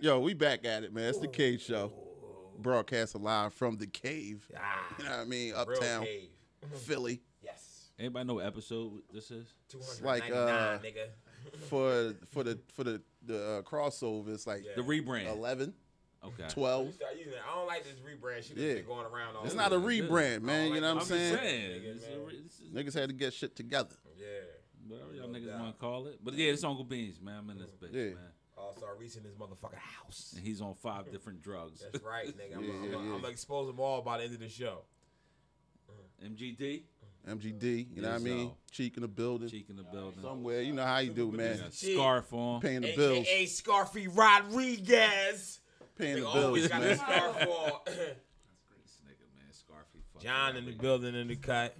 Yo, 0.00 0.18
we 0.20 0.34
back 0.34 0.64
at 0.64 0.84
it, 0.84 0.92
man. 0.92 1.04
It's 1.04 1.18
the 1.18 1.28
Cave 1.28 1.60
Show. 1.60 1.92
broadcast 2.58 3.14
live 3.14 3.52
from 3.52 3.76
the 3.76 3.86
cave. 3.86 4.48
Ah, 4.56 4.80
You 4.98 5.04
know 5.04 5.10
what 5.10 5.20
I 5.20 5.24
mean? 5.24 5.54
Uptown 5.54 6.04
cave. 6.04 6.28
Philly. 6.86 7.20
Yes. 7.42 7.90
Anybody 7.98 8.26
know 8.26 8.34
what 8.34 8.46
episode 8.46 9.02
this 9.12 9.30
is? 9.30 9.52
like, 10.02 10.24
uh, 10.30 10.78
nigga. 10.78 11.08
For 11.68 12.14
for 12.30 12.42
the 12.42 12.58
for 12.72 12.84
the 12.84 13.02
the 13.26 13.58
uh, 13.58 13.62
crossover, 13.62 14.32
it's 14.32 14.46
like 14.46 14.64
Yeah. 14.64 14.72
The 14.76 14.82
rebrand. 14.82 15.30
11, 15.36 15.74
Okay. 16.24 16.44
12. 16.48 16.86
You 16.86 16.92
using. 17.18 17.32
I 17.50 17.54
don't 17.56 17.66
like 17.66 17.82
this 17.84 17.94
rebrand 17.98 18.44
shit 18.46 18.56
Yeah. 18.56 18.80
going 18.82 19.06
around 19.06 19.36
all 19.36 19.44
It's 19.44 19.54
not 19.54 19.72
a 19.72 19.76
yeah, 19.76 19.88
yeah. 19.88 20.02
rebrand, 20.08 20.42
man. 20.42 20.66
like 20.68 20.74
You 20.76 20.80
know 20.80 20.94
what 20.94 20.96
I'm 20.96 20.98
I'm 20.98 21.04
saying? 21.04 21.36
saying. 21.36 21.70
Nigga, 21.82 21.94
It's 21.96 22.06
a 22.06 22.10
man. 22.10 22.24
re- 22.24 22.40
this 22.42 22.60
is- 22.60 22.68
Niggas 22.94 23.00
had 23.00 23.08
to 23.08 23.14
get 23.14 23.32
shit 23.32 23.56
together. 23.56 23.96
Yeah. 24.16 24.26
Whatever 24.86 25.14
y'all 25.14 25.28
No 25.28 25.38
niggas 25.38 25.58
want 25.58 25.74
to 25.74 25.80
call 25.80 26.06
it. 26.06 26.18
But 26.22 26.34
yeah, 26.34 26.52
it's 26.52 26.62
Uncle 26.64 26.84
Beans, 26.84 27.20
man. 27.20 27.38
I'm 27.38 27.50
in 27.50 27.58
this 27.58 27.70
mm-hmm. 27.70 27.84
bitch, 27.86 27.92
Yeah. 27.94 28.14
man. 28.14 28.32
Also, 28.56 28.86
reaching 28.98 29.22
this 29.24 29.34
motherfucking 29.34 29.74
house. 29.74 30.34
And 30.36 30.46
he's 30.46 30.60
on 30.60 30.74
five 30.74 31.10
different 31.10 31.42
drugs. 31.42 31.80
That's 31.80 32.04
right, 32.04 32.28
nigga. 32.28 32.56
I'm 32.56 32.64
Yeah, 32.64 32.72
gonna 32.72 32.86
yeah, 32.86 33.10
yeah. 33.10 33.14
I'm 33.16 33.24
expose 33.24 33.66
them 33.66 33.80
all 33.80 34.02
by 34.02 34.18
the 34.18 34.24
end 34.24 34.34
of 34.34 34.40
the 34.40 34.48
show. 34.48 34.82
MGD, 36.24 36.82
MGD, 37.28 37.86
you 37.96 38.02
know 38.02 38.10
what 38.10 38.14
I 38.14 38.18
mean? 38.18 38.48
so. 38.50 38.56
Cheek 38.70 38.96
in 38.96 39.02
the 39.02 39.08
building. 39.08 39.48
cheek 39.48 39.66
in 39.70 39.76
the 39.76 39.82
building. 39.82 40.22
Somewhere, 40.22 40.62
you 40.62 40.72
know 40.72 40.84
how 40.84 40.98
you 40.98 41.10
do, 41.12 41.32
man. 41.32 41.58
Got 41.58 41.74
scarf 41.74 42.32
on. 42.32 42.60
Paying 42.60 42.82
the 42.82 42.94
bills. 42.94 43.26
AKA 43.26 43.44
Scarfy 43.46 44.08
Rodriguez. 44.16 45.60
Paying 45.98 46.14
the 46.16 46.20
bills, 46.22 46.36
always 46.36 46.68
got 46.68 46.80
man. 46.80 46.96
scarf 46.96 47.36
on. 47.36 47.72
This 47.86 49.00
nigga, 49.04 49.28
man, 49.36 49.50
Scarfy. 49.52 50.00
fucking 50.14 50.28
John 50.28 50.56
in 50.56 50.64
the 50.66 50.72
building 50.72 51.14
in 51.14 51.28
the 51.28 51.36
cut. 51.36 51.76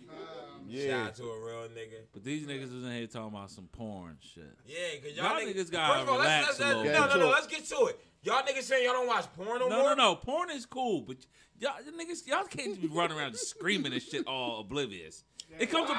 Shout 0.71 0.91
out 1.07 1.15
to 1.17 1.25
a 1.25 1.39
real 1.45 1.69
nigga. 1.69 2.01
But 2.13 2.25
these 2.25 2.47
niggas 2.47 2.73
was 2.73 2.85
in 2.85 2.93
here 2.93 3.07
talking 3.07 3.29
about 3.37 3.51
some 3.51 3.67
porn 3.73 4.17
shit. 4.21 4.45
Yeah, 4.67 4.77
cause 5.03 5.17
y'all, 5.17 5.25
Y'all 5.41 5.41
niggas, 5.41 5.55
niggas 5.57 5.73
gotta 5.73 5.93
first 5.95 6.03
of 6.03 6.09
all, 6.09 6.19
relax 6.19 6.47
let's, 6.47 6.59
a 6.59 6.63
let's, 6.63 6.77
little 6.77 6.83
bit. 6.85 6.93
No, 6.93 7.07
no, 7.09 7.17
no. 7.21 7.29
Let's 7.31 7.47
get 7.47 7.67
to 7.67 7.87
it. 7.87 8.01
Y'all 8.23 8.43
niggas 8.43 8.63
saying 8.63 8.85
y'all 8.85 8.95
don't 8.95 9.07
watch 9.09 9.27
porn 9.35 9.59
no, 9.59 9.69
No, 9.69 9.77
more? 9.79 9.97
no, 9.97 10.11
no. 10.11 10.15
Porn 10.15 10.51
is 10.51 10.65
cool, 10.65 11.03
but 11.03 11.17
y'all 11.59 11.73
niggas, 11.99 12.27
y'all 12.27 12.45
can't 12.45 12.81
be 12.81 12.87
running 12.89 13.19
around 13.19 13.37
screaming 13.37 13.93
and 13.93 14.01
shit 14.01 14.27
all 14.27 14.61
oblivious. 14.61 15.25
It 15.59 15.71
comes 15.71 15.89
to 15.89 15.97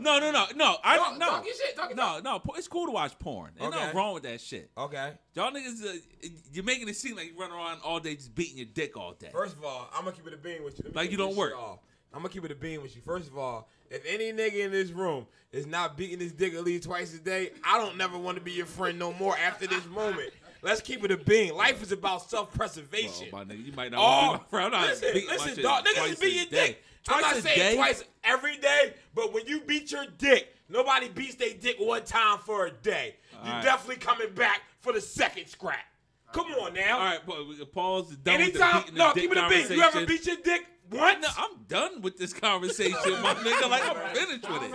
no, 0.00 0.18
no, 0.18 0.30
no, 0.32 0.46
no. 0.56 0.76
I 0.84 0.96
Talk- 0.96 1.18
no, 1.18 1.26
talk 1.28 1.44
your 1.46 1.54
shit, 1.54 1.76
talk 1.76 1.94
no, 1.94 2.18
no. 2.20 2.38
po- 2.40 2.54
It's 2.54 2.68
cool 2.68 2.86
to 2.86 2.92
watch 2.92 3.18
porn. 3.18 3.52
Okay. 3.60 3.70
nothing 3.70 3.96
wrong 3.96 4.14
with 4.14 4.22
that 4.24 4.40
shit. 4.40 4.70
Okay. 4.76 5.12
Y'all 5.34 5.52
niggas, 5.52 5.84
uh, 5.84 6.28
you're 6.52 6.64
making 6.64 6.88
it 6.88 6.96
seem 6.96 7.16
like 7.16 7.32
you 7.32 7.38
run 7.40 7.52
around 7.52 7.80
all 7.84 8.00
day 8.00 8.14
just 8.16 8.34
beating 8.34 8.56
your 8.56 8.66
dick 8.66 8.96
all 8.96 9.12
day. 9.12 9.28
First 9.32 9.56
of 9.56 9.64
all, 9.64 9.88
I'm 9.94 10.04
gonna 10.04 10.16
keep 10.16 10.26
it 10.26 10.34
a 10.34 10.36
bean 10.36 10.64
with 10.64 10.78
you. 10.78 10.84
Let 10.86 10.94
me 10.94 11.00
Like 11.00 11.10
you 11.10 11.16
don't 11.16 11.30
this 11.30 11.38
work. 11.38 11.50
shit 11.52 11.58
off. 11.58 11.78
I'm 12.12 12.18
gonna 12.20 12.28
keep 12.28 12.44
it 12.44 12.50
a 12.50 12.54
bean 12.56 12.82
with 12.82 12.94
you. 12.96 13.02
First 13.02 13.28
of 13.28 13.38
all, 13.38 13.68
if 13.90 14.02
any 14.06 14.32
nigga 14.32 14.64
in 14.66 14.72
this 14.72 14.90
room 14.90 15.26
is 15.52 15.66
not 15.66 15.96
beating 15.96 16.18
his 16.20 16.32
dick 16.32 16.52
at 16.54 16.62
least 16.64 16.84
twice 16.84 17.14
a 17.14 17.18
day, 17.18 17.52
I 17.64 17.78
don't 17.78 17.96
never 17.96 18.18
want 18.18 18.36
to 18.36 18.42
be 18.42 18.52
your 18.52 18.66
friend 18.66 18.98
no 18.98 19.12
more 19.14 19.36
after 19.38 19.66
this 19.66 19.86
moment. 19.86 20.30
Let's 20.60 20.80
keep 20.80 21.02
it 21.04 21.10
a 21.10 21.16
bean. 21.16 21.54
Life 21.56 21.82
is 21.82 21.90
about 21.90 22.28
self-preservation. 22.30 23.28
Well, 23.32 23.44
my 23.44 23.52
nigga, 23.54 23.66
you 23.66 23.72
might 23.72 23.90
not 23.92 23.98
Oh, 24.00 24.02
want 24.02 24.32
to 24.32 24.38
be 24.38 24.42
my 24.44 24.48
friend. 24.50 24.66
I'm 24.66 24.80
not 24.80 24.88
listen, 24.90 25.08
beating 25.12 25.28
my 25.28 25.34
listen, 25.34 25.54
shit 25.54 25.62
dog. 25.64 25.84
Niggas 25.84 25.94
twice 25.96 26.10
is 26.12 26.22
a 26.22 26.30
your 26.30 26.44
day. 26.44 26.66
dick. 26.68 26.84
I'm 27.08 27.20
not 27.20 27.36
saying 27.36 27.58
day? 27.58 27.74
twice 27.74 28.04
every 28.24 28.56
day, 28.58 28.94
but 29.14 29.32
when 29.32 29.46
you 29.46 29.60
beat 29.60 29.90
your 29.92 30.06
dick, 30.18 30.54
nobody 30.68 31.08
beats 31.08 31.34
their 31.34 31.54
dick 31.54 31.76
one 31.78 32.04
time 32.04 32.38
for 32.38 32.66
a 32.66 32.70
day. 32.70 33.16
You 33.32 33.38
All 33.38 33.44
right. 33.54 33.64
definitely 33.64 33.96
coming 33.96 34.32
back 34.34 34.62
for 34.80 34.92
the 34.92 35.00
second 35.00 35.48
scrap. 35.48 35.84
Come 36.32 36.46
on 36.52 36.72
now. 36.74 36.98
All 36.98 37.04
right, 37.04 37.20
but 37.26 37.72
pause 37.72 38.08
the 38.08 38.16
done 38.16 38.40
Anytime, 38.40 38.84
no, 38.94 39.12
keep 39.12 39.30
it 39.30 39.36
a 39.36 39.48
bean. 39.48 39.70
You 39.70 39.82
ever 39.82 40.06
beat 40.06 40.26
your 40.26 40.36
dick 40.36 40.66
once? 40.90 41.22
No, 41.22 41.28
I'm 41.38 41.50
done 41.68 42.02
with 42.02 42.18
this 42.18 42.32
conversation, 42.32 42.94
my 43.22 43.34
nigga. 43.34 43.68
Like 43.70 43.82
I'm 43.88 44.14
finished 44.14 44.48
with 44.50 44.62
it. 44.62 44.74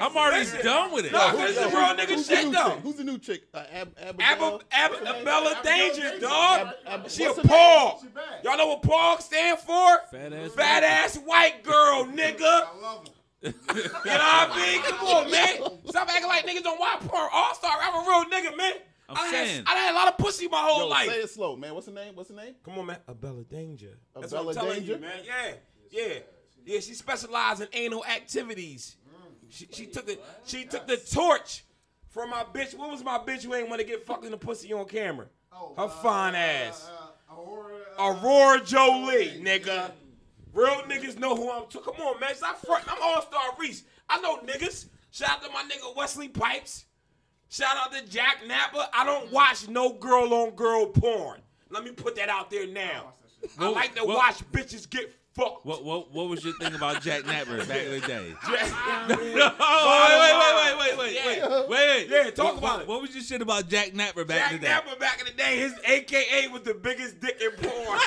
I'm 0.00 0.16
already 0.16 0.40
Listen. 0.40 0.64
done 0.64 0.92
with 0.92 1.06
it. 1.06 1.12
No, 1.12 1.36
this 1.36 1.56
is 1.56 1.64
real 1.72 1.72
nigga 1.72 2.06
Who's 2.08 2.26
the 2.28 2.36
shit 2.36 2.52
though. 2.52 2.70
Who's 2.82 2.94
the 2.96 3.04
new 3.04 3.18
chick? 3.18 3.42
Uh, 3.52 3.64
Ab- 3.72 3.96
Abba, 4.00 4.22
Abigail? 4.22 4.62
Abba, 4.72 5.24
Bella 5.24 5.60
Danger, 5.64 6.18
dog. 6.20 6.68
Ab- 6.68 6.74
Ab- 6.86 7.10
She 7.10 7.24
a 7.24 7.28
what's 7.28 7.42
her? 7.42 7.48
Paul. 7.48 8.04
Y'all 8.44 8.56
know 8.58 8.66
what 8.68 8.82
Paul 8.82 9.18
stand 9.20 9.58
for? 9.58 9.98
Fat 10.10 10.32
ass 10.32 10.50
Fat 10.52 10.82
ass 10.84 11.16
white 11.16 11.62
girl, 11.64 12.04
nigga. 12.14 12.68
You 13.42 13.52
know 13.52 13.52
what 13.72 14.04
I 14.04 14.56
mean? 14.56 14.82
Come 14.82 15.06
on, 15.08 15.30
man. 15.30 15.56
Stop 15.88 16.08
acting 16.10 16.28
like 16.28 16.46
niggas 16.46 16.62
don't 16.62 16.78
watch 16.78 17.00
porn. 17.00 17.28
All 17.32 17.54
star, 17.54 17.72
I'm 17.82 17.94
a 18.04 18.08
real 18.08 18.24
nigga, 18.26 18.56
man. 18.56 18.72
I'm 19.10 19.16
I 19.16 19.30
saying. 19.30 19.64
Had, 19.66 19.76
I 19.76 19.78
had 19.78 19.92
a 19.92 19.96
lot 19.96 20.08
of 20.08 20.18
pussy 20.18 20.48
my 20.48 20.58
whole 20.60 20.80
Yo, 20.82 20.88
life. 20.88 21.08
say 21.08 21.20
it 21.20 21.30
slow, 21.30 21.56
man. 21.56 21.74
What's 21.74 21.86
the 21.86 21.92
name? 21.92 22.14
What's 22.14 22.28
the 22.28 22.36
name? 22.36 22.54
Come 22.64 22.78
on, 22.78 22.86
man. 22.86 22.98
A 23.08 23.14
Bella 23.14 23.42
Danger. 23.42 23.98
That's 24.14 24.32
Bella 24.32 24.46
what 24.46 24.56
I'm 24.56 24.62
telling 24.62 24.78
Danger? 24.80 24.92
you, 24.94 24.98
man. 25.00 25.20
Yeah, 25.26 25.52
yeah, 25.90 26.14
yeah. 26.64 26.80
She 26.80 26.94
specialized 26.94 27.60
in 27.60 27.68
anal 27.72 28.04
activities. 28.04 28.96
She, 29.48 29.66
she 29.72 29.86
took 29.86 30.06
the 30.06 30.16
she 30.44 30.64
took 30.64 30.86
the 30.86 30.96
torch 30.96 31.64
from 32.08 32.30
my 32.30 32.44
bitch. 32.44 32.76
What 32.76 32.90
was 32.90 33.02
my 33.02 33.18
bitch 33.18 33.42
who 33.42 33.54
ain't 33.54 33.68
want 33.68 33.80
to 33.80 33.86
get 33.86 34.06
fucked 34.06 34.24
in 34.24 34.30
the 34.30 34.36
pussy 34.38 34.72
on 34.72 34.86
camera? 34.86 35.26
Oh, 35.52 35.74
Her 35.76 35.84
uh, 35.84 35.88
fine 35.88 36.34
uh, 36.34 36.38
ass. 36.38 36.88
Uh, 36.88 37.06
Aurora 37.98 38.60
Jolie, 38.64 39.40
nigga. 39.42 39.90
Real 40.52 40.82
niggas 40.88 41.18
know 41.18 41.36
who 41.36 41.50
I'm. 41.50 41.66
To. 41.68 41.78
Come 41.78 41.94
on, 41.96 42.18
man. 42.20 42.34
Stop 42.34 42.64
front. 42.64 42.84
I'm 42.90 42.98
All 43.02 43.22
Star 43.22 43.42
Reese. 43.58 43.84
I 44.08 44.20
know 44.20 44.38
niggas. 44.38 44.86
Shout 45.10 45.30
out 45.30 45.42
to 45.42 45.50
my 45.50 45.62
nigga 45.62 45.94
Wesley 45.96 46.28
Pipes. 46.28 46.86
Shout 47.50 47.76
out 47.76 47.92
to 47.92 48.06
Jack 48.08 48.38
Napier. 48.46 48.84
I 48.94 49.04
don't 49.04 49.26
mm-hmm. 49.26 49.34
watch 49.34 49.68
no 49.68 49.92
girl 49.92 50.32
on 50.32 50.50
girl 50.50 50.86
porn. 50.86 51.40
Let 51.68 51.84
me 51.84 51.90
put 51.90 52.14
that 52.16 52.28
out 52.28 52.48
there 52.50 52.66
now. 52.66 53.12
I 53.58 53.62
Well, 53.62 53.72
like 53.72 53.94
to 53.96 54.04
well- 54.04 54.16
watch 54.18 54.38
bitches 54.52 54.88
get 54.88 55.12
fucked. 55.34 55.66
What 55.66 55.84
what 55.84 56.12
what 56.12 56.28
was 56.28 56.44
your 56.44 56.54
thing 56.58 56.74
about 56.74 57.02
Jack 57.02 57.26
Napier 57.26 57.58
back 57.66 57.84
in 57.86 57.90
the 57.90 58.00
day? 58.00 58.34
Jack- 58.46 58.72
oh, 59.60 60.76
wait, 60.78 60.96
wait, 60.96 60.98
wait, 60.98 60.98
wait, 60.98 60.98
wait, 60.98 61.14
Yeah. 61.38 61.60
wait, 61.60 61.68
wait. 61.68 62.08
Yeah, 62.08 62.30
talk 62.30 62.46
What- 62.46 62.58
about 62.58 62.62
what, 62.62 62.80
it. 62.82 62.88
What 62.88 63.02
was 63.02 63.14
your 63.14 63.24
shit 63.24 63.42
about 63.42 63.68
Jack 63.68 63.94
Napier 63.94 64.24
back 64.24 64.38
Jack 64.38 64.52
in 64.52 64.60
the 64.60 64.66
day? 64.66 64.72
Jack 64.72 64.84
Napier 64.84 65.00
back 65.00 65.20
in 65.20 65.26
the 65.26 65.32
day, 65.32 65.58
his 65.58 65.72
AKA 65.84 66.48
was 66.48 66.62
the 66.62 66.74
biggest 66.74 67.18
dick 67.20 67.40
in 67.40 67.50
porn. 67.68 67.98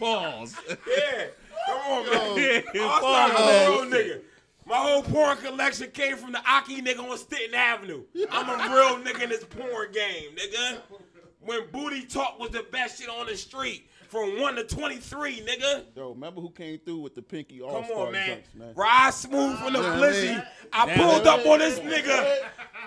Pause. 0.00 0.56
yeah. 0.68 1.26
Come 1.66 1.78
on, 1.78 2.06
man. 2.10 2.62
Yeah, 2.74 2.82
All 2.82 3.00
pause. 3.00 3.32
star 3.32 3.42
a 3.42 3.70
real 3.70 3.84
nigga. 3.90 4.20
My 4.66 4.76
whole 4.76 5.02
porn 5.02 5.36
collection 5.38 5.90
came 5.92 6.16
from 6.16 6.32
the 6.32 6.40
Aki 6.46 6.82
nigga 6.82 6.98
on 7.08 7.16
Staten 7.18 7.54
Avenue. 7.54 8.02
I'm 8.30 8.48
a 8.48 8.74
real 8.74 8.98
nigga 8.98 9.22
in 9.22 9.30
this 9.30 9.44
porn 9.44 9.92
game, 9.92 10.30
nigga. 10.34 10.78
When 11.40 11.60
booty 11.70 12.04
talk 12.04 12.38
was 12.40 12.50
the 12.50 12.64
best 12.72 12.98
shit 13.00 13.08
on 13.08 13.26
the 13.26 13.36
street. 13.36 13.88
From 14.08 14.40
1 14.40 14.54
to 14.56 14.64
23, 14.64 15.40
nigga. 15.42 15.84
Yo, 15.96 16.10
remember 16.10 16.40
who 16.40 16.50
came 16.50 16.78
through 16.78 16.98
with 16.98 17.14
the 17.16 17.22
Pinky 17.22 17.60
All 17.60 17.82
Come 17.82 17.90
on, 17.90 18.12
man. 18.12 18.28
junks, 18.28 18.54
man? 18.54 18.72
Ride 18.76 19.10
smooth 19.12 19.58
from 19.58 19.72
the 19.72 19.80
Yeah, 19.80 19.96
blizzy. 19.96 20.34
man. 20.36 20.46
I 20.72 20.94
pulled 20.96 21.26
up 21.26 21.44
on 21.46 21.58
this 21.58 21.78
nigga. 21.80 22.38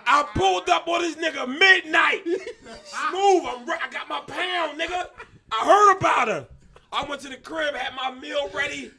I 0.06 0.24
pulled 0.34 0.70
up 0.70 0.88
on 0.88 1.02
this 1.02 1.16
nigga 1.16 1.46
midnight. 1.48 2.24
Smooth. 2.24 3.44
I'm 3.48 3.66
re- 3.70 3.78
I 3.84 3.90
got 3.92 4.08
my 4.08 4.22
pound, 4.28 4.80
nigga. 4.80 5.08
I 5.52 5.66
heard 5.66 5.98
about 5.98 6.28
her. 6.30 6.48
I 6.92 7.04
went 7.04 7.22
to 7.22 7.30
the 7.30 7.38
crib, 7.38 7.76
had 7.76 7.94
my 7.96 8.12
meal 8.20 8.50
ready. 8.54 8.92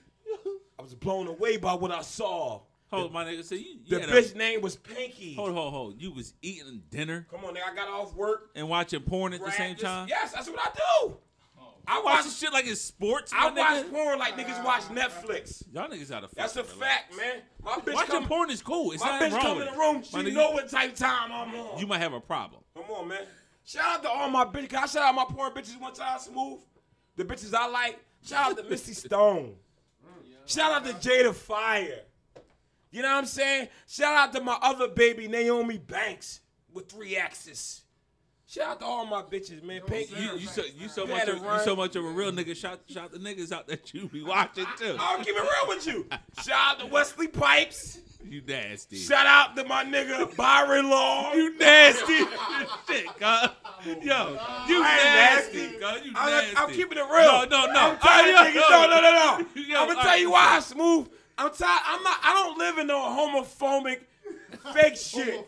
I 0.78 0.82
was 0.82 0.94
blown 0.94 1.26
away 1.26 1.56
by 1.56 1.72
what 1.74 1.90
I 1.90 2.02
saw. 2.02 2.60
Hold 2.92 3.12
my 3.12 3.24
nigga. 3.24 3.44
So 3.44 3.54
you, 3.54 3.78
you 3.84 3.98
The 3.98 4.06
bitch 4.06 4.34
a, 4.34 4.38
name 4.38 4.60
was 4.62 4.76
Pinky. 4.76 5.34
hold 5.34 5.52
hold 5.52 5.72
hold. 5.72 6.00
You 6.02 6.12
was 6.12 6.34
eating 6.42 6.82
dinner 6.90 7.26
Come 7.30 7.44
on, 7.44 7.54
nigga. 7.54 7.70
I 7.70 7.74
got 7.74 7.88
off 7.88 8.14
work. 8.14 8.50
and 8.56 8.68
watching 8.68 9.00
porn 9.00 9.32
at 9.32 9.40
the 9.44 9.50
same 9.52 9.74
this- 9.74 9.82
time. 9.82 10.08
Yes, 10.08 10.32
that's 10.32 10.48
what 10.50 10.58
I 10.60 10.70
do. 11.06 11.16
I 11.86 11.98
I 11.98 12.02
watch 12.02 12.24
this 12.24 12.38
shit 12.38 12.52
like 12.52 12.66
it's 12.66 12.80
sports. 12.80 13.32
I 13.34 13.50
my 13.50 13.56
watch 13.80 13.90
porn 13.90 14.18
like 14.18 14.36
niggas 14.36 14.64
watch 14.64 14.82
Netflix. 14.82 15.64
Y'all 15.72 15.88
niggas 15.88 16.10
out 16.12 16.22
of 16.24 16.30
That's 16.34 16.54
a 16.56 16.62
fact, 16.62 17.16
man. 17.16 17.36
My 17.64 17.76
bitch 17.76 17.94
Watching 17.94 18.10
come, 18.12 18.26
porn 18.26 18.50
is 18.50 18.62
cool. 18.62 18.92
It's 18.92 19.02
my 19.02 19.18
not 19.18 19.22
bitch 19.22 19.32
wrong 19.32 19.40
come 19.42 19.60
in 19.62 19.66
the 19.72 19.78
room. 19.78 20.02
She 20.02 20.16
nigga, 20.16 20.32
know 20.34 20.50
what 20.52 20.68
type 20.68 20.94
time 20.94 21.32
I'm 21.32 21.52
on. 21.54 21.78
You 21.78 21.86
might 21.86 21.98
have 21.98 22.12
a 22.12 22.20
problem. 22.20 22.62
Come 22.76 22.84
on, 22.94 23.08
man. 23.08 23.22
Shout 23.64 23.84
out 23.84 24.02
to 24.02 24.08
all 24.10 24.28
my 24.28 24.44
bitches. 24.44 24.68
Can 24.68 24.82
I 24.84 24.86
shout 24.86 25.02
out 25.02 25.14
my 25.14 25.24
porn 25.28 25.52
bitches 25.52 25.80
one 25.80 25.92
time, 25.92 26.18
smooth? 26.20 26.60
The 27.16 27.24
bitches 27.24 27.54
I 27.54 27.66
like. 27.68 27.98
Shout 28.24 28.50
out 28.52 28.56
to 28.58 28.64
Misty 28.64 28.92
Stone. 29.08 29.54
Shout 30.46 30.70
out 30.72 30.84
to 30.84 30.92
Jada 31.08 31.34
Fire. 31.34 32.00
You 32.90 33.02
know 33.02 33.08
what 33.08 33.18
I'm 33.18 33.26
saying? 33.26 33.68
Shout 33.86 34.14
out 34.16 34.32
to 34.34 34.40
my 34.40 34.58
other 34.62 34.88
baby, 34.88 35.28
Naomi 35.28 35.78
Banks, 35.78 36.40
with 36.72 36.90
three 36.90 37.16
X's. 37.16 37.82
Shout 38.46 38.66
out 38.68 38.80
to 38.80 38.84
all 38.86 39.06
my 39.06 39.22
bitches, 39.22 39.62
man. 39.62 39.82
Pink, 39.82 40.10
You, 40.10 40.36
you 40.36 40.46
so 40.48 40.62
you 40.76 40.88
so 40.88 41.06
much 41.06 41.28
of, 41.28 41.36
you 41.36 41.58
so 41.62 41.76
much 41.76 41.94
of 41.94 42.04
a 42.04 42.08
real 42.08 42.32
nigga. 42.32 42.56
Shout 42.56 42.80
shout 42.88 43.12
the 43.12 43.18
niggas 43.18 43.52
out 43.52 43.68
that 43.68 43.94
you 43.94 44.08
be 44.08 44.22
watching 44.24 44.66
too. 44.76 44.96
I'll 44.98 45.18
keep 45.18 45.36
it 45.36 45.40
real 45.40 45.68
with 45.68 45.86
you. 45.86 46.04
Shout 46.42 46.72
out 46.72 46.80
to 46.80 46.86
Wesley 46.86 47.28
Pipes. 47.28 48.00
You 48.24 48.42
nasty. 48.44 48.96
Shout 48.96 49.24
out 49.24 49.54
to 49.56 49.64
my 49.64 49.84
nigga 49.84 50.34
Byron 50.36 50.90
Long. 50.90 51.34
You 51.36 51.56
nasty 51.58 52.18
shit, 52.88 53.06
cuz. 53.06 53.48
Yo, 53.86 54.30
you 54.68 54.82
I 54.82 55.00
nasty, 55.04 55.58
nasty. 55.58 55.78
cuz. 55.78 56.04
You 56.06 56.12
I'm, 56.16 56.30
nasty. 56.30 56.56
I'm 56.56 56.70
keeping 56.70 56.98
it 56.98 57.04
real. 57.04 57.22
No, 57.22 57.44
no, 57.44 57.72
no. 57.72 57.96
I'm 58.02 58.34
niggas, 58.34 58.54
yo, 58.54 58.60
no, 58.68 58.86
no, 58.88 59.00
no, 59.00 59.10
no. 59.38 59.62
yo, 59.62 59.80
I'm 59.80 59.88
gonna 59.88 60.02
tell 60.02 60.18
you 60.18 60.32
why, 60.32 60.58
smooth. 60.58 61.08
I'm 61.40 61.50
tired. 61.52 61.82
I'm 61.86 62.02
not. 62.02 62.18
I 62.22 62.34
don't 62.34 62.58
live 62.58 62.78
in 62.78 62.86
no 62.86 62.98
homophobic 62.98 64.00
fake 64.74 64.96
shit. 64.96 65.46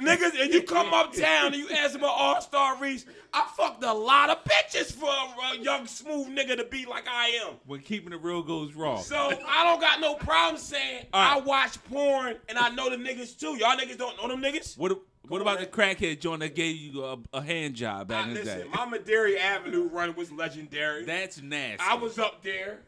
Niggas, 0.00 0.40
and 0.40 0.52
you 0.52 0.62
come 0.62 0.92
uptown 0.94 1.52
and 1.52 1.56
you 1.56 1.68
ask 1.70 1.92
them 1.92 2.02
about 2.02 2.16
All 2.18 2.40
Star 2.40 2.76
Reese. 2.78 3.04
I 3.34 3.46
fucked 3.54 3.84
a 3.84 3.92
lot 3.92 4.30
of 4.30 4.38
bitches 4.44 4.92
for 4.92 5.08
a, 5.08 5.54
a 5.54 5.58
young 5.62 5.86
smooth 5.86 6.28
nigga 6.28 6.56
to 6.56 6.64
be 6.64 6.86
like 6.86 7.06
I 7.06 7.28
am. 7.44 7.54
When 7.66 7.80
keeping 7.80 8.14
it 8.14 8.22
real 8.22 8.42
goes 8.42 8.74
wrong. 8.74 9.02
So 9.02 9.16
I 9.46 9.64
don't 9.64 9.80
got 9.80 10.00
no 10.00 10.14
problem 10.14 10.58
saying 10.58 11.06
All 11.12 11.20
right. 11.20 11.36
I 11.36 11.44
watch 11.44 11.82
porn 11.84 12.36
and 12.48 12.58
I 12.58 12.70
know 12.70 12.88
the 12.88 12.96
niggas 12.96 13.38
too. 13.38 13.56
Y'all 13.56 13.76
niggas 13.76 13.98
don't 13.98 14.16
know 14.16 14.28
them 14.28 14.42
niggas. 14.42 14.78
what 14.78 14.98
what 15.28 15.42
about 15.42 15.58
man. 15.58 15.64
the 15.64 15.76
crackhead 15.76 16.20
joint 16.20 16.40
that 16.40 16.54
gave 16.54 16.76
you 16.76 17.04
a, 17.04 17.18
a 17.32 17.42
hand 17.42 17.74
job 17.74 18.08
back 18.08 18.26
I, 18.26 18.28
in 18.28 18.34
the 18.34 18.44
day? 18.44 18.64
listen, 18.64 18.70
my 18.70 18.86
Maderi 18.86 19.38
Avenue 19.38 19.88
run 19.88 20.14
was 20.14 20.30
legendary. 20.30 21.04
That's 21.04 21.42
nasty. 21.42 21.84
I 21.84 21.94
was 21.94 22.18
up 22.18 22.42
there. 22.42 22.80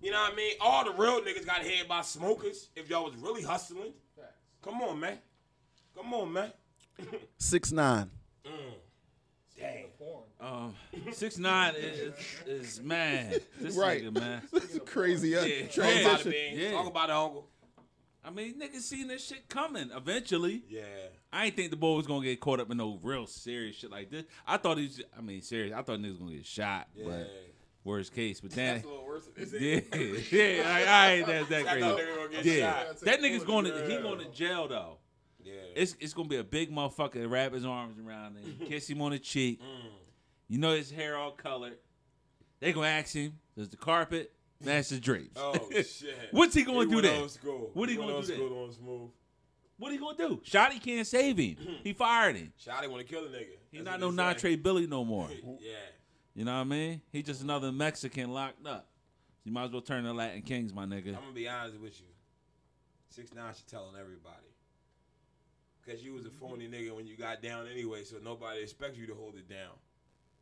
You 0.00 0.10
know 0.12 0.20
what 0.20 0.32
I 0.32 0.36
mean? 0.36 0.52
All 0.60 0.84
the 0.84 0.92
real 0.92 1.20
niggas 1.20 1.44
got 1.44 1.62
hit 1.62 1.88
by 1.88 2.02
smokers. 2.02 2.68
If 2.76 2.88
y'all 2.88 3.04
was 3.04 3.16
really 3.16 3.42
hustling, 3.42 3.92
come 4.62 4.80
on, 4.82 5.00
man. 5.00 5.18
Come 5.96 6.14
on, 6.14 6.32
man. 6.32 6.52
Six 7.38 7.72
nine. 7.72 8.10
Dang. 9.58 9.86
um, 10.40 10.74
six 11.12 11.36
nine 11.36 11.74
is, 11.76 12.14
is 12.46 12.80
man. 12.82 13.34
This 13.60 13.76
Right. 13.76 14.04
nigga, 14.04 14.14
man. 14.14 14.42
It's 14.52 14.76
a 14.76 14.80
crazy 14.80 15.36
uh, 15.36 15.44
Yeah. 15.44 15.66
Talk 15.66 15.76
about 15.76 15.86
it, 15.86 16.02
transition. 16.22 16.58
Yeah. 16.58 16.70
Talk 16.72 16.86
about 16.86 17.08
it, 17.10 17.12
uncle. 17.12 17.48
I 18.24 18.30
mean, 18.30 18.60
niggas 18.60 18.82
seen 18.82 19.08
this 19.08 19.26
shit 19.26 19.48
coming 19.48 19.90
eventually. 19.96 20.62
Yeah. 20.68 20.82
I 21.32 21.46
ain't 21.46 21.56
think 21.56 21.70
the 21.70 21.76
boy 21.76 21.96
was 21.96 22.06
gonna 22.06 22.24
get 22.24 22.38
caught 22.40 22.60
up 22.60 22.70
in 22.70 22.76
no 22.76 23.00
real 23.02 23.26
serious 23.26 23.76
shit 23.76 23.90
like 23.90 24.10
this. 24.10 24.24
I 24.46 24.58
thought 24.58 24.78
he's. 24.78 25.02
I 25.16 25.20
mean, 25.22 25.42
serious. 25.42 25.74
I 25.74 25.82
thought 25.82 25.98
niggas 25.98 26.18
gonna 26.20 26.32
get 26.36 26.46
shot. 26.46 26.86
Yeah. 26.94 27.04
But 27.06 27.47
worst 27.88 28.14
case, 28.14 28.40
but 28.40 28.52
then. 28.52 28.74
That's 28.76 28.86
a 28.86 28.88
little 28.88 29.06
worse 29.06 29.24
than 29.36 29.50
this. 29.50 30.32
Yeah, 30.32 30.42
yeah, 30.42 30.62
I, 30.68 30.84
I 30.84 31.12
ain't 31.14 31.26
that, 31.26 31.48
that 31.48 31.66
crazy. 31.66 31.80
thought 31.80 31.96
they 31.96 32.04
were 32.06 32.28
gonna 32.28 32.42
get 32.42 32.44
yeah, 32.44 32.84
shot. 32.86 33.00
that 33.00 33.20
nigga's 33.20 33.44
going 33.44 33.64
to 33.64 33.88
he 33.88 33.96
going 33.96 34.18
to 34.18 34.30
jail 34.30 34.68
though. 34.68 34.98
Yeah. 35.42 35.54
It's 35.74 35.96
it's 36.00 36.12
gonna 36.12 36.28
be 36.28 36.36
a 36.36 36.44
big 36.44 36.70
motherfucker 36.70 37.14
that 37.14 37.28
wrap 37.28 37.52
his 37.52 37.64
arms 37.64 37.98
around 37.98 38.36
him, 38.36 38.58
kiss 38.68 38.88
him 38.88 39.00
on 39.00 39.12
the 39.12 39.18
cheek. 39.18 39.60
Mm. 39.60 39.90
You 40.48 40.58
know 40.58 40.74
his 40.74 40.90
hair 40.90 41.16
all 41.16 41.32
colored. 41.32 41.78
They 42.60 42.72
gonna 42.72 42.88
ask 42.88 43.14
him, 43.14 43.38
does 43.56 43.68
the 43.68 43.76
carpet 43.76 44.32
match 44.62 44.88
the 44.88 44.98
drapes? 44.98 45.40
Oh 45.40 45.54
shit. 45.72 46.14
What's 46.32 46.54
he 46.54 46.64
gonna 46.64 46.80
He 46.80 46.86
do 46.86 46.94
went 46.96 47.06
then? 47.06 47.22
What 47.72 47.88
he 47.88 47.98
went 47.98 48.10
gonna 48.10 48.22
do 48.22 48.26
then? 48.26 48.36
school 48.36 48.64
on 48.64 48.72
smooth. 48.72 49.10
What 49.78 49.92
he 49.92 49.98
gonna 49.98 50.16
do? 50.18 50.40
Shotti 50.44 50.82
can't 50.82 51.06
save 51.06 51.38
him. 51.38 51.56
He 51.84 51.92
fired 51.92 52.36
him. 52.36 52.52
Shotti 52.60 52.88
want 52.88 53.06
to 53.06 53.12
kill 53.12 53.22
the 53.22 53.28
nigga. 53.28 53.56
He 53.70 53.80
not 53.80 54.00
no 54.00 54.10
they 54.10 54.16
say. 54.16 54.56
Natre 54.56 54.62
Billy 54.62 54.86
no 54.86 55.04
more. 55.04 55.28
Yeah. 55.60 55.76
You 56.38 56.44
know 56.44 56.54
what 56.54 56.60
I 56.60 56.64
mean? 56.64 57.00
He 57.10 57.24
just 57.24 57.42
another 57.42 57.72
Mexican 57.72 58.32
locked 58.32 58.64
up. 58.64 58.86
You 59.42 59.50
might 59.50 59.64
as 59.64 59.72
well 59.72 59.80
turn 59.80 60.04
to 60.04 60.12
Latin 60.12 60.42
Kings, 60.42 60.72
my 60.72 60.84
nigga. 60.84 61.08
I'm 61.08 61.14
gonna 61.14 61.32
be 61.34 61.48
honest 61.48 61.80
with 61.80 61.98
you. 62.00 62.06
Six 63.08 63.34
nine 63.34 63.52
should 63.56 63.66
tell 63.66 63.86
on 63.86 63.94
everybody. 64.00 64.46
Cause 65.84 66.00
you 66.00 66.12
was 66.12 66.26
a 66.26 66.30
phony 66.30 66.68
nigga 66.68 66.94
when 66.94 67.08
you 67.08 67.16
got 67.16 67.42
down 67.42 67.66
anyway, 67.66 68.04
so 68.04 68.18
nobody 68.22 68.62
expects 68.62 68.96
you 68.96 69.08
to 69.08 69.14
hold 69.16 69.34
it 69.34 69.48
down. 69.48 69.72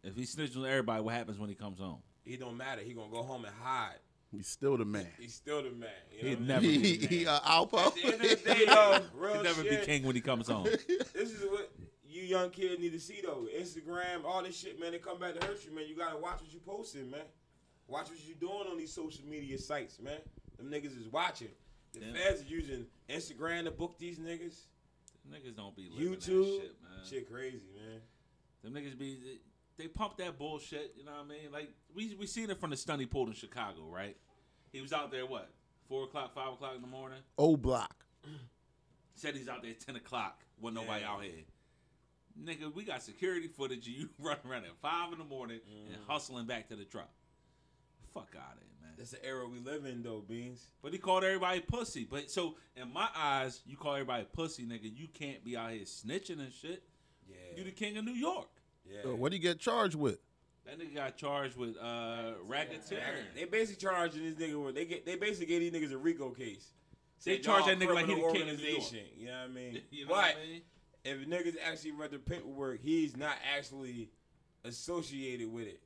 If 0.03 0.17
he 0.17 0.25
snitches 0.25 0.59
on 0.59 0.67
everybody, 0.67 1.03
what 1.03 1.15
happens 1.15 1.39
when 1.39 1.49
he 1.49 1.55
comes 1.55 1.79
home? 1.79 2.03
He 2.27 2.37
don't 2.37 2.59
matter. 2.59 2.83
He 2.83 2.93
gonna 2.93 3.11
go 3.11 3.23
home 3.23 3.47
and 3.47 3.55
hide. 3.63 3.97
He's 4.31 4.49
still 4.49 4.77
the 4.77 4.85
man. 4.85 5.09
He's 5.19 5.33
still 5.33 5.63
the 5.63 5.71
man. 5.71 5.89
You 6.13 6.23
know 6.25 6.29
He'd 6.29 6.41
what 6.41 6.45
I 6.45 6.47
never 6.47 6.67
mean? 6.67 6.73
He, 6.73 6.97
be 6.99 7.07
he, 7.07 7.25
the 7.25 7.25
man. 7.25 7.41
uh, 7.43 7.65
Alpo. 7.65 7.87
At 7.87 7.95
the 7.95 8.05
end 8.05 8.15
of 8.15 8.21
the 8.21 8.55
day, 8.55 8.65
though, 8.67 9.01
real 9.15 9.33
He'll 9.33 9.43
never 9.45 9.63
shit, 9.63 9.81
be 9.81 9.87
king 9.87 10.03
when 10.03 10.15
he 10.15 10.21
comes 10.21 10.47
home. 10.47 10.65
This 10.65 11.33
is 11.33 11.43
what 11.49 11.71
you 12.17 12.23
young 12.25 12.51
kids 12.51 12.81
need 12.81 12.93
to 12.93 13.01
see 13.01 13.21
though. 13.23 13.47
Instagram, 13.59 14.25
all 14.25 14.43
this 14.43 14.57
shit, 14.59 14.81
man. 14.81 14.93
They 14.93 14.99
come 14.99 15.19
back 15.19 15.39
to 15.39 15.47
hurt 15.47 15.65
you, 15.65 15.75
man. 15.75 15.85
You 15.89 15.97
gotta 15.97 16.17
watch 16.17 16.41
what 16.41 16.53
you 16.53 16.61
posting, 16.61 17.11
man. 17.11 17.21
Watch 17.89 18.09
what 18.09 18.19
you 18.27 18.35
doing 18.35 18.67
on 18.71 18.77
these 18.79 18.93
social 18.93 19.25
media 19.27 19.59
sites, 19.59 20.01
man. 20.01 20.19
Them 20.57 20.71
niggas 20.71 20.99
is 20.99 21.09
watching. 21.13 21.51
The 21.93 22.01
Yeah. 22.01 22.13
feds 22.15 22.41
are 22.43 22.45
using 22.45 22.87
Instagram 23.09 23.65
to 23.65 23.71
book 23.71 23.99
these 23.99 24.19
niggas. 24.19 24.57
Niggas 25.31 25.57
don't 25.57 25.75
be 25.77 25.89
living 25.89 26.15
YouTube, 26.15 26.45
that 26.45 26.63
shit, 26.63 26.83
man. 26.83 27.07
shit 27.09 27.31
crazy, 27.31 27.71
man. 27.75 28.01
Them 28.63 28.73
niggas 28.75 28.99
be 28.99 29.17
they, 29.77 29.83
they 29.85 29.89
pump 29.89 30.17
that 30.19 30.39
bullshit. 30.39 30.95
You 30.97 31.05
know 31.05 31.13
what 31.13 31.25
I 31.25 31.29
mean? 31.29 31.53
Like 31.53 31.71
we 31.95 32.15
we 32.15 32.27
seen 32.27 32.51
it 32.51 32.59
from 32.59 32.71
the 32.71 32.77
stunt 32.77 33.01
he 33.01 33.07
pulled 33.07 33.29
in 33.29 33.35
Chicago, 33.35 33.83
right? 33.91 34.17
He 34.73 34.81
was 34.81 34.93
out 34.93 35.11
there 35.11 35.27
what 35.27 35.51
four 35.89 36.05
o'clock, 36.05 36.35
five 36.35 36.53
o'clock 36.55 36.75
in 36.77 36.81
the 36.83 36.89
morning. 36.89 37.19
O 37.39 37.57
block. 37.57 38.05
Said 39.15 39.35
he's 39.35 39.49
out 39.49 39.63
there 39.63 39.71
at 39.71 39.81
ten 39.81 39.97
o'clock. 39.97 40.43
Wasn't 40.61 40.81
nobody 40.83 41.03
Yeah. 41.03 41.11
out 41.13 41.23
here. 41.23 41.45
Nigga, 42.45 42.73
we 42.75 42.85
got 42.85 43.03
security 43.03 43.49
footage 43.49 43.87
of 43.87 43.93
you 43.95 44.09
running 44.19 44.43
around 44.49 44.65
at 44.65 44.77
five 44.83 45.13
in 45.13 45.19
the 45.19 45.25
morning 45.25 45.61
and 45.89 45.97
hustling 46.07 46.47
back 46.47 46.69
to 46.69 46.77
the 46.77 46.85
truck. 46.85 47.09
Fuck 48.13 48.35
out 48.37 48.55
of 48.55 48.61
here, 48.61 48.69
man. 48.83 48.93
That's 48.99 49.11
the 49.11 49.25
era 49.25 49.47
we 49.47 49.59
live 49.59 49.85
in, 49.85 50.03
though, 50.03 50.23
Beans. 50.27 50.69
But 50.83 50.93
he 50.93 50.99
called 50.99 51.25
everybody 51.25 51.61
pussy. 51.61 52.07
But 52.09 52.31
so 52.31 52.57
in 52.77 52.93
my 52.93 53.09
eyes, 53.17 53.61
you 53.67 53.77
call 53.77 53.93
everybody 53.95 54.27
pussy, 54.33 54.65
nigga. 54.65 54.91
You 54.95 55.09
can't 55.13 55.45
be 55.45 55.57
out 55.57 55.71
here 55.73 55.83
snitching 55.83 56.41
and 56.41 56.53
shit. 56.53 56.83
Yeah. 57.29 57.37
You 57.57 57.65
the 57.65 57.71
king 57.73 57.97
of 57.97 58.05
New 58.05 58.13
York. 58.13 58.49
yeah. 58.91 59.11
Uh, 59.11 59.17
what 59.17 59.31
do 59.33 59.37
you 59.37 59.43
get 59.43 59.59
charged 59.59 59.95
with? 59.97 60.19
That 60.67 60.79
nigga 60.81 60.95
got 60.97 61.17
charged 61.17 61.57
with 61.57 61.77
uh 61.81 62.33
racketeering. 62.49 63.35
They 63.37 63.45
basically 63.45 63.81
charging 63.89 64.25
this 64.25 64.35
nigga 64.35 64.65
with 64.65 64.75
they 64.75 64.85
get 64.85 65.07
they 65.07 65.15
basically 65.17 65.47
gave 65.47 65.61
these 65.61 65.73
niggas 65.73 65.93
a 65.93 65.97
RICO 65.99 66.31
case. 66.31 66.73
They 67.25 67.35
Said, 67.37 67.45
charge 67.45 67.67
that 67.67 67.79
nigga 67.79 67.95
like 67.95 68.07
he 68.07 68.13
criminal 68.15 68.33
the 68.33 68.39
king 68.39 68.49
of 68.51 68.57
New 68.59 68.65
York. 68.65 68.75
organization. 68.83 69.07
You 69.17 69.27
know 69.27 69.33
what 69.33 69.45
I 69.45 69.49
mean? 69.49 69.81
You 69.91 70.05
know 70.05 70.09
but 70.09 70.17
what 70.17 70.25
I 70.37 70.47
mean? 70.51 70.63
If 71.09 71.27
niggas 71.29 71.55
actually 71.65 71.93
read 71.93 72.11
the 72.11 72.19
paperwork, 72.19 72.81
he's 72.83 73.17
not 73.17 73.37
actually 73.57 74.11
associated 74.65 75.53
with 75.53 75.67
it. 75.69 75.81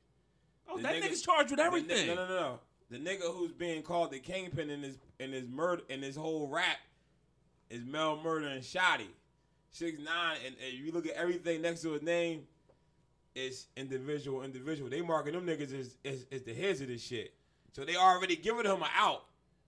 Oh, 0.67 0.77
the 0.77 0.83
that 0.83 0.95
nigga- 0.95 1.09
nigga's 1.09 1.21
charged 1.21 1.51
with 1.51 1.59
The 1.59 1.63
everything. 1.65 2.07
no, 2.07 2.15
no, 2.15 2.27
no, 2.27 2.35
no. 2.39 2.59
The 2.89 2.97
nigga 2.97 3.33
who's 3.33 3.51
being 3.51 3.83
called 3.83 4.11
the 4.11 4.19
kingpin 4.19 4.69
in 4.69 4.81
his 4.83 4.97
in 5.19 5.31
this 5.31 5.45
murder 5.47 5.83
in 5.89 6.01
his 6.01 6.15
whole 6.15 6.47
rap 6.47 6.77
is 7.69 7.85
Mel 7.85 8.17
Murda 8.17 8.51
and 8.51 8.61
Shotti. 8.63 9.07
Six 9.71 9.97
nine, 9.99 10.37
and, 10.45 10.55
and 10.65 10.73
you 10.73 10.91
look 10.91 11.05
at 11.05 11.13
everything 11.13 11.61
next 11.61 11.81
to 11.83 11.93
his 11.93 12.01
name, 12.01 12.41
it's 13.35 13.67
individual, 13.77 14.43
individual. 14.43 14.89
They 14.89 14.99
marking 15.01 15.31
them 15.33 15.45
niggas 15.45 15.73
as, 15.79 15.95
as, 16.03 16.25
as 16.31 16.41
the 16.41 16.53
heads 16.53 16.81
of 16.81 16.87
this 16.89 17.01
shit. 17.01 17.33
So 17.71 17.85
they 17.85 17.95
already 17.95 18.35
giving 18.35 18.65
him 18.65 18.81
an 18.83 18.89
out. 18.93 19.23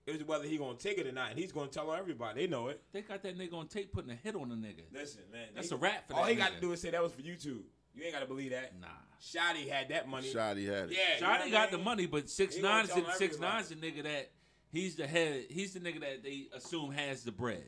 It 0.06 0.12
was 0.12 0.24
whether 0.24 0.44
he 0.44 0.58
gonna 0.58 0.76
take 0.76 0.98
it 0.98 1.06
or 1.06 1.12
not, 1.12 1.30
and 1.30 1.38
he's 1.38 1.50
gonna 1.52 1.68
tell 1.68 1.92
everybody. 1.92 2.42
They 2.42 2.46
know 2.46 2.68
it. 2.68 2.82
They 2.92 3.00
got 3.00 3.22
that 3.22 3.38
nigga 3.38 3.54
on 3.54 3.68
tape 3.68 3.90
putting 3.92 4.10
a 4.10 4.14
hit 4.14 4.34
on 4.34 4.50
the 4.50 4.54
nigga. 4.54 4.82
Listen, 4.92 5.22
man. 5.32 5.48
That's 5.54 5.70
they- 5.70 5.76
a 5.76 5.78
rap 5.78 6.06
for 6.08 6.14
All 6.14 6.24
that 6.24 6.30
he 6.30 6.36
got 6.36 6.54
to 6.54 6.60
do 6.60 6.72
is 6.72 6.80
say 6.82 6.90
that 6.90 7.02
was 7.02 7.12
for 7.12 7.22
YouTube. 7.22 7.62
You 7.94 8.02
ain't 8.02 8.12
gotta 8.12 8.26
believe 8.26 8.50
that. 8.50 8.78
Nah. 8.78 8.88
Shotti 9.22 9.68
had 9.68 9.88
that 9.88 10.08
money. 10.08 10.30
Shotti 10.30 10.66
had 10.66 10.90
it. 10.90 10.96
Yeah, 10.98 11.14
you 11.42 11.46
know 11.46 11.50
got 11.52 11.68
I 11.68 11.70
the 11.70 11.78
money, 11.78 12.06
but 12.06 12.28
six 12.28 12.56
He 12.56 12.62
nine 12.62 12.84
is 12.84 12.90
the 12.90 12.96
six 13.12 13.36
everybody. 13.36 13.52
nine's 13.52 13.68
the 13.68 13.76
nigga 13.76 14.02
that 14.02 14.30
he's 14.70 14.96
the 14.96 15.06
head. 15.06 15.46
He's 15.48 15.72
the 15.72 15.80
nigga 15.80 16.00
that 16.00 16.22
they 16.22 16.48
assume 16.54 16.90
has 16.92 17.22
the 17.22 17.32
bread. 17.32 17.64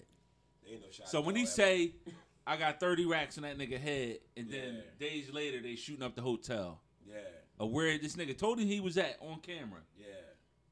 Ain't 0.69 0.81
no 0.83 0.89
Shotti 0.89 1.09
So 1.09 1.21
when 1.21 1.37
all 1.37 1.41
he 1.41 1.47
say, 1.47 1.95
"I 2.47 2.57
got 2.57 2.81
thirty 2.81 3.07
racks 3.07 3.39
on 3.39 3.43
that 3.45 3.57
nigga 3.57 3.79
head," 3.81 4.19
and 4.37 4.51
then 4.51 4.83
days 4.99 5.33
later 5.33 5.63
they 5.63 5.77
shooting 5.77 6.03
up 6.03 6.17
the 6.17 6.23
hotel. 6.23 6.81
Yeah, 7.09 7.19
or 7.59 7.71
where 7.71 7.97
this 7.97 8.17
nigga 8.17 8.37
told 8.37 8.59
him 8.59 8.67
he 8.67 8.81
was 8.81 8.99
at 8.99 9.17
on 9.21 9.39
camera, 9.41 9.81
yeah, 9.97 10.07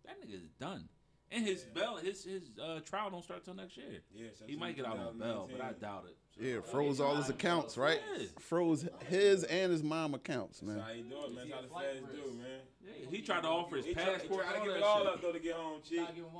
that 0.05 0.21
nigga's 0.21 0.43
done. 0.61 0.89
And 1.35 1.45
his 1.45 1.65
bail, 1.65 1.97
his 1.97 2.25
his 2.25 2.43
uh, 2.63 2.79
trial 2.81 3.11
don't 3.11 3.25
start 3.25 3.45
till 3.45 3.55
next 3.55 3.77
year. 3.77 3.87
yeah. 4.15 4.29
He 4.47 4.55
might 4.57 4.77
get 4.77 4.87
out 4.87 4.99
on 4.99 5.19
bail, 5.19 5.49
but 5.51 5.61
I 5.61 5.73
doubt 5.73 6.07
it. 6.09 6.17
Yeah, 6.41 6.61
froze 6.61 7.01
all 7.01 7.15
his 7.17 7.29
accounts, 7.29 7.77
right? 7.77 8.01
Yeah. 8.19 8.27
Froze 8.41 8.87
his 9.09 9.45
and 9.45 9.71
his 9.71 9.83
mom 9.85 10.15
accounts, 10.15 10.61
That's 10.61 10.77
man. 10.77 10.85
how 10.85 10.93
you 10.93 11.05
do 11.05 11.17
it, 11.25 11.35
man. 11.35 11.49
That's 11.49 11.73
how 11.73 11.81
the 11.81 11.87
feds 12.01 12.07
do, 12.13 12.33
man. 12.33 12.47
Yeah, 12.85 13.09
he 13.11 13.23
tried 13.23 13.43
to 13.43 13.49
offer 13.49 13.77
his 13.77 13.87
He 13.87 13.95
try, 13.95 14.05
he 14.05 14.11
passport. 14.11 14.45
try 14.45 14.53
to 14.59 14.65
give 14.65 14.73
that 14.73 14.79
it 14.79 14.83
all 14.85 14.99
shit. 14.99 15.07
up 15.09 15.23
though 15.23 15.33
to 15.33 15.39
get 15.39 15.55
home, 15.55 15.81
cheap. 15.89 16.01
Gotta 16.01 16.13
give 16.15 16.25
him 16.25 16.31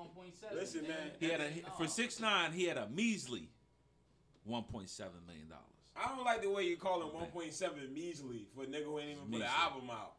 1.7. 0.53 0.55
Listen, 0.55 0.83
man. 0.83 1.11
He 1.21 1.29
had 1.29 1.41
a 1.41 1.49
for 1.77 1.87
six 1.87 2.19
nine. 2.21 2.53
He 2.53 2.65
had 2.65 2.77
a 2.77 2.89
measly 2.89 3.51
one 4.45 4.65
point 4.65 4.91
seven 4.91 5.21
million 5.27 5.49
dollars. 5.49 5.63
I 5.97 6.09
don't 6.15 6.25
like 6.25 6.43
the 6.43 6.51
way 6.51 6.65
you 6.65 6.77
call 6.77 7.01
him 7.03 7.11
1.7 7.11 7.93
measly 7.95 8.49
for 8.55 8.65
a 8.65 8.67
nigga 8.67 8.85
who 8.85 8.99
ain't 8.99 9.11
even 9.11 9.31
put 9.31 9.43
an 9.43 9.47
album 9.61 9.91
out. 9.91 10.15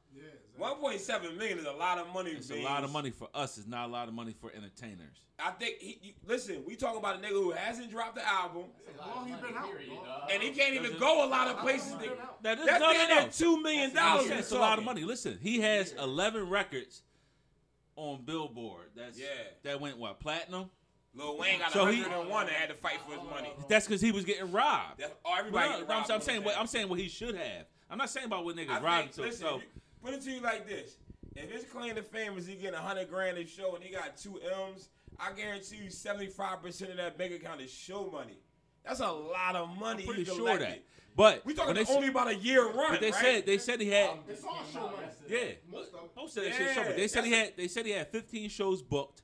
1.7 0.59 1.37
million 1.37 1.59
is 1.59 1.65
a 1.65 1.71
lot 1.71 1.97
of 1.97 2.07
money. 2.13 2.31
It's 2.31 2.49
a 2.49 2.61
lot 2.63 2.83
of 2.83 2.91
money 2.91 3.09
for 3.11 3.27
us. 3.33 3.57
It's 3.57 3.67
not 3.67 3.89
a 3.89 3.91
lot 3.91 4.07
of 4.07 4.13
money 4.13 4.33
for 4.39 4.51
entertainers. 4.55 5.21
I 5.37 5.51
think 5.51 5.79
he, 5.79 5.99
you, 6.01 6.13
listen. 6.25 6.63
We 6.65 6.77
talking 6.77 6.99
about 6.99 7.15
a 7.15 7.19
nigga 7.19 7.31
who 7.31 7.51
hasn't 7.51 7.91
dropped 7.91 8.15
the 8.15 8.25
album 8.25 8.63
Long 9.05 9.27
he 9.27 9.33
been 9.33 9.53
out, 9.57 9.63
dog. 9.65 10.29
and 10.31 10.41
he 10.41 10.51
can't 10.51 10.73
even 10.75 10.97
go 10.97 11.25
a 11.25 11.27
lot 11.27 11.49
of 11.49 11.57
places. 11.57 11.91
To, 11.91 12.09
That 12.41 12.59
is 12.59 12.65
that's 12.65 12.79
no, 12.79 12.87
no, 12.87 12.93
damn 12.93 13.09
no. 13.09 13.19
near 13.23 13.29
two 13.29 13.61
million 13.61 13.91
That's 13.93 14.25
dollars. 14.27 14.39
it's 14.39 14.51
a 14.53 14.57
lot 14.57 14.77
of 14.79 14.85
money. 14.85 15.03
Listen, 15.03 15.37
he 15.41 15.59
has 15.59 15.91
eleven 16.01 16.49
records 16.49 17.01
on 17.97 18.23
Billboard. 18.23 18.87
That's 18.95 19.19
Yeah. 19.19 19.25
That 19.63 19.81
went 19.81 19.97
what 19.97 20.21
platinum. 20.21 20.69
Lil 21.13 21.37
Wayne 21.37 21.59
got 21.59 21.71
So 21.71 21.85
he- 21.85 22.01
101 22.01 22.47
and 22.47 22.51
had 22.55 22.69
to 22.69 22.75
fight 22.75 22.99
for 23.05 23.13
his 23.15 23.23
money. 23.29 23.49
That's 23.69 23.87
because 23.87 24.01
he 24.01 24.11
was 24.13 24.23
getting 24.25 24.51
robbed. 24.53 24.99
That's 24.99 25.13
all 25.23 25.35
everybody. 25.37 25.69
No, 25.69 25.77
get 25.79 25.87
no, 25.87 25.93
I'm, 25.95 25.99
robbed 26.01 26.11
I'm 26.11 26.21
saying 26.21 26.43
what. 26.45 26.57
I'm 26.57 26.67
saying 26.67 26.87
what 26.89 26.99
he 26.99 27.07
should 27.09 27.35
have. 27.35 27.65
I'm 27.89 27.97
not 27.97 28.09
saying 28.09 28.25
about 28.25 28.43
what 28.45 28.55
niggas 28.55 28.69
I 28.69 28.79
robbed 28.81 29.13
think, 29.13 29.17
him. 29.17 29.23
listen, 29.25 29.47
So 29.47 29.55
you- 29.57 29.63
put 30.05 30.13
it 30.13 30.21
to 30.23 30.31
you 30.31 30.41
like 30.41 30.67
this: 30.67 30.97
if 31.35 31.51
his 31.51 31.63
claim 31.65 31.95
to 31.95 32.03
fame 32.03 32.37
is 32.37 32.45
he 32.47 32.55
getting 32.55 32.79
hundred 32.79 33.09
grand 33.09 33.37
a 33.37 33.45
show 33.45 33.75
and 33.75 33.83
he 33.83 33.93
got 33.93 34.17
two 34.17 34.39
M's, 34.69 34.89
I 35.19 35.31
guarantee 35.33 35.77
you 35.77 35.89
seventy 35.89 36.27
five 36.27 36.61
percent 36.61 36.91
of 36.91 36.97
that 36.97 37.17
bank 37.17 37.33
account 37.33 37.61
is 37.61 37.71
show 37.71 38.09
money. 38.11 38.37
That's 38.85 38.99
a 38.99 39.11
lot 39.11 39.55
of 39.55 39.69
money. 39.79 40.03
I'm 40.03 40.07
pretty 40.07 40.23
he 40.29 40.35
sure 40.35 40.57
that. 40.59 40.83
But 41.17 41.45
We 41.45 41.53
when 41.53 41.55
talking 41.75 41.83
they, 41.85 41.93
only 41.93 42.09
about 42.09 42.27
a 42.27 42.35
year 42.35 42.69
run. 42.71 42.91
but 42.91 42.99
they 43.01 43.09
right? 43.11 43.21
said 43.21 43.45
they 43.45 43.57
said 43.57 43.79
he 43.81 43.89
had 43.89 44.11
It's 44.29 44.43
all 44.43 44.61
show 44.71 44.81
money. 44.81 45.07
yeah. 45.29 45.39
Most 45.71 45.93
of 45.93 46.01
Most 46.15 46.37
of 46.37 46.43
that 46.43 46.53
shit 46.53 46.75
show. 46.75 46.81
Yeah, 46.81 46.87
But 46.87 46.97
they 46.97 47.07
said 47.07 47.23
he 47.23 47.31
had 47.31 47.53
they 47.57 47.67
said 47.69 47.85
he 47.85 47.93
had 47.93 48.09
15 48.11 48.49
shows 48.49 48.81
booked 48.81 49.21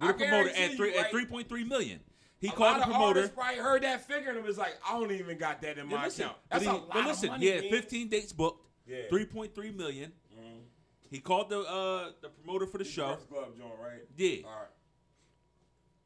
with 0.00 0.10
a 0.10 0.14
promoter 0.14 0.50
at 0.50 0.72
three 0.74 0.92
you, 0.92 0.98
at 0.98 1.12
right? 1.12 1.28
3.3 1.28 1.66
million. 1.68 1.98
He 2.38 2.46
a 2.48 2.52
called 2.52 2.78
lot 2.78 2.80
the 2.80 2.84
promoter. 2.92 3.18
artists 3.20 3.34
probably 3.36 3.56
heard 3.60 3.82
that 3.82 4.06
figure 4.06 4.30
and 4.30 4.42
was 4.44 4.56
like, 4.58 4.74
I 4.88 4.98
don't 4.98 5.10
even 5.12 5.36
got 5.36 5.60
that 5.62 5.78
in 5.78 5.90
Yeah, 5.90 5.96
my 5.96 6.04
listen, 6.04 6.24
account. 6.24 6.38
but 6.48 6.54
That's 6.60 6.64
he- 6.64 6.70
a 6.70 6.72
lot 6.74 6.90
but 6.92 7.06
listen, 7.06 7.28
of 7.28 7.32
money. 7.32 7.46
yeah, 7.46 7.60
man. 7.60 7.70
15 7.70 8.08
dates 8.08 8.32
booked, 8.32 8.66
Yeah. 8.86 8.96
3.3 9.10 9.76
million. 9.76 10.12
He 11.12 11.20
called 11.20 11.50
the 11.50 11.60
uh 11.60 12.10
the 12.22 12.30
promoter 12.30 12.66
for 12.66 12.78
the 12.78 12.84
show. 12.84 13.06
Breakfast 13.08 13.28
Club 13.30 13.56
joint, 13.56 13.72
right? 13.80 14.00
Yeah, 14.16 14.46
All 14.46 14.50
right. 14.50 14.68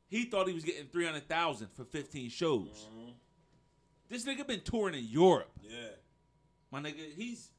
he 0.08 0.24
thought 0.24 0.48
he 0.48 0.52
was 0.54 0.64
getting 0.64 0.86
300,000 0.88 1.68
for 1.74 1.84
15 1.84 2.28
shows. 2.28 2.88
Mhm. 2.92 3.12
This 4.08 4.24
nigga 4.24 4.44
been 4.46 4.60
touring 4.62 4.94
in 4.96 5.04
Europe. 5.04 5.50
Yeah. 5.62 5.90
My 6.72 6.80
nigga, 6.80 7.14
he's 7.14 7.50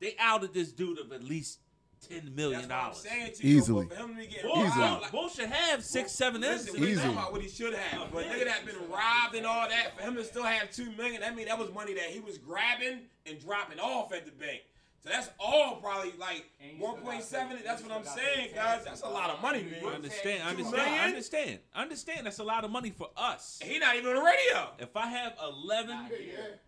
they 0.00 0.16
outed 0.18 0.52
this 0.52 0.72
dude 0.72 0.98
of 0.98 1.12
at 1.12 1.22
least 1.22 1.60
10 2.08 2.34
million 2.34 2.62
That's 2.62 2.68
what 2.68 2.76
I'm 2.76 2.82
dollars. 2.86 2.98
saying 3.02 3.32
you. 3.38 3.58
Easily. 3.58 3.86
but 3.86 3.96
him 3.98 4.08
to 4.08 4.14
be 4.16 4.36
Bull, 4.42 4.64
Easily. 4.66 4.80
robbed, 4.82 5.02
like, 5.02 5.12
Bull 5.12 5.28
should 5.28 5.48
have 5.50 5.84
six, 5.84 6.10
seven 6.10 6.40
Listen, 6.40 6.80
we 6.80 6.90
Easily. 6.94 7.12
about 7.12 7.30
what 7.30 7.40
he 7.42 7.48
should 7.48 7.74
have. 7.74 8.12
But 8.12 8.24
nigga 8.26 8.44
that 8.46 8.66
been 8.66 8.90
robbed 8.90 9.36
and 9.36 9.46
all 9.46 9.68
that, 9.68 9.96
for 9.96 10.02
him 10.02 10.16
to 10.16 10.24
still 10.24 10.42
have 10.42 10.72
two 10.72 10.90
million, 10.96 11.20
that 11.20 11.36
mean 11.36 11.46
that 11.46 11.56
was 11.56 11.72
money 11.72 11.94
that 11.94 12.06
he 12.10 12.18
was 12.18 12.38
grabbing 12.38 13.02
and 13.24 13.38
dropping 13.40 13.78
off 13.78 14.12
at 14.12 14.24
the 14.24 14.32
bank. 14.32 14.62
So 15.02 15.10
that's 15.10 15.30
all 15.40 15.76
probably 15.76 16.12
like 16.16 16.44
And 16.60 16.78
you 16.78 16.86
still 17.22 17.40
1.7. 17.42 17.64
That's 17.64 17.82
what 17.82 17.90
I'm 17.90 18.04
saying, 18.04 18.50
guys. 18.54 18.84
That's 18.84 19.02
a 19.02 19.08
lot 19.08 19.30
of 19.30 19.38
stuff. 19.38 19.42
money, 19.42 19.66
I 19.84 19.88
understand, 19.94 20.42
I 20.44 20.50
understand. 20.50 20.80
I 21.00 21.04
understand. 21.08 21.58
I 21.74 21.82
understand 21.82 22.26
that's 22.26 22.38
a 22.38 22.44
lot 22.44 22.64
of 22.64 22.70
money 22.70 22.90
for 22.90 23.08
us. 23.16 23.58
He 23.64 23.80
not 23.80 23.96
even 23.96 24.10
on 24.10 24.14
the 24.16 24.22
radio. 24.22 24.68
If 24.78 24.96
I 24.96 25.08
have 25.08 25.32
11 25.42 25.96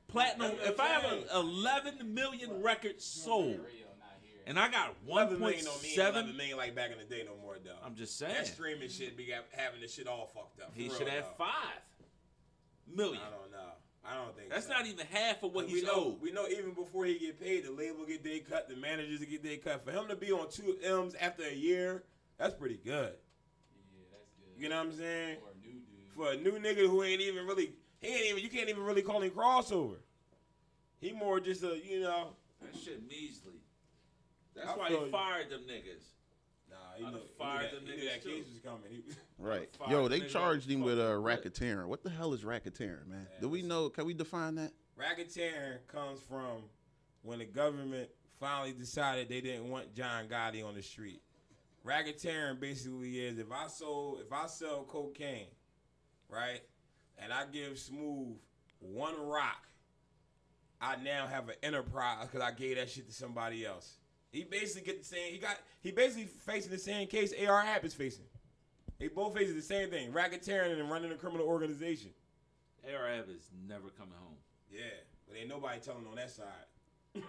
platinum, 0.09 0.53
if 0.63 0.81
I 0.81 0.87
have 0.89 1.05
I'm 1.05 1.11
saying. 1.11 1.25
a 1.33 1.41
11 1.41 2.15
million 2.15 2.61
records 2.61 3.05
sold, 3.05 3.47
Radio, 3.47 3.87
not 4.01 4.19
here. 4.21 4.43
and 4.49 4.59
I 4.59 4.69
got 4.69 4.95
11 5.09 5.39
million 5.39 5.65
don't 5.65 5.83
mean 5.83 5.97
11 5.97 6.25
1.7, 6.33 6.37
million 6.37 6.57
like 6.57 6.75
back 6.75 6.91
in 6.91 6.99
the 6.99 7.05
day 7.05 7.23
no 7.25 7.37
more, 7.41 7.59
though. 7.65 7.71
I'm 7.85 7.95
just 7.95 8.19
saying 8.19 8.35
that 8.35 8.49
streaming 8.49 8.89
shit 8.89 9.17
be 9.17 9.33
having 9.53 9.81
the 9.81 9.87
shit 9.87 10.09
all 10.09 10.27
fucked 10.35 10.61
up. 10.61 10.73
he 10.75 10.89
should 10.89 11.07
have 11.09 11.25
though. 11.39 11.45
five 11.45 11.83
million. 12.93 13.21
I 13.25 13.31
don't 13.31 13.53
know. 13.53 13.73
I 14.07 14.17
don't 14.23 14.37
think 14.37 14.51
That's 14.51 14.67
so. 14.67 14.73
not 14.73 14.87
even 14.87 15.07
half 15.11 15.43
of 15.43 15.53
what 15.55 15.67
we 15.67 15.73
he's 15.73 15.85
know, 15.85 15.93
owed. 15.95 16.21
we 16.21 16.31
know 16.31 16.47
even 16.49 16.73
before 16.73 17.07
he 17.07 17.19
get 17.19 17.41
paid, 17.41 17.65
the 17.65 17.71
label 17.73 18.05
get 18.05 18.23
their 18.23 18.41
cut, 18.41 18.69
the 18.69 18.77
managers 18.77 19.21
get 19.25 19.43
their 19.43 19.57
cut. 19.57 19.85
For 19.85 19.93
him 19.93 20.09
to 20.09 20.17
be 20.17 20.31
on 20.31 20.51
two 20.51 20.77
M's 20.85 21.15
after 21.15 21.43
a 21.45 21.55
year, 21.55 22.05
that's 22.39 22.55
pretty 22.55 22.79
good. 22.85 23.15
Yeah, 23.15 24.05
that's 24.13 24.31
good. 24.39 24.63
You 24.63 24.69
know 24.69 24.77
what 24.77 24.87
I'm 24.89 24.93
saying? 24.93 25.37
For 25.41 25.51
a 25.51 25.57
new 25.67 25.73
dude. 25.73 26.15
For 26.15 26.33
a 26.33 26.37
new 26.37 26.59
nigga 26.61 26.87
who 26.89 27.03
ain't 27.03 27.23
even 27.23 27.47
really, 27.47 27.73
he 28.01 28.09
ain't 28.09 28.27
even, 28.27 28.43
you 28.43 28.51
can't 28.51 28.69
even 28.69 28.83
really 28.83 29.03
call 29.03 29.23
him 29.23 29.31
crossover. 29.31 29.97
He 31.01 31.13
more 31.13 31.41
just 31.41 31.63
a, 31.63 31.79
you 31.83 32.01
know, 32.01 32.37
That 32.63 32.79
shit 32.79 33.07
measly. 33.09 33.55
That's 34.55 34.69
I 34.69 34.77
why 34.77 34.89
he 34.89 34.95
you. 34.95 35.11
fired 35.11 35.51
them 35.51 35.61
niggas. 35.63 36.05
nah, 36.71 36.77
he 36.99 37.05
I'd 37.05 37.11
knew, 37.13 37.19
have 37.19 37.27
he 37.27 37.35
fired 37.39 37.73
knew 37.73 37.79
them 37.79 37.87
that, 37.87 37.95
he 37.95 38.01
knew 38.03 38.09
that 38.11 38.21
niggas, 38.21 38.23
too. 38.23 38.29
case 38.31 38.45
was 38.53 38.61
coming. 38.63 38.91
He, 38.91 39.03
Right. 39.39 39.69
Yo, 39.91 40.09
they 40.09 40.21
charged 40.21 40.71
him 40.71 40.81
with 40.81 40.99
uh, 40.99 41.09
fucking 41.09 41.23
what? 41.23 41.43
racketeering. 41.43 41.87
What 41.87 42.03
the 42.03 42.11
hell 42.11 42.33
is 42.35 42.43
racketeering, 42.43 43.07
man? 43.09 43.27
Do 43.41 43.49
we 43.49 43.63
know? 43.63 43.89
Can 43.89 44.07
we 44.07 44.15
define 44.15 44.55
that? 44.57 44.73
Racketeering 44.99 45.79
comes 45.89 46.21
from 46.21 46.63
when 47.23 47.41
the 47.41 47.45
government 47.45 48.09
finally 48.39 48.73
decided 48.73 49.29
they 49.29 49.41
didn't 49.41 49.69
want 49.69 49.95
John 49.95 50.27
Gotti 50.29 50.65
on 50.65 50.75
the 50.75 50.83
street. 50.83 51.21
Racketeering 51.85 52.61
basically 52.61 53.19
is 53.19 53.39
if 53.39 53.51
I 53.53 53.67
sold 53.67 54.21
if 54.25 54.33
I 54.33 54.47
sell 54.47 54.85
cocaine, 54.85 55.49
right, 56.29 56.61
and 57.19 57.33
I 57.33 57.45
give 57.53 57.79
Smooth 57.79 58.37
one 58.79 59.21
rock, 59.21 59.67
I 60.81 60.97
now 60.97 61.27
have 61.27 61.49
an 61.49 61.57
enterprise 61.63 62.27
because 62.27 62.41
I 62.41 62.53
gave 62.53 62.77
that 62.77 62.89
shit 62.89 63.07
to 63.09 63.13
somebody 63.13 63.67
else. 63.67 63.99
He 64.31 64.45
basically 64.45 64.83
get 64.83 64.99
the 65.01 65.05
same. 65.05 65.33
He 65.33 65.39
got. 65.39 65.59
He 65.81 65.91
basically 65.91 66.25
facing 66.27 66.73
the 66.73 66.79
same 66.79 67.07
case 67.07 67.33
AR-AB 67.47 67.87
is 67.87 67.95
facing. 67.95 68.25
They 68.99 69.09
both 69.09 69.35
facing 69.35 69.57
the 69.57 69.63
same 69.63 69.91
thing: 69.91 70.13
racketeering 70.13 70.79
and 70.79 70.91
running 70.91 71.13
a 71.13 71.17
criminal 71.17 71.47
organization. 71.47 72.11
AR-AB 72.85 73.31
is 73.33 73.49
never 73.67 73.89
coming 73.97 74.15
home. 74.21 74.37
Yeah, 74.71 74.83
but 75.27 75.37
ain't 75.37 75.49
nobody 75.49 75.81
telling 75.81 76.07
on 76.07 76.17
that 76.17 76.31
side. 76.31 76.67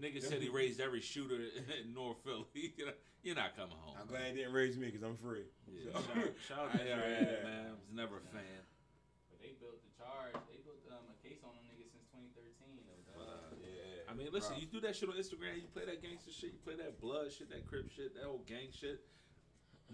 Nigga 0.00 0.22
said 0.22 0.40
he 0.40 0.48
raised 0.48 0.80
every 0.80 1.00
shooter 1.00 1.36
in 1.82 1.92
North 1.94 2.18
Philly. 2.24 2.46
You're 3.22 3.36
not- 3.38 3.54
coming 3.54 3.76
home. 3.78 3.94
I'm 4.00 4.06
glad 4.10 4.34
he 4.34 4.42
didn't 4.42 4.50
raise 4.54 4.74
me 4.78 4.90
because 4.90 5.02
I'm 5.06 5.14
free. 5.18 5.46
Yeah, 5.70 5.94
So- 5.94 6.02
shout, 6.02 6.34
shout 6.42 6.58
out 6.66 6.72
to 6.74 6.82
I- 6.82 6.90
AR-AB, 6.90 7.22
yeah. 7.22 7.46
man. 7.46 7.62
I 7.70 7.74
was 7.78 7.90
never 7.94 8.18
a 8.18 8.26
fan. 8.34 8.62
But 9.30 9.38
they 9.38 9.54
built 9.62 9.78
the 9.78 9.92
charge. 9.94 10.34
They 10.50 10.58
built 10.66 10.82
um, 10.90 11.06
a 11.06 11.14
case 11.22 11.38
on 11.46 11.54
them 11.54 11.62
niggas 11.70 11.94
since 11.94 12.10
2013. 12.10 12.82
Of, 12.82 13.22
uh, 13.22 13.54
Yeah. 13.62 14.10
I 14.10 14.14
mean, 14.18 14.26
listen, 14.34 14.58
Bro. 14.58 14.66
you 14.66 14.66
do 14.74 14.80
that 14.82 14.98
shit 14.98 15.06
on 15.06 15.14
Instagram, 15.14 15.54
you 15.62 15.70
play 15.70 15.86
that 15.86 16.02
gangster 16.02 16.34
shit, 16.34 16.50
you 16.50 16.60
play 16.66 16.74
that 16.82 16.98
blood 16.98 17.30
shit, 17.30 17.46
that 17.54 17.62
crip 17.70 17.86
shit, 17.94 18.10
that 18.18 18.26
whole 18.26 18.42
gang 18.42 18.74
shit. 18.74 19.06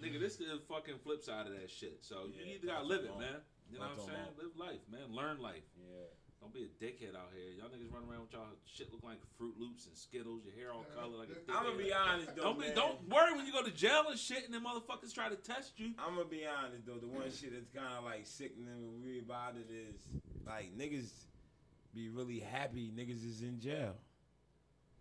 Nigga, 0.00 0.20
this 0.20 0.40
is 0.40 0.46
the 0.50 0.60
fucking 0.68 0.98
flip 1.02 1.22
side 1.22 1.46
of 1.46 1.52
that 1.58 1.70
shit. 1.70 1.98
So 2.02 2.26
you 2.30 2.54
either 2.54 2.66
gotta 2.66 2.84
live 2.84 3.04
it, 3.04 3.10
long. 3.10 3.20
man. 3.20 3.40
You 3.70 3.78
know 3.78 3.84
what 3.84 3.90
I'm 3.90 3.96
too 3.96 4.12
saying? 4.12 4.32
Live 4.38 4.54
life, 4.56 4.82
man. 4.90 5.14
Learn 5.14 5.40
life. 5.40 5.66
Yeah. 5.76 6.06
Don't 6.40 6.54
be 6.54 6.70
a 6.70 6.72
dickhead 6.78 7.16
out 7.18 7.34
here. 7.34 7.50
Y'all 7.58 7.66
niggas 7.66 7.92
run 7.92 8.06
around 8.08 8.30
with 8.30 8.32
y'all 8.32 8.46
shit 8.64 8.92
look 8.92 9.02
like 9.02 9.18
Froot 9.34 9.58
Loops 9.58 9.86
and 9.86 9.96
Skittles, 9.96 10.42
your 10.46 10.54
hair 10.54 10.72
all 10.72 10.86
colored 10.94 11.18
like 11.18 11.28
a 11.30 11.32
dickhead. 11.34 11.56
I'm 11.56 11.64
gonna 11.66 11.76
be 11.82 11.92
honest 11.92 12.36
though, 12.36 12.42
Don't 12.42 12.60
be, 12.60 12.66
man. 12.66 12.76
don't 12.76 13.08
worry 13.10 13.34
when 13.34 13.44
you 13.44 13.52
go 13.52 13.62
to 13.64 13.72
jail 13.72 14.04
and 14.08 14.18
shit, 14.18 14.44
and 14.44 14.54
them 14.54 14.64
motherfuckers 14.64 15.12
try 15.12 15.28
to 15.28 15.36
test 15.36 15.72
you. 15.80 15.90
I'm 15.98 16.14
gonna 16.14 16.28
be 16.28 16.46
honest 16.46 16.86
though. 16.86 16.94
The 17.02 17.08
one 17.08 17.30
shit 17.32 17.52
that's 17.52 17.68
kind 17.74 17.92
of 17.98 18.04
like 18.04 18.22
sickening 18.24 18.68
and 18.70 19.02
weird 19.02 19.24
about 19.24 19.56
it 19.56 19.66
is 19.66 19.98
like 20.46 20.70
niggas 20.78 21.10
be 21.92 22.08
really 22.08 22.38
happy 22.38 22.92
niggas 22.94 23.26
is 23.26 23.42
in 23.42 23.58
jail. 23.58 23.96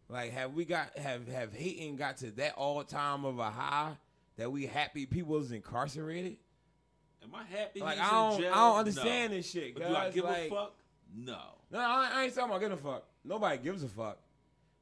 Like 0.10 0.32
have 0.32 0.54
we 0.54 0.66
got 0.66 0.98
have 0.98 1.28
have 1.28 1.54
hating 1.54 1.98
got 1.98 2.18
to 2.18 2.32
that 2.32 2.54
all 2.56 2.84
time 2.84 3.26
of 3.26 3.38
a 3.40 3.52
high 3.52 3.92
that 4.38 4.52
we 4.52 4.66
happy 4.66 5.06
people 5.06 5.38
is 5.38 5.52
incarcerated? 5.52 6.38
Am 7.24 7.36
I 7.36 7.44
happy? 7.44 7.80
Like 7.82 7.98
he's 7.98 8.08
I 8.08 8.12
don't 8.12 8.34
in 8.34 8.42
jail? 8.42 8.52
I 8.54 8.56
don't 8.56 8.80
understand 8.80 9.32
no. 9.32 9.38
this 9.38 9.50
shit. 9.50 9.74
But 9.74 9.88
do 9.88 9.96
I 9.96 10.10
give 10.12 10.24
like, 10.24 10.48
a 10.48 10.50
fuck? 10.50 10.74
No. 11.16 11.40
No, 11.72 11.80
I, 11.80 12.12
I 12.14 12.24
ain't 12.24 12.36
talking 12.36 12.50
about 12.50 12.62
giving 12.62 12.78
a 12.78 12.82
fuck. 12.82 13.06
Nobody 13.26 13.58
gives 13.58 13.84
a 13.84 13.88
fuck. 13.88 14.20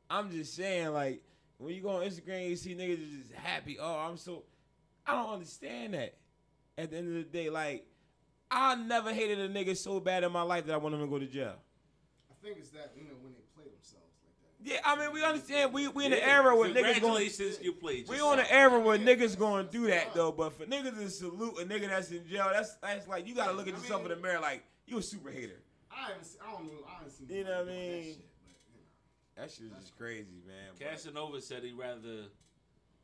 I'm 0.09 0.29
just 0.29 0.55
saying, 0.55 0.89
like, 0.89 1.23
when 1.57 1.73
you 1.73 1.81
go 1.81 1.89
on 1.89 2.03
Instagram, 2.03 2.47
you 2.49 2.55
see 2.55 2.75
niggas 2.75 3.21
just 3.21 3.33
happy. 3.33 3.77
Oh, 3.79 3.97
I'm 3.97 4.17
so. 4.17 4.43
I 5.05 5.13
don't 5.13 5.33
understand 5.33 5.93
that. 5.93 6.15
At 6.77 6.91
the 6.91 6.97
end 6.97 7.07
of 7.07 7.13
the 7.13 7.23
day, 7.23 7.49
like, 7.49 7.87
I 8.51 8.75
never 8.75 9.13
hated 9.13 9.39
a 9.39 9.49
nigga 9.49 9.75
so 9.75 9.99
bad 9.99 10.23
in 10.23 10.31
my 10.31 10.41
life 10.41 10.65
that 10.65 10.73
I 10.73 10.77
want 10.77 10.93
him 10.93 11.01
to 11.01 11.07
go 11.07 11.17
to 11.17 11.25
jail. 11.25 11.55
I 12.29 12.33
think 12.45 12.57
it's 12.59 12.69
that 12.71 12.91
you 12.95 13.05
know 13.05 13.15
when 13.21 13.33
they 13.33 13.41
play 13.55 13.65
themselves 13.65 14.13
like 14.21 14.37
that. 14.43 14.53
Yeah, 14.65 14.79
I 14.83 14.95
mean, 14.97 15.13
we 15.13 15.23
understand. 15.23 15.73
We 15.73 15.87
we 15.89 16.05
in 16.05 16.11
the 16.11 16.17
Yeah. 16.17 16.37
era 16.41 16.55
where 16.57 16.67
niggas 16.69 16.73
going. 16.73 16.93
Congratulations, 16.95 17.59
you 17.61 17.73
played. 17.73 18.07
We 18.09 18.15
yourself. 18.15 18.31
on 18.31 18.37
the 18.39 18.51
era 18.51 18.79
where 18.79 18.97
niggas 18.97 19.37
going 19.37 19.67
to 19.67 19.71
do 19.71 19.85
that 19.87 20.15
though. 20.15 20.31
But 20.31 20.53
for 20.57 20.65
niggas 20.65 20.95
to 20.97 21.09
salute 21.11 21.59
a 21.59 21.65
nigga 21.65 21.87
that's 21.87 22.09
in 22.09 22.27
jail, 22.27 22.49
that's 22.51 22.73
that's 22.77 23.07
like 23.07 23.27
you 23.27 23.35
gotta 23.35 23.51
look 23.53 23.67
at 23.67 23.75
I 23.75 23.77
yourself 23.77 24.01
in 24.01 24.09
the 24.09 24.15
mirror 24.15 24.39
like 24.39 24.63
you 24.87 24.97
a 24.97 25.03
super 25.03 25.29
hater. 25.29 25.61
I 25.91 26.07
haven't. 26.09 26.25
Seen, 26.25 26.41
I 26.45 26.51
don't 26.51 26.65
know. 26.65 26.79
I 26.89 26.93
haven't 26.97 27.11
seen. 27.11 27.27
You 27.29 27.43
know 27.43 27.59
what 27.59 27.69
I 27.69 27.71
mean? 27.71 28.03
That 28.03 28.05
shit, 28.05 28.17
but, 28.41 28.55
you 28.65 28.73
know. 28.73 29.41
That 29.45 29.51
shit 29.51 29.65
is 29.67 29.71
just 29.79 29.97
crazy, 29.97 30.41
man. 30.47 30.73
But- 30.79 30.89
Casanova 30.89 31.41
said 31.41 31.63
he'd 31.63 31.77
rather, 31.77 32.25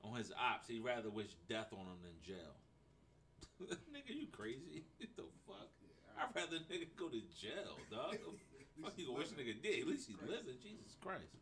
on 0.03 0.17
his 0.17 0.31
ops, 0.33 0.67
he'd 0.67 0.83
rather 0.83 1.09
wish 1.11 1.29
death 1.47 1.71
on 1.73 1.85
him 1.85 1.99
than 2.01 2.17
jail. 2.25 2.55
nigga, 3.93 4.09
you 4.17 4.27
crazy? 4.31 4.83
What 4.97 5.15
the 5.15 5.23
fuck? 5.45 5.69
I'd 6.17 6.35
rather 6.35 6.57
nigga 6.73 6.87
go 6.97 7.07
to 7.07 7.21
jail, 7.39 7.77
dog. 7.91 8.17
fuck 8.81 8.93
you 8.97 9.05
gonna 9.05 9.17
wish 9.19 9.27
nigga 9.29 9.61
dead? 9.61 9.81
At 9.81 9.87
least 9.87 10.07
he's 10.07 10.17
living. 10.27 10.57
Jesus 10.61 10.97
Christ. 10.99 11.37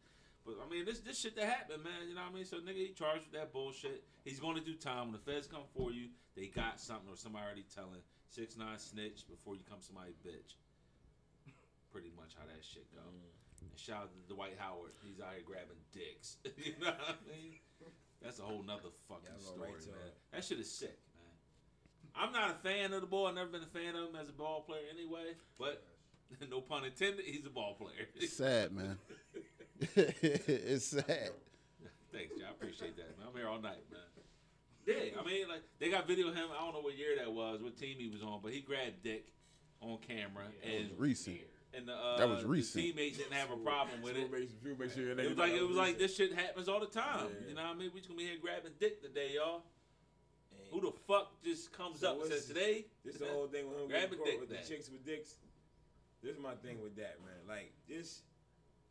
But 0.45 0.55
I 0.65 0.69
mean, 0.69 0.85
this 0.85 0.99
this 0.99 1.19
shit 1.19 1.35
that 1.35 1.45
happened, 1.45 1.83
man. 1.83 2.07
You 2.07 2.15
know 2.15 2.21
what 2.21 2.31
I 2.31 2.35
mean? 2.35 2.45
So 2.45 2.57
nigga, 2.57 2.77
he 2.77 2.93
charged 2.93 3.25
with 3.29 3.39
that 3.39 3.53
bullshit. 3.53 4.03
He's 4.23 4.39
going 4.39 4.55
to 4.55 4.63
do 4.63 4.73
time 4.75 5.11
when 5.11 5.13
the 5.13 5.23
feds 5.23 5.47
come 5.47 5.67
for 5.75 5.91
you. 5.91 6.09
They 6.35 6.47
got 6.47 6.79
something 6.79 7.09
or 7.09 7.17
somebody 7.17 7.45
already 7.45 7.65
telling 7.73 8.01
six 8.29 8.57
nine 8.57 8.77
snitch 8.79 9.27
before 9.27 9.55
you 9.55 9.61
come 9.69 9.79
somebody 9.81 10.11
bitch. 10.25 10.55
Pretty 11.91 12.11
much 12.15 12.33
how 12.37 12.45
that 12.45 12.63
shit 12.63 12.85
go. 12.93 13.01
And 13.01 13.19
shout 13.75 14.03
out 14.03 14.11
to 14.13 14.33
Dwight 14.33 14.55
Howard. 14.57 14.91
He's 15.03 15.19
out 15.19 15.33
here 15.33 15.43
grabbing 15.45 15.81
dicks. 15.91 16.37
you 16.57 16.73
know 16.79 16.93
what 16.93 17.17
I 17.17 17.29
mean? 17.29 17.59
That's 18.21 18.39
a 18.39 18.43
whole 18.43 18.63
nother 18.63 18.93
fucking 19.07 19.29
Yeah, 19.31 19.43
story, 19.43 19.71
right 19.73 19.87
man. 19.87 20.11
That 20.33 20.43
shit 20.43 20.59
is 20.59 20.71
sick, 20.71 20.97
man. 21.15 21.33
I'm 22.15 22.31
not 22.33 22.51
a 22.51 22.53
fan 22.61 22.93
of 22.93 23.01
the 23.01 23.07
boy. 23.07 23.27
I've 23.27 23.35
never 23.35 23.49
been 23.49 23.63
a 23.63 23.73
fan 23.73 23.95
of 23.95 24.09
him 24.09 24.15
as 24.19 24.29
a 24.29 24.33
ball 24.33 24.61
player 24.61 24.83
anyway. 24.91 25.33
But 25.57 25.83
no 26.49 26.61
pun 26.61 26.85
intended, 26.85 27.25
he's 27.25 27.45
a 27.45 27.49
ball 27.49 27.75
player. 27.75 28.07
It's 28.15 28.37
sad, 28.37 28.71
man. 28.71 28.97
it's 29.95 30.85
sad. 30.85 31.31
Thanks, 32.11 32.35
John. 32.37 32.47
I 32.49 32.51
appreciate 32.51 32.97
that, 32.97 33.17
man. 33.17 33.27
I'm 33.29 33.35
here 33.37 33.47
all 33.47 33.61
night, 33.61 33.77
man. 33.91 34.01
Yeah, 34.85 35.19
I 35.21 35.25
mean, 35.25 35.47
like 35.47 35.61
they 35.79 35.89
got 35.91 36.07
video 36.07 36.29
of 36.29 36.35
him. 36.35 36.47
I 36.51 36.59
don't 36.63 36.73
know 36.73 36.81
what 36.81 36.97
year 36.97 37.15
that 37.17 37.31
was, 37.31 37.61
what 37.61 37.77
team 37.77 37.97
he 37.99 38.07
was 38.09 38.23
on, 38.23 38.39
but 38.41 38.51
he 38.51 38.61
grabbed 38.61 39.03
dick 39.03 39.25
on 39.81 39.97
camera, 40.07 40.45
and 40.63 40.89
Recent. 40.97 41.37
and 41.73 41.87
the, 41.87 41.93
uh, 41.93 42.17
That 42.17 42.27
was 42.27 42.41
the 42.41 42.47
recent. 42.47 42.83
teammates 42.83 43.17
didn't 43.17 43.33
have 43.33 43.51
a 43.51 43.57
problem 43.57 44.01
with 44.01 44.17
it. 44.17 44.31
Make, 44.31 44.49
sure- 44.63 44.75
make 44.75 44.91
sure 44.91 45.11
It 45.11 45.29
was 45.29 45.37
like 45.37 45.51
it 45.53 45.61
was 45.61 45.77
like 45.77 45.97
this. 45.99 46.17
this 46.17 46.29
shit 46.29 46.37
happens 46.37 46.67
all 46.67 46.79
the 46.79 46.87
time. 46.87 47.27
Yeah. 47.43 47.49
You 47.49 47.55
know 47.55 47.63
what 47.63 47.75
I 47.75 47.79
mean? 47.79 47.91
We 47.93 47.99
just 47.99 48.09
gonna 48.09 48.17
be 48.17 48.25
here 48.25 48.37
grabbing 48.41 48.71
dick 48.79 49.01
today, 49.01 49.33
y'all. 49.35 49.61
Who 50.71 50.81
the 50.81 50.91
fuck 51.07 51.41
just 51.43 51.71
comes 51.71 51.99
So 52.01 52.11
up 52.11 52.21
and 52.21 52.31
says 52.31 52.45
today? 52.45 52.85
This 53.05 53.17
the 53.17 53.25
whole 53.27 53.47
thing 53.47 53.69
with 53.69 53.79
him 53.79 53.87
Grab 53.87 54.09
getting 54.09 54.21
a 54.21 54.25
dick 54.25 54.39
with 54.39 54.49
the 54.49 54.57
chicks 54.67 54.89
with 54.89 55.05
dicks. 55.05 55.35
This 56.21 56.35
is 56.35 56.41
my 56.41 56.53
thing 56.55 56.81
with 56.81 56.95
that, 56.97 57.17
man. 57.23 57.47
Like 57.47 57.71
this, 57.87 58.21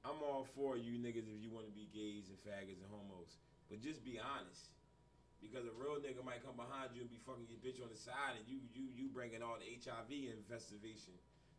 I'm 0.05 0.23
all 0.23 0.47
for 0.55 0.77
you 0.77 0.99
niggas 0.99 1.27
if 1.27 1.39
you 1.43 1.51
want 1.51 1.67
to 1.67 1.75
be 1.75 1.89
gays 1.93 2.31
and 2.31 2.39
faggots 2.47 2.79
and 2.81 2.89
homos, 2.91 3.37
but 3.69 3.81
just 3.83 4.05
be 4.05 4.19
honest. 4.19 4.73
Because 5.41 5.63
a 5.67 5.75
real 5.79 6.03
nigga 6.03 6.25
might 6.27 6.43
come 6.43 6.59
behind 6.59 6.91
you 6.95 7.03
and 7.03 7.11
be 7.11 7.19
fucking 7.23 7.47
your 7.47 7.63
bitch 7.63 7.79
on 7.79 7.87
the 7.91 7.99
side, 7.99 8.35
and 8.35 8.43
you 8.51 8.59
you 8.75 8.91
you 8.95 9.07
bringing 9.09 9.43
all 9.43 9.55
the 9.59 9.71
HIV 9.71 10.11
investigation. 10.35 11.15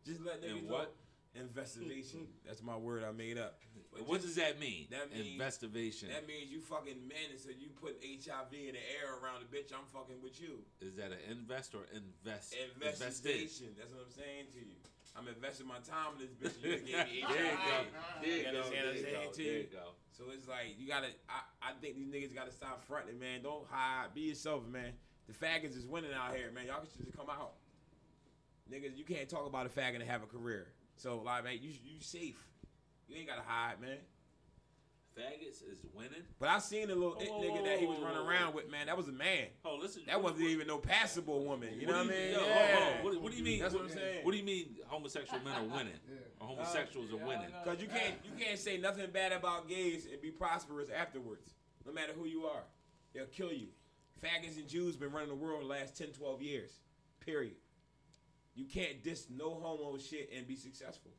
Just 0.05 0.19
let 0.21 0.41
niggas 0.43 0.67
And 0.67 0.67
know. 0.67 0.87
Investigation. 1.35 2.27
That's 2.45 2.63
my 2.63 2.75
word 2.75 3.03
I 3.07 3.11
made 3.11 3.37
up. 3.37 3.61
But 3.93 4.07
What 4.07 4.21
just- 4.21 4.35
does 4.35 4.43
that 4.43 4.59
mean? 4.59 4.87
that 4.91 5.13
means- 5.13 5.31
Investigation. 5.37 6.09
That 6.09 6.27
means 6.27 6.49
you 6.51 6.59
fucking 6.59 7.07
men, 7.07 7.29
and 7.31 7.39
so 7.39 7.49
you 7.55 7.69
put 7.79 8.01
HIV 8.03 8.51
in 8.51 8.73
the 8.73 8.83
air 8.99 9.13
around 9.21 9.45
the 9.45 9.49
bitch. 9.57 9.71
I'm 9.71 9.85
fucking 9.93 10.19
with 10.23 10.41
you. 10.41 10.59
Is 10.81 10.95
that 10.95 11.11
an 11.11 11.19
invest 11.29 11.75
or 11.75 11.85
invest? 11.93 12.55
Investigation. 12.75 13.75
That's 13.77 13.93
what 13.93 14.03
I'm 14.09 14.11
saying 14.11 14.47
to 14.53 14.59
you. 14.59 14.75
I'm 15.19 15.27
investing 15.27 15.67
my 15.67 15.79
time 15.83 16.15
in 16.15 16.27
this 16.27 16.31
bitch. 16.31 16.63
You 16.63 16.71
just 16.71 16.85
gave 16.85 16.95
me 16.95 17.25
There 17.27 17.45
you 17.45 17.51
go. 17.51 17.79
There 18.21 18.31
you 18.31 18.37
You 18.37 18.43
go. 18.43 18.69
There 18.69 18.95
you 18.95 19.03
go. 19.03 19.31
There 19.35 19.45
you? 19.45 19.51
you 19.51 19.67
go. 19.71 19.91
So 20.11 20.25
it's 20.33 20.47
like 20.47 20.75
you 20.77 20.87
gotta. 20.87 21.07
I, 21.27 21.69
I 21.69 21.71
think 21.81 21.95
these 21.95 22.07
niggas 22.07 22.33
gotta 22.33 22.51
stop 22.51 22.83
fronting, 22.85 23.19
man. 23.19 23.41
Don't 23.43 23.65
hide. 23.69 24.13
Be 24.13 24.21
yourself, 24.21 24.67
man. 24.67 24.93
The 25.27 25.33
faggots 25.33 25.77
is 25.77 25.85
winning 25.85 26.11
out 26.13 26.35
here, 26.35 26.51
man. 26.53 26.65
Y'all 26.67 26.81
should 26.81 27.05
just 27.05 27.17
come 27.17 27.29
out. 27.29 27.53
Niggas, 28.71 28.97
you 28.97 29.03
can't 29.03 29.27
talk 29.27 29.45
about 29.45 29.65
a 29.65 29.69
faggot 29.69 29.95
and 29.95 30.03
have 30.03 30.23
a 30.23 30.27
career. 30.27 30.67
So 30.95 31.21
like, 31.23 31.43
man, 31.43 31.53
you 31.61 31.69
you 31.69 31.99
safe. 31.99 32.47
You 33.07 33.17
ain't 33.17 33.27
gotta 33.27 33.43
hide, 33.45 33.81
man. 33.81 33.97
Faggots 35.19 35.61
is 35.69 35.79
winning. 35.93 36.23
But 36.39 36.49
I 36.49 36.59
seen 36.59 36.89
a 36.89 36.95
little 36.95 37.17
oh, 37.19 37.21
it 37.21 37.29
nigga 37.29 37.65
that 37.65 37.79
he 37.79 37.85
was 37.85 37.99
running 37.99 38.25
around 38.25 38.53
with, 38.53 38.69
man. 38.71 38.85
That 38.87 38.95
was 38.95 39.07
a 39.09 39.11
man. 39.11 39.47
Oh, 39.65 39.77
listen. 39.81 40.03
That 40.07 40.21
wasn't 40.23 40.43
even 40.43 40.67
no 40.67 40.77
passable 40.77 41.43
woman. 41.43 41.69
You 41.77 41.87
know 41.87 41.97
what 41.97 42.05
I 42.07 42.09
mean? 42.09 42.31
yo, 42.31 42.37
hold 42.39 42.49
Yeah. 42.49 42.97
on. 42.99 43.03
What, 43.03 43.21
what 43.21 43.31
do 43.31 43.37
you 43.37 43.43
mean? 43.43 43.59
That's 43.59 43.73
what 43.73 43.83
I'm 43.83 43.89
saying. 43.89 44.23
What 44.25 44.31
do 44.31 44.37
you 44.37 44.43
mean 44.45 44.77
homosexual 44.87 45.43
men 45.43 45.53
are 45.55 45.63
winning? 45.77 45.99
Or 46.39 46.47
homosexuals 46.47 47.11
are 47.11 47.17
winning? 47.17 47.49
Cause 47.65 47.81
you 47.81 47.87
can't 47.87 48.15
you 48.23 48.31
can't 48.43 48.57
say 48.57 48.77
nothing 48.77 49.09
bad 49.11 49.31
about 49.33 49.67
gays 49.67 50.07
and 50.11 50.21
be 50.21 50.31
prosperous 50.31 50.89
afterwards. 50.89 51.53
No 51.85 51.91
matter 51.91 52.13
who 52.17 52.25
you 52.25 52.45
are. 52.45 52.63
They'll 53.13 53.25
kill 53.25 53.51
you. 53.51 53.67
Faggots 54.23 54.57
and 54.57 54.67
Jews 54.67 54.95
been 54.95 55.11
running 55.11 55.29
the 55.29 55.35
world 55.35 55.63
the 55.63 55.65
last 55.67 55.97
10, 55.97 56.09
12 56.09 56.41
years. 56.41 56.71
Period. 57.25 57.55
You 58.53 58.65
can't 58.65 59.03
diss 59.03 59.27
no 59.29 59.55
homo 59.55 59.97
shit 59.97 60.29
and 60.35 60.47
be 60.47 60.55
successful. 60.55 61.11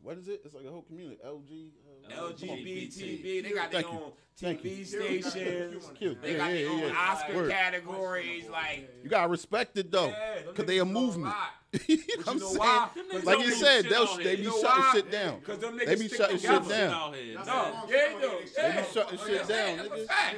What 0.00 0.18
is 0.18 0.28
it? 0.28 0.42
It's 0.44 0.54
like 0.54 0.64
a 0.64 0.70
whole 0.70 0.82
community. 0.82 1.18
LG. 1.26 1.70
LGBTB, 2.10 3.42
they 3.42 3.50
got 3.52 3.70
their 3.70 3.86
own 3.86 4.12
TV 4.40 4.84
stations. 4.86 5.90
They 6.22 6.34
got 6.36 6.50
their 6.50 6.68
own. 6.70 6.92
Oscar 6.96 7.48
categories. 7.48 8.48
Like, 8.48 8.90
You 9.02 9.08
gotta 9.10 9.28
respect 9.28 9.76
it 9.78 9.90
though, 9.90 10.12
cause 10.54 10.66
they 10.66 10.78
a 10.78 10.84
movement. 10.84 11.34
You 11.88 11.96
know 11.96 12.02
what 12.22 12.28
I'm 12.28 12.34
you 12.34 12.40
know 12.40 12.46
saying? 12.50 12.58
why? 12.60 12.88
Them 12.94 13.04
Cause 13.10 13.22
niggas 13.22 13.26
Like 13.26 13.38
you 13.40 13.50
said, 13.50 13.84
they'll 13.86 14.02
out 14.04 14.18
they 14.22 14.36
be 14.36 14.44
know 14.44 14.50
shutting 14.62 14.84
why? 14.84 14.90
shit 14.94 15.10
down. 15.10 15.40
Cause 15.40 15.58
them 15.58 15.76
They 15.84 15.94
be 15.96 16.08
shutting 16.08 16.38
shit 16.38 16.68
down. 16.68 16.92
out 16.94 17.14
here. 17.16 17.34
That's 17.34 17.48
No, 17.48 17.84
yeah, 17.88 17.96
they 17.96 18.20
do. 18.20 18.30
They 18.56 18.70
be 18.70 18.94
shutting 18.94 19.18
Oh, 19.20 19.26
shit 19.26 19.48
down, 19.48 19.76
that's 19.78 19.88
a 19.88 19.92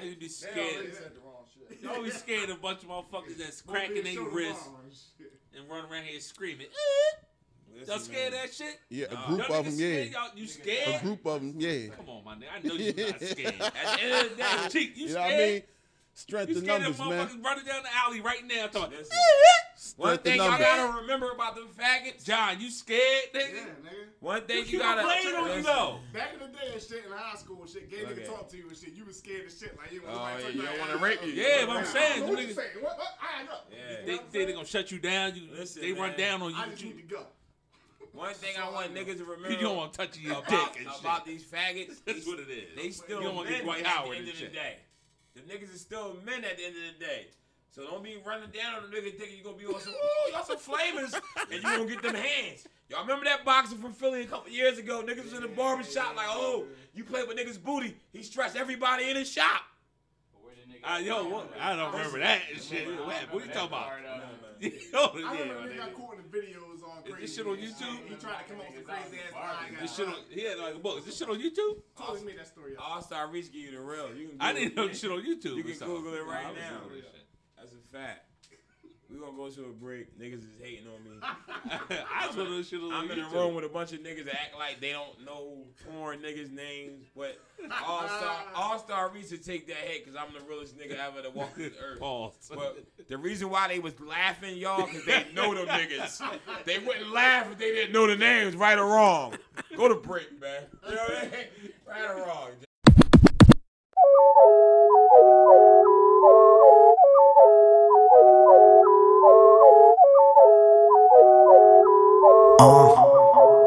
niggas. 0.06 0.18
be 0.18 0.28
scared. 0.28 0.56
always 0.76 0.96
said 0.96 1.12
the. 1.14 1.76
You 1.82 1.90
always 1.90 2.14
scared 2.16 2.48
of 2.48 2.56
a 2.56 2.60
bunch 2.60 2.82
of 2.84 2.88
motherfuckers 2.88 3.36
that's 3.36 3.60
cracking 3.60 4.02
their 4.04 4.22
wrists 4.22 4.66
and 4.82 4.92
shit. 4.94 5.32
and 5.58 5.68
run 5.68 5.84
around 5.92 6.04
here 6.04 6.20
screaming. 6.20 6.68
Eh! 6.68 7.16
Listen, 7.78 7.92
Y'all 7.94 7.98
scared 8.02 8.32
of 8.32 8.40
that 8.40 8.54
shit? 8.54 8.80
Yeah, 8.88 9.04
a 9.06 9.26
group 9.28 9.48
Y'all 9.48 9.58
of 9.60 9.64
niggas 9.64 9.64
them. 9.64 9.72
scared? 9.76 10.06
Yeah, 10.06 10.18
Y'all, 10.18 10.30
you 10.34 10.96
a 10.96 11.00
group 11.02 11.26
of 11.26 11.40
them. 11.40 11.54
Yeah. 11.58 11.94
Come 11.96 12.08
on, 12.08 12.24
my 12.24 12.34
nigga. 12.34 12.46
I 12.54 12.66
know 12.66 12.74
you're 12.74 13.06
not 13.06 13.20
scared. 13.20 13.54
At 13.60 13.72
the 13.98 14.02
end 14.02 14.26
of 14.26 14.30
the 14.30 14.36
day, 14.36 14.68
Cheek, 14.70 14.96
you 14.96 15.02
You 15.04 15.08
scared? 15.10 15.14
know 15.30 15.34
what 15.36 15.42
I 15.44 15.46
mean? 15.52 15.62
Strength 16.14 16.48
You 16.48 16.54
scared 16.60 16.80
numbers, 16.82 17.00
of 17.00 17.06
man. 17.08 17.26
motherfuckers 17.26 17.44
running 17.44 17.64
down 17.66 17.82
the 17.82 17.88
alley 17.94 18.20
right 18.22 18.46
now 18.46 18.66
talking, 18.68 18.96
Listen. 18.98 19.16
One 19.98 20.16
thing 20.18 20.36
y'all 20.38 20.58
gotta 20.58 21.00
remember 21.02 21.30
about 21.32 21.54
them 21.54 21.68
faggots. 21.78 22.24
John, 22.24 22.58
you 22.58 22.70
scared, 22.70 23.24
nigga. 23.34 23.38
Yeah, 23.52 23.60
nigga? 23.60 23.66
nigga. 23.84 24.06
One 24.20 24.40
thing 24.46 24.64
you, 24.64 24.72
You 24.72 24.78
gotta 24.78 25.02
played 25.02 25.34
on 25.34 25.42
you 25.44 25.48
listen. 25.48 25.62
though. 25.64 25.98
Back 26.14 26.32
in 26.32 26.40
the 26.40 26.46
day 26.46 26.72
and 26.72 26.82
shit 26.82 27.04
in 27.04 27.12
high 27.12 27.36
school 27.36 27.60
and 27.60 27.68
shit, 27.70 27.90
gay 27.90 28.02
Okay. 28.06 28.14
nigga 28.22 28.26
talk 28.26 28.48
to 28.48 28.56
you 28.56 28.68
and 28.68 28.76
shit. 28.76 28.94
You 28.94 29.04
was 29.04 29.18
scared 29.18 29.44
as 29.46 29.58
shit. 29.58 29.76
Like 29.76 29.92
you 29.92 30.00
Oh, 30.08 30.12
was 30.12 30.42
yeah, 30.42 30.48
you 30.48 30.62
don't 30.62 30.78
wanna 30.78 30.96
rape 30.96 31.20
you. 31.22 31.32
Yeah, 31.32 31.66
but 31.66 31.76
I'm 31.76 31.84
saying, 31.84 32.22
what 32.26 32.38
them 32.38 32.48
you 32.48 32.54
saying? 32.54 32.68
What? 32.80 32.96
What? 32.96 33.08
I 33.20 33.44
know. 33.44 33.58
Yeah. 33.70 33.96
They 34.06 34.18
they 34.32 34.44
they 34.46 34.52
gonna 34.54 34.64
shut 34.66 34.90
you 34.90 34.98
down. 34.98 35.36
You 35.36 35.42
Listen, 35.52 35.82
they 35.82 35.92
run 35.92 36.16
down 36.16 36.40
on 36.40 36.50
you. 36.52 36.56
I 36.56 36.68
just 36.70 36.82
need 36.82 36.96
to 36.96 37.02
go. 37.14 37.26
One 38.16 38.32
thing 38.32 38.54
I 38.58 38.70
want 38.70 38.94
niggas 38.94 39.18
to 39.18 39.24
remember 39.24 39.50
you 39.50 39.58
don't 39.60 39.76
want 39.76 39.92
touching 39.92 40.24
your 40.24 40.38
about, 40.38 40.48
dick 40.48 40.80
and 40.86 40.88
about 41.00 41.26
these 41.26 41.44
faggots. 41.44 42.02
That's 42.04 42.24
they, 42.24 42.30
what 42.30 42.40
it 42.40 42.48
is. 42.48 42.74
They 42.74 42.90
still 42.90 43.18
You 43.20 43.26
don't 43.26 43.36
wanna 43.36 43.50
men 43.50 43.62
Dwight 43.64 43.80
at 43.80 43.86
Howard 43.86 44.12
the 44.12 44.16
end 44.16 44.20
and 44.20 44.28
of 44.28 44.34
the 44.34 44.40
shit. 44.40 44.54
day. 44.54 44.76
The 45.34 45.40
niggas 45.42 45.74
is 45.74 45.80
still 45.82 46.16
men 46.24 46.42
at 46.44 46.56
the 46.56 46.64
end 46.64 46.74
of 46.76 46.98
the 46.98 47.04
day. 47.04 47.26
So 47.68 47.84
don't 47.84 48.02
be 48.02 48.16
running 48.24 48.48
down 48.50 48.82
on 48.82 48.90
the 48.90 48.96
nigga 48.96 49.18
thinking 49.18 49.36
you 49.36 49.44
gonna 49.44 49.58
be 49.58 49.66
on 49.66 49.78
some, 49.80 49.92
ooh, 49.92 50.32
y'all 50.32 50.44
some 50.44 50.56
flamers, 50.56 51.12
and 51.52 51.52
you 51.52 51.60
gonna 51.62 51.84
get 51.84 52.00
them 52.00 52.14
hands. 52.14 52.66
Y'all 52.88 53.02
remember 53.02 53.26
that 53.26 53.44
boxer 53.44 53.76
from 53.76 53.92
Philly 53.92 54.22
a 54.22 54.26
couple 54.26 54.50
years 54.50 54.78
ago? 54.78 55.02
Niggas 55.06 55.24
was 55.24 55.32
in 55.34 55.42
the 55.42 55.48
barbershop 55.48 56.16
like, 56.16 56.26
oh, 56.30 56.64
you 56.94 57.04
play 57.04 57.22
with 57.24 57.36
niggas' 57.36 57.62
booty. 57.62 57.98
He 58.14 58.22
stressed 58.22 58.56
everybody 58.56 59.10
in 59.10 59.16
his 59.16 59.30
shop. 59.30 59.60
But 60.32 60.42
where 60.42 60.54
the 60.54 60.72
nigga 60.72 60.80
Ah, 60.84 60.98
yo, 60.98 61.28
what, 61.28 61.52
I 61.60 61.76
don't 61.76 61.92
remember 61.92 62.18
that 62.20 62.40
shit. 62.58 62.86
What, 62.88 63.14
what 63.30 63.44
you 63.46 63.52
talking 63.52 63.68
about? 63.68 63.90
Yo, 64.92 64.98
I 64.98 65.34
yeah, 65.34 65.40
remember 65.40 65.60
my 65.60 65.66
a 65.66 65.76
got 65.76 65.90
nigga. 65.90 65.94
caught 65.94 66.14
in 66.16 66.22
the 66.22 66.38
videos 66.38 66.82
on 66.82 66.98
Is 67.04 67.12
crazy. 67.12 67.20
this 67.20 67.34
shit 67.36 67.46
on 67.46 67.56
YouTube? 67.56 68.08
He 68.08 68.14
tried 68.16 68.38
to 68.42 68.44
come 68.52 68.60
up 68.60 68.66
with 68.70 68.76
some 68.76 68.84
crazy 68.84 69.16
ass 69.26 69.34
line. 69.34 69.76
This 69.80 69.96
shit 69.96 70.08
on, 70.08 70.14
he 70.30 70.44
had 70.44 70.58
like 70.58 70.74
a 70.74 70.78
book. 70.78 70.98
Is 70.98 71.04
this 71.06 71.16
shit 71.18 71.28
on 71.28 71.36
YouTube? 71.38 71.82
Totally 71.96 72.24
made 72.24 72.38
that 72.38 72.46
story 72.48 72.76
up. 72.76 72.88
All 72.90 73.02
Star 73.02 73.28
Reach 73.28 73.52
give 73.52 73.62
you 73.62 73.70
the 73.72 73.80
real. 73.80 74.14
You 74.14 74.28
can 74.28 74.36
I 74.40 74.52
didn't 74.52 74.76
know 74.76 74.88
this 74.88 75.00
shit 75.00 75.10
on 75.10 75.18
YouTube. 75.18 75.56
You 75.56 75.64
can. 75.64 75.78
Google 75.86 76.14
it 76.14 76.24
right 76.26 76.42
Nah, 76.44 76.48
I 76.48 76.52
was 76.52 76.60
now. 76.60 76.78
Googling. 76.88 77.02
That's 77.58 77.72
a 77.72 77.96
fact. 77.96 78.20
We 79.08 79.20
gonna 79.20 79.36
go 79.36 79.48
to 79.48 79.60
a 79.66 79.68
break. 79.68 80.18
Niggas 80.18 80.40
is 80.40 80.60
hating 80.60 80.86
on 80.88 81.04
me. 81.04 81.18
I 81.22 82.26
just 82.26 82.36
want 82.36 82.48
to 82.48 82.54
know 82.54 82.56
this 82.56 82.68
shit 82.68 82.80
on 82.80 82.92
I'm 82.92 83.10
in 83.10 83.20
a 83.20 83.28
room 83.28 83.54
with 83.54 83.64
a 83.64 83.68
bunch 83.68 83.92
of 83.92 84.00
niggas 84.00 84.24
that 84.24 84.34
act 84.34 84.58
like 84.58 84.80
they 84.80 84.90
don't 84.90 85.24
know 85.24 85.58
porn 85.88 86.18
niggas' 86.18 86.50
names, 86.50 87.04
but 87.16 87.38
All 87.86 88.06
Star 88.08 88.36
All 88.54 88.78
Star 88.80 89.08
Reach 89.10 89.28
to 89.28 89.38
take 89.38 89.68
that 89.68 89.76
hit 89.76 90.04
because 90.04 90.20
I'm 90.20 90.34
the 90.34 90.40
realest 90.48 90.76
nigga 90.76 90.98
ever 90.98 91.22
to 91.22 91.30
walk 91.30 91.54
this 91.54 91.72
earth. 91.80 92.00
Pause. 92.00 92.32
But 92.52 92.84
the 93.08 93.16
reason 93.16 93.48
why 93.48 93.68
they 93.68 93.78
was 93.78 93.98
laughing, 94.00 94.56
y'all, 94.56 94.86
because 94.86 95.04
they 95.04 95.26
know 95.34 95.54
them 95.54 95.66
niggas. 95.66 96.20
They 96.64 96.78
wouldn't 96.80 97.12
laugh 97.12 97.50
if 97.52 97.58
they 97.58 97.72
didn't 97.72 97.92
know 97.92 98.08
the 98.08 98.16
names, 98.16 98.56
right 98.56 98.76
or 98.78 98.86
wrong. 98.86 99.34
Go 99.76 99.86
to 99.88 99.94
break, 99.94 100.40
man. 100.40 100.62
You 100.88 100.94
know 100.96 101.02
what 101.02 101.18
I 101.18 101.22
mean? 101.22 101.72
Right 101.86 102.10
or 102.10 102.26
wrong. 102.26 102.50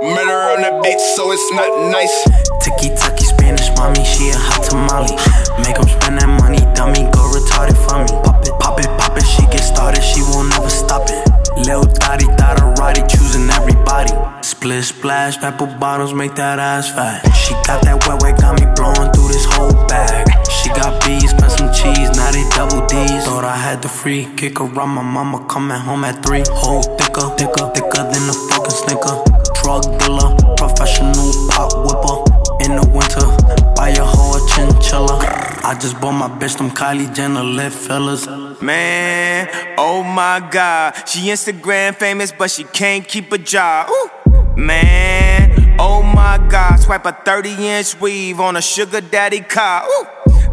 Murder 0.02 0.40
on 0.56 0.62
the 0.64 0.80
beat, 0.82 1.00
so 1.16 1.30
it's 1.32 1.52
not 1.52 1.92
nice. 1.92 2.24
Tiki 2.64 2.96
taki 2.96 3.26
Spanish 3.26 3.68
mommy, 3.76 4.00
she 4.08 4.32
a 4.32 4.38
hot 4.40 4.64
tamale. 4.64 5.12
Make 5.60 5.76
Make 5.76 5.76
'em 5.76 5.88
spend 5.92 6.16
that 6.24 6.32
money, 6.40 6.64
dummy, 6.72 7.04
go 7.12 7.28
retarded 7.36 7.76
for 7.84 8.00
me. 8.00 8.08
Pop 8.24 8.40
it, 8.48 8.56
pop 8.64 8.80
it, 8.80 8.88
pop 8.96 9.18
it, 9.20 9.28
she 9.28 9.44
get 9.52 9.60
started, 9.60 10.00
she 10.00 10.24
won't 10.24 10.48
never 10.56 10.70
stop 10.70 11.04
it. 11.12 11.20
Lil 11.68 11.84
Dottie, 12.00 12.32
thought 12.40 12.64
Roddy, 12.80 13.04
choosing 13.12 13.50
everybody. 13.52 14.16
Split 14.40 14.86
splash, 14.86 15.36
apple 15.44 15.68
bottles, 15.68 16.14
make 16.14 16.34
that 16.36 16.60
ass 16.60 16.88
fat. 16.88 17.20
She 17.36 17.52
got 17.68 17.84
that 17.84 18.00
wet 18.08 18.24
wet, 18.24 18.40
got 18.40 18.56
me 18.56 18.72
blowing 18.80 19.12
through 19.12 19.36
this 19.36 19.44
whole 19.52 19.76
bag. 19.92 20.32
She 20.48 20.70
got 20.70 21.04
bees, 21.04 21.32
spent 21.32 21.52
some 21.52 21.74
cheese, 21.76 22.10
now 22.16 22.32
they 22.32 22.48
double 22.56 22.88
D's. 22.88 23.28
Thought 23.28 23.44
I 23.44 23.58
had 23.58 23.82
the 23.82 23.90
free 23.90 24.32
kick 24.38 24.62
around 24.62 24.96
my 24.96 25.04
mama 25.04 25.44
coming 25.52 25.76
home 25.76 26.06
at 26.06 26.24
three. 26.24 26.44
Whole 26.56 26.84
thicker, 26.84 27.28
thicker, 27.36 27.68
thicker 27.76 28.04
than 28.08 28.24
a 28.32 28.36
fucking 28.48 28.72
snicker. 28.72 29.29
Drug 29.70 30.00
dealer, 30.00 30.36
professional 30.58 31.32
pop 31.52 31.72
whipper. 31.86 32.18
In 32.66 32.76
the 32.76 32.90
winter, 32.92 33.28
buy 33.76 33.90
a 33.90 34.04
whole 34.04 34.44
chinchilla. 34.48 35.20
I 35.64 35.78
just 35.80 36.02
bought 36.02 36.14
my 36.14 36.28
bitch 36.28 36.58
them 36.58 36.72
Kylie 36.72 37.14
Jenner 37.14 37.44
lip 37.44 37.72
fillers. 37.72 38.28
Man, 38.64 39.48
oh 39.78 40.02
my 40.02 40.40
god. 40.50 41.08
She 41.08 41.28
Instagram 41.28 41.94
famous, 41.94 42.32
but 42.32 42.50
she 42.50 42.64
can't 42.64 43.08
keep 43.08 43.32
a 43.32 43.38
job. 43.38 43.92
Ooh. 43.92 44.10
Man, 44.58 45.78
oh 45.80 46.02
my 46.02 46.44
god. 46.50 46.78
Swipe 46.78 47.06
a 47.06 47.12
30 47.12 47.68
inch 47.68 48.02
weave 48.02 48.40
on 48.40 48.58
a 48.58 48.64
sugar 48.64 49.02
daddy 49.02 49.42
car. 49.42 49.86
Ooh. 49.88 50.08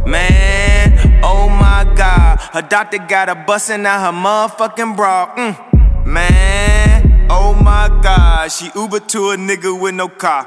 Man, 0.06 1.22
oh 1.24 1.48
my 1.48 1.90
god. 1.96 2.38
Her 2.52 2.60
doctor 2.60 2.98
got 2.98 3.30
her 3.30 3.44
busting 3.46 3.86
out 3.86 4.12
her 4.12 4.12
motherfucking 4.12 4.94
bra. 4.94 5.34
Mm. 5.36 6.04
Man, 6.04 7.05
oh 7.30 7.54
my 7.54 7.88
god. 8.02 8.50
She 8.52 8.70
Uber 8.74 9.00
to 9.00 9.30
a 9.30 9.36
nigga 9.36 9.78
with 9.78 9.94
no 9.94 10.08
car. 10.08 10.46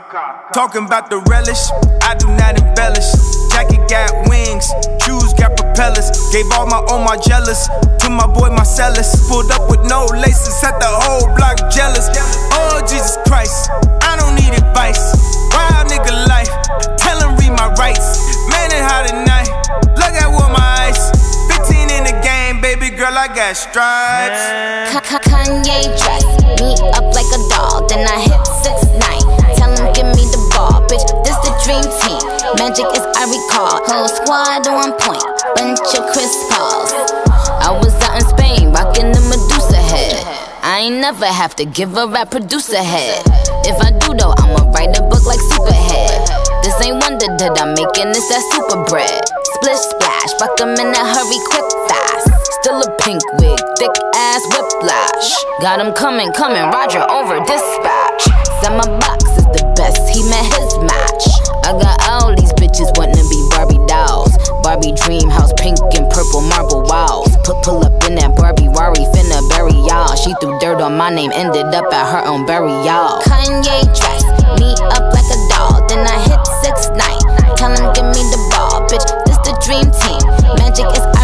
Talking 0.53 0.85
about 0.85 1.09
the 1.09 1.19
relish, 1.29 1.69
I 2.03 2.15
do 2.15 2.27
not 2.39 2.59
embellish. 2.59 3.09
Jacket 3.51 3.83
got 3.89 4.11
wings, 4.29 4.71
shoes 5.03 5.33
got 5.35 5.55
propellers. 5.57 6.07
Gave 6.31 6.47
all 6.53 6.65
my 6.65 6.79
own 6.91 7.03
my 7.03 7.17
jealous 7.17 7.67
to 7.99 8.09
my 8.09 8.27
boy 8.27 8.49
Marcellus. 8.49 9.27
Pulled 9.27 9.51
up 9.51 9.69
with 9.69 9.83
no 9.87 10.05
laces, 10.05 10.55
set 10.59 10.79
the 10.79 10.87
whole 10.87 11.27
block 11.35 11.57
jealous. 11.71 12.07
Oh 12.55 12.79
Jesus 12.87 13.17
Christ, 13.27 13.69
I 14.01 14.15
don't 14.15 14.35
need 14.35 14.55
advice. 14.55 15.01
Wild 15.51 15.91
nigga 15.91 16.13
life, 16.27 16.49
tell 16.97 17.19
him 17.19 17.35
read 17.37 17.51
my 17.55 17.67
rights. 17.75 18.19
Man, 18.49 18.71
it 18.71 18.83
hot 18.83 19.11
at 19.11 19.17
night. 19.27 19.49
Look 19.99 20.15
at 20.15 20.29
what 20.31 20.49
my 20.51 20.58
girl, 22.99 23.15
I 23.15 23.31
got 23.31 23.55
stripes. 23.55 24.43
Kanye 25.31 25.87
dress 25.95 26.27
me 26.59 26.75
up 26.91 27.07
like 27.15 27.31
a 27.31 27.39
doll, 27.47 27.87
then 27.87 28.03
I 28.03 28.19
hit 28.19 28.43
six 28.59 28.91
nine. 28.99 29.23
Tell 29.55 29.71
him 29.71 29.87
give 29.95 30.11
me 30.19 30.27
the 30.27 30.41
ball, 30.51 30.83
bitch. 30.91 31.07
This 31.23 31.39
the 31.47 31.55
dream 31.63 31.87
team. 32.03 32.19
Magic 32.59 32.91
is 32.91 33.05
I 33.15 33.23
recall. 33.23 33.79
Whole 33.87 34.11
squad 34.11 34.67
on 34.67 34.91
point. 34.99 35.23
Bunch 35.55 35.79
of 35.95 36.11
Chris 36.11 36.35
Pauls. 36.51 36.91
I 37.63 37.71
was 37.71 37.95
out 38.03 38.19
in 38.19 38.27
Spain, 38.35 38.75
rocking 38.75 39.15
the 39.15 39.23
Medusa 39.31 39.79
head. 39.79 40.19
I 40.61 40.91
ain't 40.91 40.99
never 40.99 41.25
have 41.25 41.55
to 41.55 41.65
give 41.65 41.95
a 41.95 42.05
rap 42.05 42.31
producer 42.31 42.83
head. 42.83 43.23
If 43.63 43.79
I 43.79 43.95
do 43.95 44.11
though, 44.11 44.35
I'ma 44.35 44.75
write 44.75 44.91
a 44.99 45.01
book 45.07 45.23
like 45.23 45.39
Superhead. 45.47 46.27
This 46.67 46.75
ain't 46.83 46.99
wonder 46.99 47.31
that 47.31 47.55
I'm 47.63 47.71
making 47.79 48.11
this 48.11 48.27
that 48.27 48.43
super 48.51 48.83
bread. 48.91 49.23
Splish 49.55 49.79
splash, 49.87 50.35
fuck 50.35 50.59
'em 50.59 50.75
in 50.75 50.91
a 50.91 51.03
hurry, 51.15 51.39
quick 51.47 51.69
fast. 51.87 52.28
A 52.79 52.95
pink 53.03 53.21
wig, 53.41 53.59
thick 53.77 53.91
ass 54.15 54.41
whiplash. 54.55 55.35
Got 55.59 55.81
'em 55.81 55.91
coming, 55.91 56.31
coming, 56.31 56.63
Roger 56.71 57.03
over 57.11 57.37
dispatch. 57.43 58.23
Said 58.61 58.71
my 58.71 58.87
box 59.03 59.25
is 59.35 59.43
the 59.51 59.73
best, 59.75 59.99
he 60.07 60.23
met 60.29 60.45
his 60.47 60.77
match. 60.79 61.23
I 61.67 61.73
got 61.75 61.99
all 62.07 62.33
these 62.33 62.53
bitches 62.53 62.87
wanting 62.95 63.19
to 63.19 63.27
be 63.27 63.39
Barbie 63.51 63.83
dolls. 63.85 64.31
Barbie 64.63 64.93
dream 64.93 65.27
house, 65.29 65.51
pink 65.57 65.77
and 65.97 66.09
purple 66.09 66.39
marble 66.39 66.83
walls. 66.83 67.35
Put 67.43 67.61
pull 67.63 67.83
up 67.83 67.91
in 68.07 68.15
that 68.15 68.37
Barbie 68.37 68.69
Rari, 68.69 69.03
finna 69.11 69.43
bury 69.49 69.75
y'all. 69.83 70.15
She 70.15 70.33
threw 70.39 70.57
dirt 70.59 70.79
on 70.79 70.95
my 70.95 71.09
name, 71.09 71.31
ended 71.35 71.67
up 71.75 71.91
at 71.91 72.07
her 72.13 72.23
own 72.31 72.45
burial. 72.45 73.19
Kanye 73.27 73.83
dress, 73.91 74.23
me 74.55 74.71
up 74.95 75.03
like 75.11 75.27
a 75.27 75.39
doll. 75.51 75.83
Then 75.89 76.07
I 76.07 76.15
hit 76.31 76.39
six 76.63 76.87
nine. 76.95 77.19
Tell 77.57 77.75
him 77.75 77.91
give 77.91 78.07
me 78.15 78.23
the 78.31 78.39
ball, 78.55 78.87
bitch. 78.87 79.03
This 79.27 79.37
the 79.43 79.51
dream 79.67 79.91
team. 79.91 80.23
Magic 80.55 80.87
is 80.95 81.18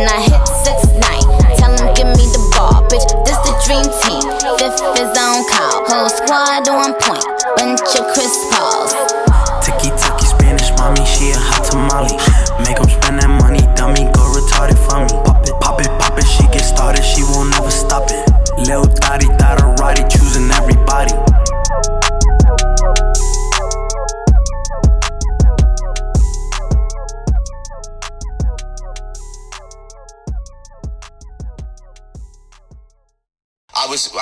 a 0.00 0.08
doll. 0.08 0.08
Then 0.08 0.08
I 0.08 0.20
hit 0.22 0.48
six 0.64 0.86
nine. 0.96 1.56
Tell 1.58 1.72
him 1.76 1.94
give 1.94 2.06
me 2.16 2.26
the 2.32 2.40
ball, 2.54 2.82
bitch. 2.88 3.06
This 3.24 3.36
the 3.44 3.52
dream 3.66 3.84
team. 4.02 4.22
Fifth 4.58 4.80
is 4.98 5.12
on 5.18 5.44
call. 5.48 5.84
Whole 5.86 6.08
squad 6.08 6.68
on 6.68 6.94
point. 6.94 7.29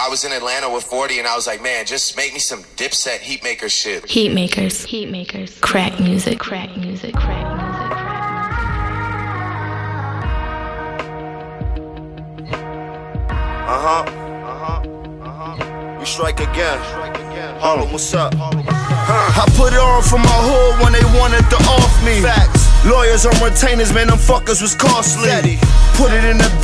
I 0.09 0.11
was 0.11 0.25
in 0.25 0.33
Atlanta 0.33 0.71
with 0.71 0.85
40 0.85 1.19
and 1.19 1.29
I 1.29 1.37
was 1.37 1.47
like, 1.47 1.63
man, 1.63 1.85
just 1.85 2.17
make 2.17 2.33
me 2.33 2.39
some 2.39 2.63
dipset 2.77 3.19
heatmaker 3.19 3.69
shit. 3.69 4.09
Heat 4.09 4.33
makers, 4.33 4.83
heat 4.87 5.11
makers, 5.11 5.59
crack 5.61 6.01
music, 6.01 6.39
crack 6.39 6.75
music, 6.79 7.15
crack 7.15 7.45
music, 7.45 7.93
Uh 13.69 13.79
huh. 13.85 14.05
Uh 14.09 14.59
huh. 14.65 14.89
Uh 15.21 15.31
huh. 15.31 15.97
We 16.01 16.07
strike 16.07 16.41
again. 16.41 16.79
Harlem, 17.61 17.93
what's 17.93 18.15
up? 18.15 18.33
I 18.35 19.45
put 19.57 19.75
it 19.75 19.79
on 19.79 20.03
for 20.03 20.17
my 20.17 20.25
hood 20.25 20.85
when 20.85 20.93
they 20.95 21.05
wanted 21.21 21.45
to 21.51 21.57
off 21.69 22.05
me. 22.07 22.23
Facts. 22.23 22.65
Lawyers 22.87 23.27
on 23.27 23.35
retainers, 23.43 23.93
man, 23.93 24.07
them 24.07 24.17
fuckers 24.17 24.63
was 24.63 24.75
costly. 24.75 25.29
Put 25.29 25.35
it 25.35 25.43
in 25.43 25.43
the 25.43 25.43
bag, 25.43 25.59
what 25.59 25.67
the 25.69 25.85
fuck 25.99 26.49
could 26.49 26.49
it 26.49 26.58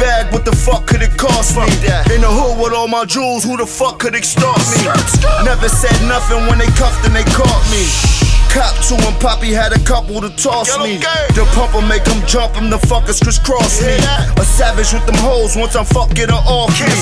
cost 1.25 1.57
me? 1.57 1.65
In 2.13 2.21
the 2.21 2.29
hood 2.29 2.61
with 2.61 2.77
all 2.77 2.89
my 2.89 3.05
jewels, 3.05 3.45
who 3.45 3.57
the 3.57 3.65
fuck 3.65 3.99
could 3.99 4.15
extort 4.15 4.61
me? 4.77 4.85
Never 5.45 5.69
said 5.73 5.97
nothing 6.05 6.45
when 6.53 6.61
they 6.61 6.69
cuffed 6.77 7.01
and 7.09 7.17
they 7.17 7.25
caught 7.33 7.65
me. 7.73 7.89
Cop 8.53 8.71
to 8.87 8.95
him, 8.95 9.15
Poppy 9.19 9.51
had 9.51 9.73
a 9.73 9.81
couple 9.83 10.21
to 10.21 10.31
toss 10.37 10.71
me. 10.79 11.01
The 11.35 11.49
pumper 11.57 11.83
make 11.83 12.05
them 12.05 12.21
jump 12.29 12.55
him, 12.55 12.69
the 12.71 12.79
fuckers 12.79 13.19
crisscross 13.19 13.81
me. 13.83 13.97
A 14.37 14.45
savage 14.45 14.93
with 14.93 15.07
them 15.09 15.19
hoes 15.19 15.57
once 15.57 15.75
I'm 15.75 15.89
fuck 15.89 16.13
get 16.15 16.31
her 16.31 16.45
off 16.45 16.71
me. 16.79 16.93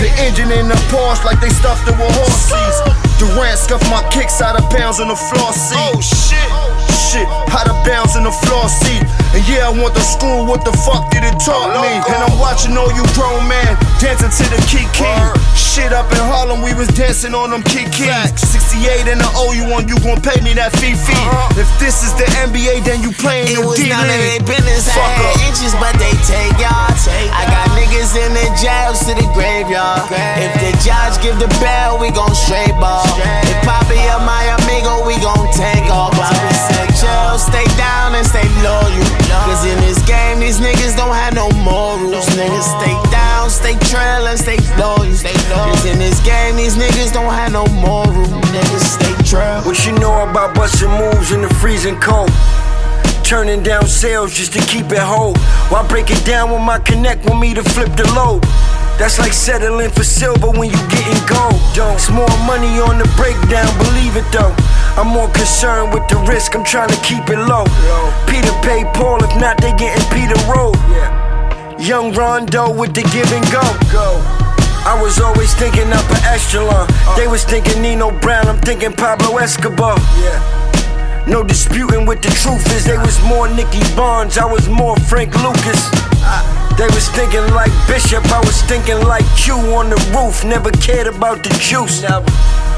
The 0.00 0.10
engine 0.24 0.50
in 0.50 0.66
the 0.66 0.78
Porsche 0.90 1.22
like 1.22 1.38
they 1.38 1.52
stuffed 1.52 1.86
it 1.86 1.94
with 1.94 2.10
horses. 2.16 2.80
Durant 3.20 3.58
scuffed 3.60 3.86
my 3.92 4.02
kicks 4.10 4.40
out 4.40 4.58
of 4.58 4.64
bounds 4.72 4.98
on 4.98 5.08
the 5.08 5.20
floor 5.20 5.52
seat. 5.52 5.78
Oh 5.78 6.00
shit. 6.00 6.50
Shit, 6.90 7.28
out 7.54 7.68
of 7.70 7.78
bounds 7.86 8.16
in 8.16 8.24
the 8.24 8.32
floor 8.32 8.66
seat. 8.68 9.04
And 9.36 9.44
yeah, 9.52 9.68
I 9.68 9.72
want 9.76 9.92
the 9.92 10.00
school, 10.00 10.48
what 10.48 10.64
the 10.64 10.72
fuck 10.72 11.12
did 11.12 11.20
it 11.20 11.36
taught 11.44 11.68
me? 11.84 11.92
And 12.08 12.18
I'm 12.24 12.40
watching 12.40 12.72
all 12.72 12.88
you 12.96 13.04
grown 13.12 13.44
men 13.44 13.68
dancing 14.00 14.32
to 14.32 14.44
the 14.48 14.56
Kiki. 14.64 15.04
Shit 15.52 15.92
up 15.92 16.08
in 16.08 16.24
Harlem, 16.24 16.64
we 16.64 16.72
was 16.72 16.88
dancing 16.96 17.36
on 17.36 17.52
them 17.52 17.60
Kiki. 17.68 18.08
68 18.32 19.12
and 19.12 19.20
I 19.20 19.28
owe 19.36 19.52
you 19.52 19.68
one, 19.68 19.84
you 19.92 20.00
gon' 20.00 20.24
pay 20.24 20.40
me 20.40 20.56
that 20.56 20.72
fee 20.80 20.96
fee. 20.96 21.12
Uh-huh. 21.12 21.60
If 21.60 21.68
this 21.76 22.00
is 22.00 22.16
the 22.16 22.24
NBA, 22.48 22.88
then 22.88 23.04
you 23.04 23.12
playing 23.20 23.52
It 23.52 23.60
the 23.60 23.68
was 23.68 23.76
D 23.76 23.92
none 23.92 24.08
of 24.08 24.16
League. 24.24 24.48
business. 24.48 24.88
I 24.88 24.96
Fuck 25.04 25.12
had 25.20 25.28
up. 25.28 25.46
inches, 25.52 25.72
but 25.76 25.92
they 26.00 26.16
take 26.24 26.56
yards. 26.56 27.04
I 27.04 27.44
got 27.52 27.68
niggas 27.76 28.16
in 28.16 28.32
the 28.32 28.46
jails 28.56 29.04
to 29.04 29.12
the 29.20 29.26
graveyard. 29.36 30.08
If 30.40 30.52
the 30.64 30.72
judge 30.80 31.20
give 31.20 31.36
the 31.36 31.52
bell, 31.60 32.00
we 32.00 32.08
gon' 32.08 32.32
straight 32.32 32.72
ball. 32.80 33.04
If 33.44 33.60
Poppy 33.68 34.00
or 34.16 34.24
my 34.24 34.48
amigo, 34.64 35.04
we 35.04 35.20
gon' 35.20 35.44
take 35.52 35.92
off. 35.92 36.16
Poppy 36.16 36.56
said, 36.72 36.88
chill, 36.96 37.36
stay 37.36 37.68
down 37.76 38.16
and 38.16 38.24
stay 38.24 38.48
loyal. 38.64 39.25
Cause 39.28 39.64
in 39.64 39.78
this 39.80 39.98
game, 40.06 40.40
these 40.40 40.58
niggas 40.58 40.96
don't 40.96 41.14
have 41.14 41.34
no 41.34 41.50
morals. 41.62 42.26
Niggas 42.36 42.68
stay 42.78 42.96
down, 43.10 43.50
stay 43.50 43.74
trail 43.90 44.26
and 44.26 44.38
stay 44.38 44.58
loyal. 44.78 45.04
Cause 45.06 45.84
in 45.86 45.98
this 45.98 46.20
game, 46.24 46.56
these 46.56 46.76
niggas 46.76 47.12
don't 47.12 47.32
have 47.32 47.52
no 47.52 47.66
morals. 47.66 48.28
Niggas 48.54 48.86
stay 48.98 49.14
trail. 49.28 49.62
What 49.62 49.84
you 49.86 49.92
know 49.98 50.28
about 50.28 50.54
busting 50.54 50.90
moves 50.90 51.32
in 51.32 51.42
the 51.42 51.52
freezing 51.54 51.98
cold? 52.00 52.30
Turning 53.24 53.62
down 53.62 53.86
sales 53.86 54.32
just 54.32 54.52
to 54.52 54.60
keep 54.66 54.86
it 54.92 54.98
whole. 55.02 55.34
Why 55.68 55.86
break 55.88 56.10
it 56.10 56.24
down 56.24 56.52
when 56.52 56.62
my 56.62 56.78
connect 56.78 57.26
want 57.26 57.40
me 57.40 57.54
to 57.54 57.62
flip 57.62 57.94
the 57.96 58.06
load? 58.14 58.42
That's 58.98 59.18
like 59.18 59.32
settling 59.32 59.90
for 59.90 60.04
silver 60.04 60.50
when 60.52 60.70
you 60.70 60.80
getting 60.88 61.20
gold. 61.26 61.60
Don't. 61.74 61.94
It's 61.96 62.08
more 62.08 62.30
money 62.46 62.80
on 62.80 62.98
the 62.98 63.08
breakdown, 63.18 63.68
believe 63.76 64.16
it 64.16 64.24
though. 64.32 64.54
I'm 64.96 65.08
more 65.08 65.28
concerned 65.28 65.92
with 65.92 66.08
the 66.08 66.16
risk, 66.28 66.56
I'm 66.56 66.64
trying 66.64 66.88
to 66.88 67.00
keep 67.02 67.28
it 67.28 67.38
low. 67.38 67.64
Peter 68.26 68.52
pay 68.64 68.84
Paul, 68.94 69.22
if 69.22 69.34
not, 69.40 69.60
they 69.60 69.72
getting 69.76 70.02
Peter 70.08 70.38
Road. 70.48 70.76
Young 71.78 72.12
Rondo 72.14 72.72
with 72.72 72.94
the 72.94 73.02
give 73.12 73.30
and 73.32 73.44
go. 73.52 73.60
I 74.88 74.98
was 75.02 75.20
always 75.20 75.52
thinking 75.54 75.92
upper 75.92 76.16
echelon. 76.24 76.88
They 77.16 77.26
was 77.26 77.44
thinking 77.44 77.82
Nino 77.82 78.10
Brown, 78.20 78.48
I'm 78.48 78.58
thinking 78.60 78.92
Pablo 78.92 79.36
Escobar. 79.36 79.98
No 81.26 81.42
disputing 81.42 82.06
what 82.06 82.22
the 82.22 82.30
truth 82.30 82.64
is. 82.72 82.84
They 82.84 82.96
was 82.96 83.20
more 83.24 83.48
Nicky 83.48 83.82
Barnes, 83.96 84.38
I 84.38 84.46
was 84.46 84.68
more 84.68 84.96
Frank 85.10 85.34
Lucas. 85.42 85.90
They 86.78 86.86
was 86.86 87.08
thinking 87.10 87.44
like 87.52 87.72
Bishop, 87.86 88.24
I 88.32 88.40
was 88.40 88.62
thinking 88.62 89.00
like 89.04 89.24
Q 89.36 89.54
on 89.76 89.90
the 89.90 89.96
roof. 90.16 90.44
Never 90.44 90.70
cared 90.70 91.06
about 91.06 91.42
the 91.42 91.50
juice. 91.60 92.00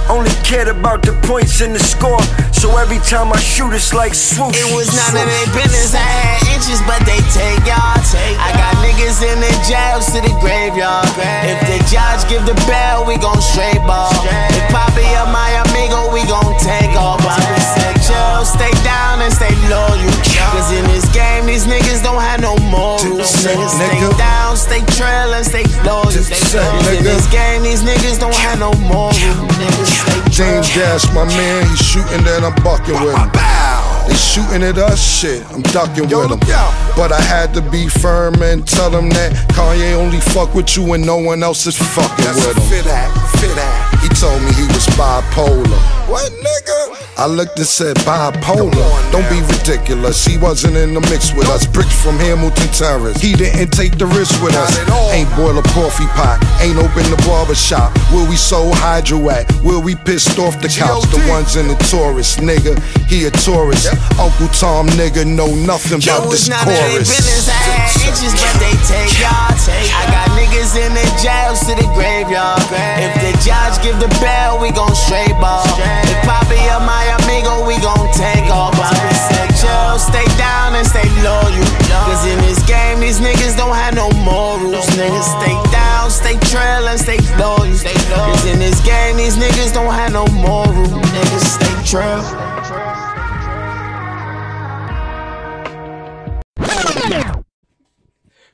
Only 0.08 0.32
cared 0.40 0.68
about 0.68 1.02
the 1.02 1.12
points 1.28 1.60
and 1.60 1.76
the 1.76 1.80
score. 1.84 2.20
So 2.56 2.76
every 2.80 2.98
time 3.04 3.32
I 3.32 3.38
shoot, 3.38 3.72
it's 3.76 3.92
like 3.92 4.14
swoosh. 4.14 4.56
It 4.56 4.72
was 4.74 4.88
none 4.90 5.20
of 5.20 5.28
their 5.28 5.48
business. 5.52 5.92
I 5.94 6.00
had 6.00 6.40
inches, 6.56 6.80
but 6.88 6.98
they 7.04 7.20
take 7.36 7.60
yards. 7.68 8.16
I 8.16 8.50
got 8.56 8.72
niggas 8.80 9.20
in 9.20 9.38
the 9.38 9.52
jails 9.68 10.08
to 10.16 10.24
the 10.24 10.32
graveyard. 10.40 11.06
If 11.44 11.60
the 11.68 11.78
judge 11.92 12.24
give 12.26 12.42
the 12.48 12.56
bell, 12.64 13.04
we 13.04 13.20
gon' 13.20 13.40
straight 13.44 13.78
ball. 13.84 14.10
If 14.50 14.64
Poppy 14.72 15.04
or 15.20 15.28
my 15.28 15.60
amigo, 15.68 16.08
we 16.08 16.24
gon' 16.24 16.56
take 16.58 16.96
off. 16.96 17.20
Poppy 17.20 17.60
said, 17.76 18.00
chill, 18.00 18.48
stay 18.48 18.72
and 19.20 19.32
stay 19.32 19.52
loyal. 19.68 19.98
Cause 20.54 20.72
in 20.72 20.84
this 20.86 21.06
game, 21.12 21.46
these 21.46 21.66
niggas 21.66 22.02
don't 22.02 22.20
have 22.20 22.40
no 22.40 22.56
morals. 22.70 23.02
Niggas 23.44 23.74
stay 23.76 24.18
down, 24.18 24.56
stay 24.56 24.82
trail 24.96 25.34
and 25.34 25.44
stay 25.44 25.64
loyal. 25.84 26.10
Set, 26.10 26.64
In 26.94 27.04
this 27.04 27.26
game, 27.30 27.62
these 27.62 27.82
niggas 27.82 28.18
don't 28.18 28.34
have 28.34 28.58
no 28.58 28.72
morals. 28.86 29.18
Niggas 29.18 29.90
stay 29.90 30.18
James 30.30 30.68
Dash, 30.74 31.06
my 31.14 31.24
man, 31.24 31.66
he's 31.66 31.78
shooting 31.78 32.26
and 32.26 32.44
I'm 32.44 32.54
bucking 32.62 32.94
with 33.02 33.16
him. 33.16 33.30
They 34.08 34.14
shooting 34.14 34.62
at 34.62 34.78
us, 34.78 34.98
shit, 34.98 35.44
I'm 35.52 35.62
ducking 35.62 36.08
with 36.08 36.30
them. 36.30 36.40
But 36.96 37.12
I 37.12 37.20
had 37.20 37.52
to 37.54 37.62
be 37.62 37.88
firm 37.88 38.40
and 38.42 38.66
tell 38.66 38.90
them 38.90 39.10
that 39.10 39.32
Kanye 39.52 39.94
only 39.94 40.20
fuck 40.20 40.54
with 40.54 40.76
you 40.76 40.92
and 40.94 41.04
no 41.04 41.16
one 41.18 41.42
else 41.42 41.66
is 41.66 41.76
fucking 41.76 42.24
with 42.24 42.56
him. 42.56 42.62
Fit 42.70 42.84
that, 42.84 43.10
fit 43.38 43.54
that. 43.56 43.97
He 44.02 44.08
told 44.14 44.40
me 44.42 44.52
he 44.54 44.66
was 44.74 44.86
bipolar. 44.98 45.80
What, 46.08 46.32
nigga? 46.32 46.78
I 47.18 47.26
looked 47.26 47.58
and 47.58 47.66
said 47.66 47.96
bipolar. 48.06 48.72
Don't 49.10 49.28
be 49.28 49.42
ridiculous. 49.42 50.24
He 50.24 50.38
wasn't 50.38 50.76
in 50.76 50.94
the 50.94 51.00
mix 51.10 51.34
with 51.34 51.48
us. 51.48 51.66
Bricks 51.66 52.00
from 52.00 52.16
Hamilton 52.18 52.68
Terrace. 52.72 53.20
He 53.20 53.34
didn't 53.34 53.70
take 53.70 53.98
the 53.98 54.06
risk 54.06 54.40
with 54.42 54.54
us. 54.54 54.72
Ain't 55.10 55.28
boil 55.34 55.58
a 55.58 55.62
coffee 55.74 56.06
pot. 56.14 56.38
Ain't 56.62 56.78
open 56.78 57.04
the 57.10 57.20
barber 57.26 57.54
shop. 57.54 57.90
Where 58.14 58.28
we 58.28 58.36
sold 58.36 58.74
hydro 58.78 59.30
at. 59.30 59.50
Where 59.66 59.80
we 59.80 59.96
pissed 59.96 60.38
off 60.38 60.60
the 60.62 60.68
couch. 60.68 61.02
The 61.10 61.18
ones 61.28 61.56
in 61.56 61.66
the 61.68 61.76
tourist, 61.90 62.38
nigga. 62.38 62.78
He 63.10 63.26
a 63.26 63.30
tourist. 63.30 63.90
Uncle 64.18 64.48
Tom, 64.54 64.86
nigga, 64.94 65.26
know 65.26 65.50
nothing 65.66 65.98
about 65.98 66.30
this 66.30 66.48
none 66.48 66.62
of 66.62 66.70
their 66.70 66.90
chorus. 66.90 67.10
business. 67.10 67.48
I 67.50 67.58
had 67.66 67.90
inches, 68.06 68.32
but 68.38 68.54
they 68.62 68.74
take 68.86 69.12
y'all. 69.18 69.50
I 69.68 70.04
got 70.08 70.30
niggas 70.38 70.78
in 70.78 70.94
the 70.94 71.04
jails 71.20 71.60
to 71.66 71.74
the 71.74 71.88
graveyard. 71.92 72.62
If 73.02 73.12
the 73.20 73.32
judge 73.44 73.82
give 73.88 74.00
the 74.00 74.12
bail, 74.20 74.60
we 74.60 74.68
gon' 74.70 74.94
straight 74.94 75.32
ball. 75.40 75.64
If 76.04 76.20
Poppy 76.28 76.60
or 76.76 76.84
my 76.84 77.08
amigo, 77.24 77.64
we 77.64 77.80
gon' 77.80 78.12
take 78.12 78.44
off. 78.52 78.76
Poppy 78.76 79.14
said 79.32 79.48
chill, 79.56 79.96
stay 79.96 80.28
down 80.36 80.76
and 80.76 80.84
stay 80.84 81.08
loyal. 81.24 81.64
Cause 82.04 82.26
in 82.28 82.38
this 82.44 82.60
game, 82.68 83.00
these 83.00 83.20
niggas 83.20 83.56
don't 83.56 83.74
have 83.74 83.94
no 83.94 84.10
morals. 84.28 84.84
Niggas 84.92 85.28
stay 85.40 85.56
down, 85.72 86.10
stay 86.10 86.36
trail 86.52 86.84
and 86.84 87.00
stay 87.00 87.16
loyal. 87.40 87.64
Cause 87.64 88.44
in 88.44 88.58
this 88.58 88.80
game, 88.84 89.16
these 89.16 89.36
niggas 89.36 89.72
don't 89.72 89.92
have 89.92 90.12
no 90.12 90.26
morals. 90.44 90.92
Niggas 91.16 91.46
stay 91.56 91.74
trail. 91.88 92.20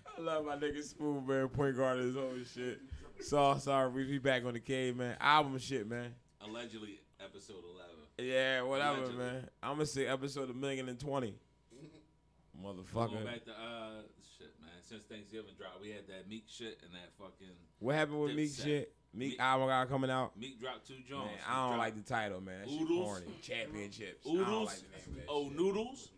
I 0.06 0.20
love 0.20 0.46
my 0.46 0.56
nigga 0.56 0.82
Smooth 0.82 1.26
man, 1.26 1.48
point 1.48 1.76
guard 1.76 1.98
his 1.98 2.14
whole 2.14 2.38
shit. 2.54 2.80
So 3.20 3.56
sorry, 3.58 3.90
we 3.90 4.04
be 4.04 4.18
back 4.18 4.44
on 4.44 4.52
the 4.54 4.60
cave, 4.60 4.96
man. 4.96 5.16
Album 5.20 5.58
shit, 5.58 5.88
man. 5.88 6.14
Allegedly, 6.40 7.00
episode 7.22 7.62
11. 7.74 7.90
Yeah, 8.18 8.62
whatever, 8.62 8.98
Allegedly. 8.98 9.24
man. 9.24 9.48
I'm 9.62 9.72
gonna 9.74 9.86
say 9.86 10.06
episode 10.06 10.50
a 10.50 10.54
million 10.54 10.88
and 10.88 10.98
twenty. 11.00 11.34
Motherfucker. 12.62 13.12
Going 13.12 13.24
back 13.24 13.44
to 13.44 13.50
uh 13.52 14.02
shit, 14.38 14.52
man. 14.60 14.70
Since 14.82 15.04
Thanksgiving 15.04 15.52
dropped, 15.58 15.80
we 15.80 15.90
had 15.90 16.06
that 16.08 16.28
Meek 16.28 16.44
shit 16.48 16.78
and 16.84 16.92
that 16.92 17.10
fucking. 17.18 17.54
What 17.80 17.94
happened 17.94 18.20
with 18.20 18.34
Meek 18.34 18.50
Dipset. 18.50 18.64
shit? 18.64 18.94
Meek 19.16 19.38
album 19.38 19.68
got 19.68 19.88
coming 19.88 20.10
out. 20.10 20.36
Meek 20.38 20.60
dropped 20.60 20.86
two 20.86 20.96
Jones. 21.08 21.26
Man, 21.26 21.38
I 21.48 21.68
don't 21.68 21.78
like 21.78 21.94
the 21.94 22.02
title, 22.02 22.40
man. 22.40 22.60
That 22.62 22.68
shit 22.70 22.80
Oodles. 22.82 23.04
corny. 23.20 23.26
Championships. 23.42 24.26
I 24.26 24.28
don't 24.32 24.40
Oodles. 24.40 24.68
like 24.68 24.76
the 24.78 25.10
name 25.12 25.18
of 25.20 25.26
that 25.26 25.32
oh, 25.32 25.48
Noodles 25.64 26.08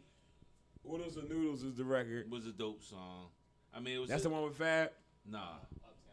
Oodles 0.91 1.17
and 1.17 1.29
Noodles 1.29 1.63
is 1.63 1.75
the 1.77 1.85
record. 1.85 2.31
was 2.31 2.47
a 2.47 2.53
dope 2.53 2.83
song. 2.83 3.27
I 3.75 3.81
mean, 3.81 3.97
it 3.97 3.99
was 3.99 4.09
That's 4.09 4.23
a- 4.25 4.29
the 4.29 4.35
one 4.35 4.45
with 4.45 4.57
Fab. 4.57 4.91
Nah, 5.29 5.41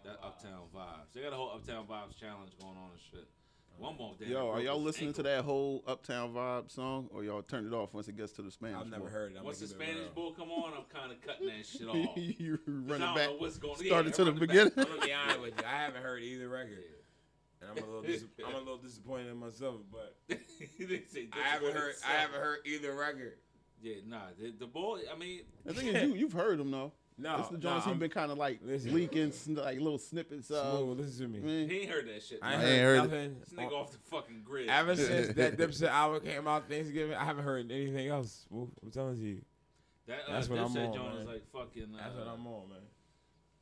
that 0.03 0.19
Uptown 0.23 0.61
Vibes. 0.75 1.13
They 1.13 1.21
got 1.21 1.33
a 1.33 1.35
whole 1.35 1.51
Uptown 1.55 1.85
Vibes 1.85 2.17
challenge 2.19 2.51
going 2.59 2.75
on 2.77 2.91
and 2.91 2.99
shit. 3.11 3.27
One 3.79 3.97
more 3.97 4.13
day. 4.19 4.27
Yo, 4.27 4.49
are 4.51 4.61
y'all 4.61 4.79
listening 4.79 5.13
to 5.13 5.23
that 5.23 5.43
whole 5.43 5.83
Uptown 5.87 6.31
Vibe 6.33 6.69
song, 6.71 7.09
or 7.11 7.23
y'all 7.23 7.41
turned 7.41 7.65
it 7.65 7.73
off 7.73 7.91
once 7.93 8.07
it 8.07 8.15
gets 8.15 8.31
to 8.33 8.43
the 8.43 8.51
Spanish? 8.51 8.77
I've 8.79 8.87
never 8.87 9.05
boy? 9.05 9.09
heard 9.09 9.31
it. 9.31 9.37
I'm 9.39 9.45
Once 9.45 9.59
the 9.59 9.65
gonna 9.65 9.79
keep 9.79 9.87
it 9.89 9.93
Spanish 9.95 10.13
bull 10.13 10.31
come 10.33 10.51
on, 10.51 10.73
I'm 10.73 10.83
kind 10.93 11.11
of 11.11 11.19
cutting 11.21 11.47
that 11.47 11.65
shit 11.65 11.87
off. 11.87 12.15
you 12.15 12.59
run 12.67 13.01
it 13.01 13.15
back. 13.15 13.29
know 13.29 13.35
what's 13.39 13.57
going- 13.57 13.75
yeah, 13.81 13.87
Started 13.87 14.13
to 14.13 14.25
the 14.25 14.31
back. 14.31 14.39
beginning. 14.41 14.73
I'm 14.77 14.83
gonna 14.85 15.01
be 15.05 15.13
honest 15.13 15.41
with 15.41 15.57
you. 15.59 15.65
I 15.65 15.71
haven't 15.75 16.03
heard 16.03 16.21
either 16.21 16.49
record, 16.49 16.83
and 17.61 17.71
I'm 17.71 17.77
a 17.83 17.85
little 17.87 18.01
dis- 18.03 18.25
I'm 18.47 18.53
a 18.53 18.59
little 18.59 18.77
disappointed 18.77 19.31
in 19.31 19.37
myself. 19.37 19.77
But 19.91 20.15
say 21.09 21.29
I 21.33 21.39
haven't 21.47 21.73
heard 21.73 21.95
I 22.07 22.11
haven't 22.11 22.41
heard 22.41 22.59
either 22.65 22.93
record. 22.93 23.37
Yeah, 23.81 23.95
nah. 24.07 24.19
The, 24.39 24.51
the 24.57 24.67
boy, 24.67 24.99
I 25.13 25.17
mean, 25.17 25.41
The 25.65 25.73
thing 25.73 25.87
is, 25.87 26.03
you 26.03 26.15
you've 26.15 26.33
heard 26.33 26.59
them 26.59 26.69
though. 26.69 26.91
No, 27.17 27.37
it's 27.37 27.49
the 27.49 27.53
no, 27.55 27.59
joints 27.59 27.85
I'm- 27.85 27.95
he's 27.95 27.99
been 27.99 28.09
kind 28.09 28.31
of 28.31 28.37
like 28.37 28.59
Listen. 28.63 28.93
leaking 28.93 29.31
sn- 29.31 29.55
like 29.55 29.77
little 29.79 29.99
snippets 29.99 30.49
of. 30.49 30.79
Smooth, 30.79 30.99
listen 30.99 31.31
to 31.31 31.39
me. 31.39 31.39
Man. 31.39 31.69
he 31.69 31.81
ain't 31.81 31.91
heard 31.91 32.07
that 32.07 32.23
shit. 32.23 32.39
I 32.41 32.51
man. 32.57 32.59
ain't 32.61 32.69
ain't 32.69 32.81
heard 32.81 32.97
heard 32.97 32.97
it. 32.97 33.11
nothing. 33.11 33.39
This 33.39 33.49
nigga 33.53 33.71
off 33.71 33.91
the 33.91 33.97
fucking 34.09 34.41
grid. 34.43 34.67
Ever 34.69 34.95
since 34.97 35.33
that 35.35 35.57
Dipset 35.57 35.89
album 35.89 36.21
came 36.23 36.47
out 36.47 36.67
Thanksgiving, 36.67 37.15
I 37.15 37.23
haven't 37.23 37.43
heard 37.43 37.71
anything 37.71 38.07
else. 38.07 38.45
Smooth. 38.49 38.69
I'm 38.83 38.91
telling 38.91 39.17
you, 39.17 39.41
that, 40.07 40.19
uh, 40.27 40.33
that's 40.33 40.49
what 40.49 40.59
I'm 40.59 40.69
Dipset 40.69 40.87
on, 40.89 40.93
joint 40.95 41.15
is 41.19 41.27
like 41.27 41.43
fucking. 41.51 41.89
Uh, 41.93 41.97
that's 42.03 42.15
what 42.15 42.27
I'm 42.27 42.47
on, 42.47 42.69
man. 42.69 42.79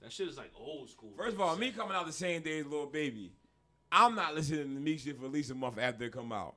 That 0.01 0.11
shit 0.11 0.29
is 0.29 0.37
like 0.37 0.51
old 0.57 0.89
school. 0.89 1.11
First 1.17 1.35
of 1.35 1.41
all, 1.41 1.55
me 1.57 1.71
coming 1.71 1.95
out 1.95 2.07
the 2.07 2.13
same 2.13 2.41
day 2.41 2.59
as 2.59 2.65
Lil 2.65 2.87
Baby, 2.87 3.33
I'm 3.91 4.15
not 4.15 4.33
listening 4.33 4.73
to 4.75 4.79
Meek 4.81 4.99
shit 4.99 5.19
for 5.19 5.25
at 5.25 5.31
least 5.31 5.51
a 5.51 5.55
month 5.55 5.77
after 5.77 6.05
it 6.05 6.13
come 6.13 6.31
out. 6.31 6.55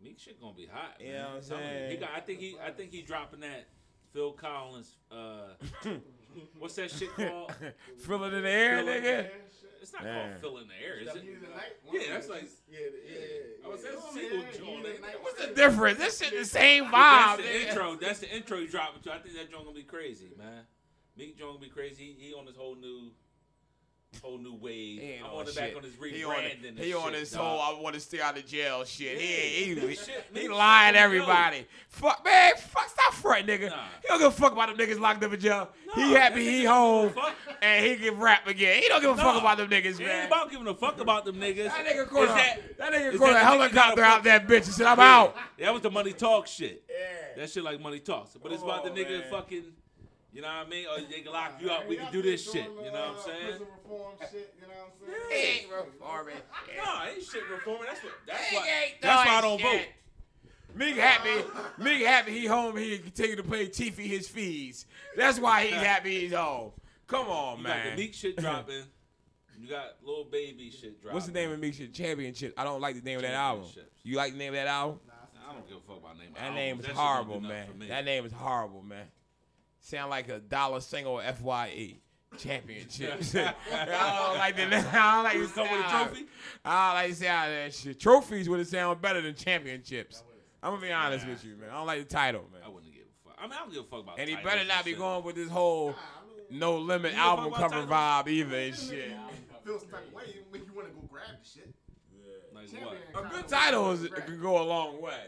Meek 0.00 0.18
shit 0.18 0.40
gonna 0.40 0.52
be 0.54 0.66
hot. 0.66 0.96
You 1.00 1.12
know 1.14 1.18
what 1.20 1.28
I'm 1.30 1.36
I'm 1.36 1.42
telling 1.42 1.64
you. 1.64 1.70
saying? 1.70 1.90
He 1.92 1.96
got. 1.96 2.10
I 2.14 2.20
think 2.20 2.38
he. 2.40 2.56
I 2.64 2.70
think 2.70 2.90
he 2.92 3.02
dropping 3.02 3.40
that 3.40 3.66
Phil 4.12 4.32
Collins. 4.32 4.96
Uh, 5.10 5.54
what's 6.58 6.74
that 6.76 6.90
shit 6.90 7.14
called? 7.14 7.52
Feel 7.98 8.24
it 8.24 8.34
in 8.34 8.42
the 8.42 8.50
air, 8.50 8.78
Feel 8.78 8.88
it- 8.88 9.02
nigga. 9.04 9.26
It's 9.80 9.92
not 9.92 10.04
Man. 10.04 10.30
called 10.30 10.40
Fill 10.40 10.58
in 10.58 10.68
the 10.68 10.74
Air, 10.86 11.00
is 11.00 11.08
it? 11.08 11.24
Yeah, 11.24 11.92
Yeah, 11.92 12.12
that's 12.14 12.28
like. 12.28 12.44
yeah, 12.70 12.78
yeah, 12.78 13.18
yeah. 13.18 13.66
I 13.66 13.68
was 13.68 13.82
that 13.82 13.90
Oh, 13.96 14.14
single 14.14 14.38
joint. 14.38 14.54
Heat 14.86 14.94
at 14.94 15.00
Night. 15.02 15.16
What's 15.20 15.44
the 15.44 15.54
difference? 15.54 15.98
This 15.98 16.18
shit 16.20 16.38
the 16.38 16.44
same 16.44 16.84
vibe. 16.84 16.92
That's 16.92 17.36
the 17.38 17.42
nigga. 17.48 17.68
intro. 17.68 17.96
That's 17.96 18.18
the 18.20 18.32
intro 18.36 18.58
he 18.58 18.68
dropping 18.68 19.02
to. 19.02 19.12
I 19.12 19.18
think 19.18 19.34
that 19.34 19.50
joint 19.50 19.64
gonna 19.64 19.74
be 19.74 19.82
crazy, 19.82 20.28
man. 20.38 20.62
Meek 21.16 21.36
joint 21.36 21.54
gonna 21.54 21.64
be 21.66 21.68
crazy. 21.68 22.14
He, 22.16 22.28
he 22.28 22.32
on 22.34 22.46
this 22.46 22.54
whole 22.54 22.76
new, 22.76 23.10
whole 24.20 24.38
new 24.38 24.54
wave. 24.54 25.00
He 25.00 25.10
ain't 25.12 25.24
I'm 25.24 25.30
on 25.30 25.38
on 25.40 25.44
the 25.46 25.52
shit. 25.52 25.60
back 25.60 25.76
on 25.76 25.82
his 25.82 25.94
He 25.94 26.24
on, 26.24 26.34
rebranding. 26.34 26.68
and 26.68 26.78
he 26.78 26.94
on 26.94 27.10
shit, 27.12 27.20
his 27.20 27.30
dog. 27.30 27.40
whole 27.60 27.78
I 27.78 27.80
want 27.80 27.94
to 27.94 28.00
stay 28.00 28.20
out 28.20 28.36
of 28.36 28.46
jail 28.46 28.84
shit. 28.84 29.18
He 29.20 29.34
ain't 29.34 29.78
he, 29.80 29.94
Shit, 29.94 30.24
he, 30.34 30.40
he 30.42 30.48
lying 30.48 30.92
to 30.94 30.98
shit, 30.98 31.04
everybody. 31.04 31.66
Fuck 31.88 32.24
man, 32.24 32.54
fuck 32.56 32.88
stop 32.88 33.14
fronting, 33.14 33.46
nigga. 33.58 33.70
Nah. 33.70 33.76
He 34.02 34.08
don't 34.08 34.18
give 34.18 34.28
a 34.28 34.30
fuck 34.30 34.52
about 34.52 34.68
them 34.68 34.76
niggas 34.86 35.00
locked 35.00 35.22
up 35.24 35.32
in 35.32 35.40
jail. 35.40 35.68
he 35.94 36.12
happy 36.12 36.44
he 36.44 36.64
home 36.64 37.12
and 37.62 37.84
he 37.86 37.96
can 37.96 38.18
rap 38.18 38.46
again. 38.46 38.82
He 38.82 38.88
don't 38.88 39.00
give 39.00 39.10
a 39.10 39.16
fuck 39.16 39.40
about 39.40 39.56
them 39.58 39.68
niggas, 39.70 39.98
He 39.98 40.04
man. 40.04 40.18
ain't 40.22 40.26
about 40.28 40.50
giving 40.50 40.66
a 40.68 40.74
fuck 40.74 41.00
about 41.00 41.24
them 41.24 41.36
niggas. 41.36 41.64
that 41.66 41.86
nigga 41.86 42.04
Is 42.04 42.08
caught 42.10 42.22
a, 42.24 42.26
that- 42.26 42.78
that, 42.78 42.92
nigga 42.92 43.12
is 43.14 43.18
caught 43.18 43.30
a 43.30 43.32
that 43.32 43.38
the 43.42 43.44
nigga 43.56 43.70
helicopter 43.70 44.02
out 44.04 44.24
that 44.24 44.46
bitch 44.46 44.64
and 44.64 44.74
said, 44.74 44.86
I'm 44.86 44.98
Yeah. 44.98 45.16
out. 45.16 45.36
That 45.58 45.72
was 45.72 45.82
the 45.82 45.90
money 45.90 46.12
talk 46.12 46.46
shit. 46.46 46.84
Yeah. 46.88 46.96
That 47.42 47.50
shit 47.50 47.64
like 47.64 47.80
money 47.80 47.98
talks. 47.98 48.36
But 48.42 48.52
it's 48.52 48.62
about 48.62 48.84
the 48.84 48.90
on, 48.90 48.96
nigga 48.96 49.30
fucking, 49.30 49.64
you 50.32 50.40
know 50.42 50.48
what 50.48 50.66
I 50.66 50.70
mean? 50.70 50.86
Or 50.86 50.98
they 51.00 51.20
can 51.20 51.32
lock 51.32 51.52
you 51.60 51.70
up. 51.70 51.88
We 51.88 51.96
can 51.96 52.10
do 52.12 52.22
this 52.22 52.50
shit. 52.50 52.64
You 52.64 52.90
know 52.90 52.92
what 52.92 52.94
I'm 52.94 53.14
uh, 53.16 53.20
saying? 53.20 53.46
Prison 53.48 53.66
reform 53.84 54.12
shit, 54.30 54.54
you 54.60 54.66
know 54.66 54.74
what 54.74 55.14
I'm 55.14 55.30
He 55.30 55.34
saying? 55.36 55.58
ain't 55.64 55.72
reforming. 55.72 56.34
No, 56.76 57.04
ain't 57.10 57.22
shit 57.22 57.42
reforming. 57.50 57.86
That's 57.88 58.02
what. 58.02 58.12
That's 58.26 58.44
He 58.48 58.56
why. 58.56 58.92
That's 59.02 59.26
why 59.28 59.34
I 59.36 59.40
don't 59.40 59.60
vote. 59.60 59.70
shit. 59.72 59.88
Meek 60.74 60.96
happy. 60.96 61.44
Meek 61.78 62.06
happy 62.06 62.32
he 62.32 62.46
home. 62.46 62.76
He 62.78 62.96
can 62.96 63.04
continue 63.04 63.36
to 63.36 63.42
play 63.42 63.66
Tiffy 63.68 64.06
his 64.06 64.26
fees. 64.26 64.86
That's 65.16 65.38
why 65.38 65.64
he's 65.64 65.74
happy 65.82 66.20
he's 66.20 66.32
home. 66.32 66.72
Come 67.06 67.28
on, 67.28 67.58
You 67.58 67.64
got 67.66 67.76
the 67.90 67.96
Meek 67.96 68.14
shit 68.14 68.36
dropping. 68.38 68.84
You 69.58 69.68
got 69.68 69.96
little 70.02 70.24
baby 70.24 70.70
shit 70.70 71.00
dropping. 71.02 71.14
What's 71.14 71.26
the 71.26 71.32
name 71.32 71.52
of 71.52 71.60
Meek 71.60 71.74
shit? 71.74 71.92
Championship. 71.92 72.54
I 72.56 72.64
don't 72.64 72.80
like 72.80 72.96
the 72.96 73.02
name 73.02 73.16
of 73.16 73.22
that 73.22 73.34
album. 73.34 73.66
You 74.02 74.16
like 74.16 74.32
the 74.32 74.38
name 74.38 74.48
of 74.48 74.54
that 74.54 74.66
album? 74.66 74.98
Nah, 75.06 75.12
I 75.50 75.52
don't 75.52 75.68
give 75.68 75.76
a 75.76 75.80
fuck 75.80 75.98
about 75.98 76.18
name. 76.18 76.28
That 76.34 76.40
albums. 76.40 76.56
name 76.56 76.76
is 76.80 76.82
That 76.82 76.88
shit 76.88 76.96
don't 76.96 76.96
do 76.96 77.00
horrible, 77.02 77.40
man. 77.42 77.66
That 77.88 78.04
name 78.06 78.24
is 78.24 78.32
horrible, 78.32 78.82
man. 78.82 79.06
Sound 79.82 80.10
like 80.10 80.28
a 80.28 80.38
dollar 80.38 80.80
single 80.80 81.20
Fye. 81.20 81.96
Championships. 82.38 83.34
I 83.36 83.54
don't 83.74 84.38
like 84.38 84.56
the. 84.56 84.62
I 84.92 85.14
don't 85.14 85.24
like 85.24 85.38
the 85.38 85.52
Come 85.54 85.70
with 85.70 85.86
a 85.86 85.90
trophy? 85.90 86.26
I 86.64 86.86
don't 86.86 86.94
like 86.94 87.10
the 87.10 87.24
sound 87.24 87.50
of 87.50 87.56
that 87.56 87.74
shit. 87.74 88.00
Trophies 88.00 88.48
would 88.48 88.60
have 88.60 88.68
sound 88.68 89.02
better 89.02 89.20
than 89.20 89.34
championships. 89.34 90.22
I'm 90.62 90.70
gonna 90.74 90.82
be 90.86 90.92
honest 90.92 91.26
with 91.26 91.44
you, 91.44 91.56
man. 91.56 91.70
I 91.70 91.74
don't 91.74 91.86
like 91.86 91.98
the 91.98 92.14
title, 92.14 92.44
man. 92.52 92.62
I 92.64 92.68
wouldn't 92.68 92.92
give 92.92 93.02
a 93.02 93.28
fuck. 93.28 93.38
I 93.38 93.42
mean, 93.42 93.52
I 93.52 93.58
don't 93.58 93.72
give 93.72 93.82
a 93.82 93.86
fuck 93.86 94.00
about. 94.00 94.18
And 94.20 94.30
he 94.30 94.36
better 94.36 94.64
not 94.64 94.84
be 94.84 94.92
shit. 94.92 95.00
going 95.00 95.24
with 95.24 95.34
this 95.34 95.50
whole 95.50 95.94
no 96.48 96.78
limit 96.78 97.10
You 97.12 97.18
give 97.18 97.26
a 97.26 97.28
fuck 97.28 97.38
album 97.38 97.46
about 97.48 97.58
cover 97.58 97.86
titles? 97.86 97.90
vibe 97.90 98.28
either 98.28 98.56
and 98.56 98.76
shit. 98.76 99.12
Feel 99.64 99.78
some 99.80 99.88
type 99.90 100.06
of 100.06 100.14
way. 100.14 100.22
You 100.28 100.42
make 100.52 100.66
you 100.66 100.72
want 100.72 100.88
to 100.88 100.94
go 100.94 101.00
grab 101.10 101.24
the 101.42 101.48
shit. 101.48 101.74
Like 102.54 102.70
Champion 102.70 102.94
what? 103.12 103.24
A 103.26 103.28
good 103.28 103.48
title 103.48 103.90
is, 103.92 104.06
grab. 104.06 104.26
can 104.26 104.40
go 104.40 104.62
a 104.62 104.64
long 104.64 105.02
way. 105.02 105.26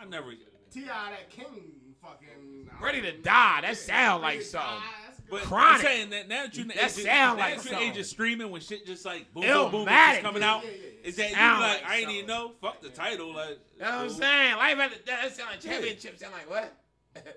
I 0.00 0.06
never. 0.06 0.32
Ti 0.72 0.84
that 0.84 1.30
King 1.30 1.75
fucking 2.06 2.70
Ready 2.80 3.00
to 3.02 3.12
die. 3.12 3.60
That 3.62 3.76
sound 3.76 4.22
like 4.22 4.42
something. 4.42 4.82
But 5.28 5.42
Chronic. 5.42 5.80
I'm 5.80 5.80
saying 5.80 6.10
that 6.10 6.28
now 6.28 6.44
that 6.44 6.56
you 6.56 6.64
That 6.66 6.76
age, 6.84 6.90
sound 6.90 7.38
like 7.38 7.60
that 7.62 7.80
age 7.80 7.96
of 7.96 8.06
streaming 8.06 8.50
when 8.50 8.60
shit 8.60 8.86
just 8.86 9.04
like 9.04 9.32
boom 9.34 9.42
boom 9.42 9.70
boom 9.72 9.86
Illmatic. 9.86 10.10
just 10.12 10.22
coming 10.22 10.42
out, 10.42 10.62
is 11.02 11.16
that 11.16 11.30
you 11.30 11.36
like, 11.36 11.82
like 11.82 11.84
I 11.84 11.96
ain't 11.98 12.10
even 12.10 12.26
know? 12.26 12.52
Fuck 12.60 12.80
the 12.80 12.90
title, 12.90 13.34
like. 13.34 13.58
You 13.76 13.82
know 13.82 13.86
what 13.90 13.94
I'm 14.04 14.10
saying? 14.10 14.56
Life 14.56 14.78
at 14.78 14.90
the, 14.92 14.98
that 15.06 15.36
sound 15.36 15.50
like 15.50 15.60
championship. 15.60 16.18
Sound 16.18 16.32
like 16.32 16.48
what? 16.48 16.72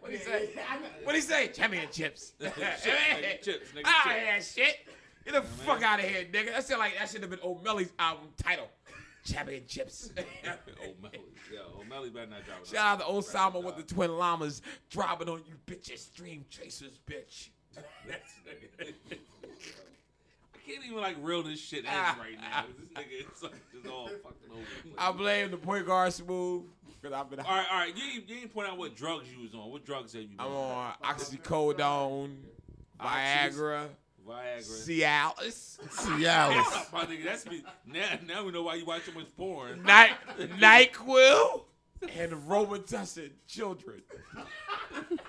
What 0.01 0.11
do 0.11 0.17
you 0.17 0.23
say? 0.23 0.49
What 1.03 1.13
do 1.13 1.17
you 1.17 1.23
say? 1.23 1.47
Championships. 1.47 2.33
Chips, 2.41 2.53
nigga, 2.85 3.41
chips, 3.41 3.71
nigga, 3.71 3.83
Out 3.85 4.05
of 4.07 4.11
chips. 4.11 4.55
here, 4.55 4.65
shit. 4.65 4.75
Get 5.25 5.33
the 5.33 5.41
fuck 5.41 5.81
out 5.81 5.99
of 5.99 6.05
here, 6.05 6.25
nigga. 6.31 6.47
That 6.51 6.65
sound 6.65 6.79
like 6.79 6.97
that 6.97 7.09
should 7.09 7.21
have 7.21 7.29
been 7.29 7.39
Omelly's 7.41 7.91
album 7.97 8.27
title. 8.37 8.67
Championships. 9.23 10.11
Omelly, 10.17 11.19
yeah, 11.51 11.59
Omelly 11.77 12.13
better 12.13 12.27
not 12.27 12.45
drop 12.45 12.61
it. 12.61 12.67
Shout 12.67 13.01
out 13.01 13.07
to 13.07 13.13
Osama 13.13 13.63
with 13.63 13.77
the 13.77 13.83
twin 13.83 14.17
llamas 14.17 14.61
dropping 14.89 15.29
on 15.29 15.41
you 15.47 15.55
bitches, 15.67 15.99
stream 15.99 16.45
chasers, 16.49 16.99
bitch. 17.07 17.49
I 17.77 17.83
can't 20.65 20.85
even 20.85 20.97
like 20.97 21.17
reel 21.21 21.43
this 21.43 21.59
shit 21.59 21.85
in 21.85 21.91
right 21.91 22.37
now. 22.39 22.65
This 22.95 23.05
nigga 23.05 23.35
is 23.35 23.43
like, 23.43 23.53
just 23.73 23.87
all 23.87 24.07
fucking 24.07 24.51
over. 24.51 24.63
I 24.97 25.11
blame 25.11 25.51
the 25.51 25.57
point 25.57 25.85
guard 25.85 26.13
smooth 26.13 26.63
because 27.01 27.17
I've 27.17 27.29
been. 27.29 27.39
All 27.39 27.45
right, 27.45 27.65
all 27.71 27.79
right. 27.79 27.95
You 27.95 28.03
ain't, 28.15 28.29
you 28.29 28.35
ain't 28.37 28.53
point 28.53 28.67
out 28.69 28.77
what 28.77 28.95
drugs 28.95 29.31
you 29.31 29.41
was 29.43 29.53
on. 29.53 29.71
What 29.71 29.85
drugs 29.85 30.13
have 30.13 30.23
you 30.23 30.29
been 30.29 30.39
I'm 30.39 30.51
on? 30.51 30.93
on 31.01 31.15
oxycodone, 31.15 32.35
Viagra, 32.99 33.87
Viagra. 34.29 34.87
Cialis, 34.87 35.79
Cialis. 35.89 36.91
My 36.93 37.05
nigga, 37.05 37.23
that's 37.25 37.45
me. 37.45 37.63
Now, 37.85 38.05
now 38.27 38.45
we 38.45 38.51
know 38.51 38.63
why 38.63 38.75
you 38.75 38.85
watch 38.85 39.03
so 39.05 39.11
much 39.13 39.25
porn. 39.35 39.83
Night, 39.83 40.11
Nyquil, 40.37 41.63
and 42.01 42.31
Robitussin 42.47 43.31
children. 43.47 44.01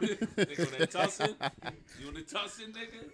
nigga 0.00 0.66
on 0.66 0.78
that 0.78 0.90
tussin. 0.90 1.34
You 2.00 2.08
on 2.08 2.14
the 2.14 2.20
tussin, 2.22 2.72
nigga? 2.72 3.08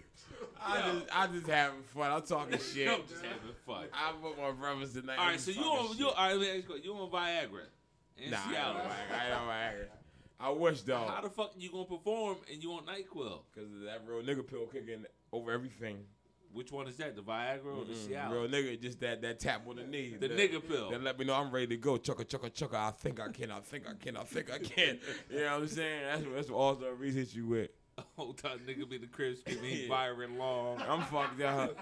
I 0.61 0.79
Yo. 0.79 0.99
just, 0.99 1.17
I 1.17 1.27
just 1.27 1.47
having 1.47 1.83
fun. 1.83 2.11
I'm 2.11 2.21
talking 2.21 2.59
shit. 2.73 2.87
I'm 2.89 3.01
just 3.07 3.23
having 3.23 3.55
fun. 3.65 3.85
I'm 3.93 4.21
with 4.21 4.37
my 4.37 4.51
brothers 4.51 4.93
tonight. 4.93 5.17
All 5.17 5.37
so 5.37 5.51
you 5.51 5.57
talking 5.57 5.79
on 5.79 5.87
shit. 5.89 5.99
you 5.99 6.07
all 6.09 6.13
right, 6.15 6.31
let 6.37 6.39
me 6.39 6.57
ask 6.59 6.69
you, 6.69 6.75
you 6.83 6.93
on 6.93 7.09
Viagra? 7.09 7.63
And 8.21 8.31
Nah, 8.31 8.37
I 8.37 8.51
don't 8.51 8.75
Viagra. 8.75 9.25
I 9.25 9.29
don't 9.29 9.47
Viagra. 9.47 9.87
I 10.39 10.49
wish 10.49 10.81
though. 10.81 11.07
How 11.07 11.21
the 11.21 11.29
fuck 11.29 11.53
you 11.57 11.71
gonna 11.71 11.85
perform 11.85 12.37
and 12.51 12.61
you 12.61 12.71
on 12.73 12.83
Nyquil? 12.85 13.39
Cause 13.55 13.65
that 13.85 14.03
real 14.07 14.21
nigga 14.21 14.47
pill 14.47 14.67
kicking 14.67 15.05
over 15.31 15.51
everything. 15.51 15.99
Which 16.53 16.71
one 16.71 16.87
is 16.87 16.95
that? 16.97 17.15
The 17.15 17.21
Viagra 17.21 17.65
or 17.77 17.85
the 17.85 17.93
Mm-mm, 17.93 18.07
Cialis? 18.07 18.31
Real 18.31 18.47
nigga, 18.47 18.81
just 18.81 18.99
that 19.01 19.21
that 19.21 19.39
tap 19.39 19.67
on 19.67 19.75
the 19.75 19.83
knee. 19.83 20.15
The 20.19 20.27
that- 20.27 20.37
nigga 20.37 20.67
pill. 20.67 20.89
That 20.89 21.03
let 21.03 21.19
me 21.19 21.25
know 21.25 21.35
I'm 21.35 21.51
ready 21.51 21.67
to 21.67 21.77
go. 21.77 21.97
Chucka 21.97 22.25
chucka 22.25 22.49
chucka. 22.51 22.75
I 22.75 22.91
think 22.91 23.19
I 23.19 23.27
can. 23.29 23.51
I 23.51 23.59
think 23.59 23.83
I 23.87 23.93
can. 23.93 24.17
I 24.17 24.23
think 24.23 24.51
I 24.51 24.57
can. 24.57 24.99
you 25.29 25.39
know 25.39 25.53
what 25.53 25.61
I'm 25.61 25.67
saying? 25.67 26.01
That's 26.05 26.23
what 26.23 26.35
that's 26.35 26.49
what 26.49 26.57
all 26.57 26.75
the 26.75 26.91
reason 26.93 27.19
hit 27.21 27.35
you 27.35 27.45
with. 27.47 27.69
Oh, 27.99 28.03
Whole 28.15 28.33
time 28.33 28.59
nigga 28.67 28.87
be 28.87 28.99
the 28.99 29.07
crib 29.07 29.37
screaming, 29.37 29.63
he 29.63 29.81
Yeah. 29.85 29.89
Byron 29.89 30.37
Long. 30.37 30.79
I'm 30.87 31.01
fucked 31.01 31.41
up. 31.41 31.75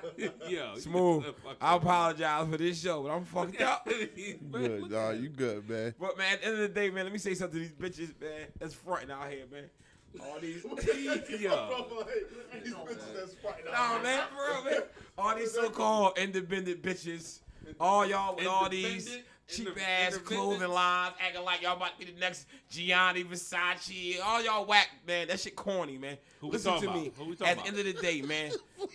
Yo, 0.48 0.78
Smooth. 0.78 1.26
fuck 1.44 1.58
I 1.60 1.76
apologize 1.76 2.48
for 2.50 2.56
this 2.58 2.82
show, 2.82 3.04
but 3.04 3.10
I'm 3.12 3.26
fucked 3.26 3.60
up. 3.60 3.86
Good, 3.86 4.90
dog. 4.90 5.20
You 5.20 5.28
good, 5.28 5.70
man. 5.70 5.94
But 6.00 6.18
man, 6.18 6.36
at 6.36 6.40
the 6.40 6.46
end 6.48 6.54
of 6.56 6.62
the 6.62 6.68
day, 6.70 6.90
man, 6.90 7.04
let 7.04 7.12
me 7.12 7.20
say 7.20 7.34
something 7.34 7.60
to 7.62 7.68
these 7.68 7.74
bitches, 8.08 8.22
man. 8.22 8.48
That's 8.58 8.74
fronting 8.74 9.12
out 9.12 9.30
here, 9.30 9.44
man. 9.52 9.66
All 10.22 10.40
these, 10.40 10.64
yo, 11.42 11.86
no 13.74 14.00
man, 14.02 14.24
for 14.30 14.52
real, 14.52 14.64
man. 14.64 14.82
All 15.18 15.36
these 15.36 15.52
so-called 15.52 16.18
independent 16.18 16.82
bitches, 16.82 17.40
all 17.80 18.06
y'all 18.06 18.36
with 18.36 18.48
all 18.48 18.70
these 18.70 19.18
cheap 19.48 19.68
Inde- 19.68 19.78
ass 19.80 20.14
independent? 20.14 20.26
clothing 20.26 20.70
lines, 20.70 21.14
acting 21.26 21.44
like 21.44 21.62
y'all 21.62 21.78
about 21.78 22.00
to 22.00 22.06
be 22.06 22.12
the 22.12 22.20
next 22.20 22.48
Gianni 22.70 23.24
Versace. 23.24 24.18
All 24.24 24.44
y'all 24.44 24.66
whack, 24.66 24.90
man. 25.08 25.28
That 25.28 25.40
shit 25.40 25.56
corny, 25.56 25.98
man. 25.98 26.18
Who 26.42 26.48
we 26.48 26.54
Listen 26.54 26.74
talking 26.74 26.90
to 26.90 26.96
me. 26.96 27.08
about? 27.08 27.18
Who 27.18 27.30
we 27.32 27.36
talking 27.36 27.52
At 27.58 27.64
the 27.64 27.68
end 27.68 27.80
of 27.80 27.86
the 27.86 27.94
day, 27.94 28.22
man, 28.28 28.52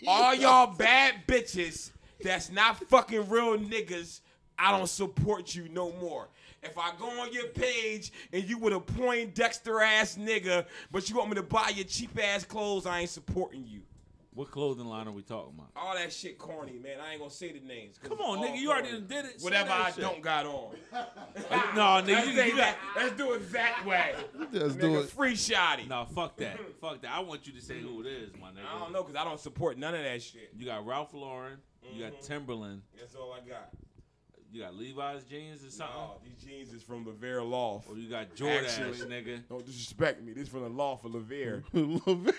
all 0.07 0.35
y'all 0.35 0.75
bad 0.75 1.27
bitches 1.27 1.91
that's 2.23 2.51
not 2.51 2.83
fucking 2.89 3.29
real 3.29 3.59
niggas. 3.59 4.21
I 4.59 4.77
don't 4.77 4.89
support 4.89 5.55
you 5.55 5.69
no 5.71 5.91
more. 5.93 6.29
If 6.63 6.77
I 6.77 6.93
go 6.99 7.09
on 7.23 7.33
your 7.33 7.47
page 7.49 8.13
and 8.33 8.45
you 8.45 8.59
with 8.59 8.75
a 8.75 8.81
Poindexter 8.81 9.81
ass 9.83 10.17
nigga, 10.21 10.67
but 10.91 11.09
you 11.09 11.17
want 11.17 11.31
me 11.31 11.37
to 11.37 11.43
buy 11.43 11.71
your 11.75 11.87
cheap 11.87 12.19
ass 12.23 12.45
clothes, 12.45 12.87
I 12.87 13.01
ain't 13.01 13.11
supporting 13.11 13.65
you. 13.67 13.81
What 14.33 14.53
clothing 14.53 14.85
line 14.87 15.09
are 15.09 15.13
we 15.13 15.23
talking 15.23 15.55
about? 15.59 15.71
All 15.75 15.95
that 15.95 16.13
shit 16.13 16.39
corny, 16.39 16.79
man. 16.79 16.99
I 17.05 17.11
ain't 17.13 17.19
gonna 17.19 17.33
say 17.33 17.51
the 17.53 17.67
names. 17.67 17.99
Come 18.03 18.21
on, 18.21 18.39
nigga, 18.39 18.59
you 18.61 18.71
already 18.71 18.89
corny. 18.91 19.01
done 19.01 19.09
did 19.09 19.25
it. 19.25 19.37
Whatever 19.41 19.71
I 19.73 19.91
shit. 19.91 20.01
don't 20.03 20.23
got 20.23 20.47
on. 20.47 20.75
no, 21.75 21.81
nigga, 21.81 22.07
let's, 22.07 22.27
you, 22.29 22.43
you 22.45 22.57
got. 22.57 22.77
let's 22.97 23.17
do 23.17 23.33
it 23.33 23.53
that 23.53 23.85
way. 23.85 24.15
Just 24.53 24.79
Nigga, 24.79 24.81
do 24.81 25.01
it. 25.01 25.11
free 25.11 25.33
Shotti. 25.35 25.89
No, 25.89 26.07
fuck 26.15 26.37
that. 26.37 26.61
fuck 26.81 27.01
that. 27.03 27.11
I 27.11 27.19
want 27.21 27.47
you 27.49 27.53
to 27.55 27.61
say 27.61 27.81
who 27.81 28.03
it 28.03 28.07
is, 28.07 28.31
my 28.41 28.49
nigga. 28.51 28.67
I 28.73 28.79
don't 28.79 28.93
know 28.93 29.03
because 29.03 29.17
I 29.21 29.25
don't 29.25 29.41
support 29.41 29.77
none 29.79 29.95
of 29.97 30.03
that 30.05 30.23
shit. 30.23 30.51
You 30.57 30.65
got 30.67 30.87
Ralph 30.87 31.13
Lauren. 31.13 31.59
You 31.93 32.05
got 32.05 32.13
Mhm. 32.21 32.27
Timberland. 32.27 32.83
That's 32.99 33.17
all 33.17 33.33
I 33.33 33.41
got. 33.47 33.71
You 34.53 34.63
got 34.63 34.75
Levi's 34.75 35.23
jeans 35.25 35.65
or 35.65 35.71
something. 35.71 35.95
No, 35.97 36.17
these 36.25 36.45
jeans 36.45 36.73
is 36.73 36.83
from 36.83 37.05
Lavere 37.05 37.49
Loft. 37.49 37.89
Or 37.89 37.97
you 37.97 38.09
got 38.11 38.35
Jordache, 38.35 38.81
Actually, 38.81 39.07
nigga. 39.09 39.43
Don't 39.49 39.65
disrespect 39.65 40.23
me. 40.23 40.33
This 40.33 40.49
from 40.49 40.63
the 40.63 40.69
Loft 40.69 41.05
of 41.05 41.13
Lavere. 41.13 41.63
Word. 41.73 42.35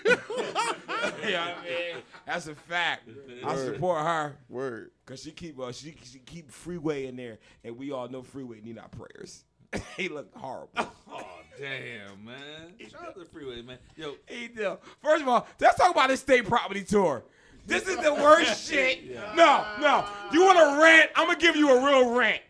yeah, 1.26 1.54
I 1.58 1.64
mean, 1.64 2.02
that's 2.26 2.46
a 2.48 2.54
fact. 2.54 3.08
I 3.44 3.54
Word. 3.54 3.74
support 3.74 4.02
her 4.02 4.36
Word. 4.48 4.90
because 5.04 5.22
she 5.22 5.30
keep 5.30 5.58
uh, 5.58 5.72
she, 5.72 5.94
she 6.04 6.18
keep 6.18 6.50
Freeway 6.50 7.06
in 7.06 7.16
there, 7.16 7.38
and 7.64 7.76
we 7.78 7.92
all 7.92 8.08
know 8.08 8.22
Freeway 8.22 8.60
need 8.60 8.78
our 8.78 8.88
prayers. 8.88 9.44
he 9.96 10.08
look 10.08 10.28
horrible. 10.36 10.70
Oh 11.14 11.60
damn, 11.60 12.24
man! 12.24 12.72
Shout 12.90 13.08
out 13.08 13.14
to 13.18 13.26
Freeway, 13.26 13.60
man. 13.60 13.76
Yo, 13.94 14.14
He 14.26 14.48
do. 14.48 14.78
First 15.02 15.22
of 15.22 15.28
all, 15.28 15.46
let's 15.60 15.76
talk 15.76 15.90
about 15.90 16.08
this 16.08 16.20
state 16.20 16.46
property 16.46 16.82
tour. 16.82 17.22
This 17.66 17.86
is 17.86 17.96
the 17.98 18.14
worst 18.14 18.68
shit. 18.70 19.14
No, 19.36 19.64
no. 19.80 20.04
You 20.32 20.44
want 20.44 20.58
to 20.58 20.82
rant? 20.82 21.10
I'm 21.14 21.26
gonna 21.26 21.38
give 21.38 21.56
you 21.56 21.70
a 21.70 21.84
real 21.84 22.14
rant. 22.14 22.42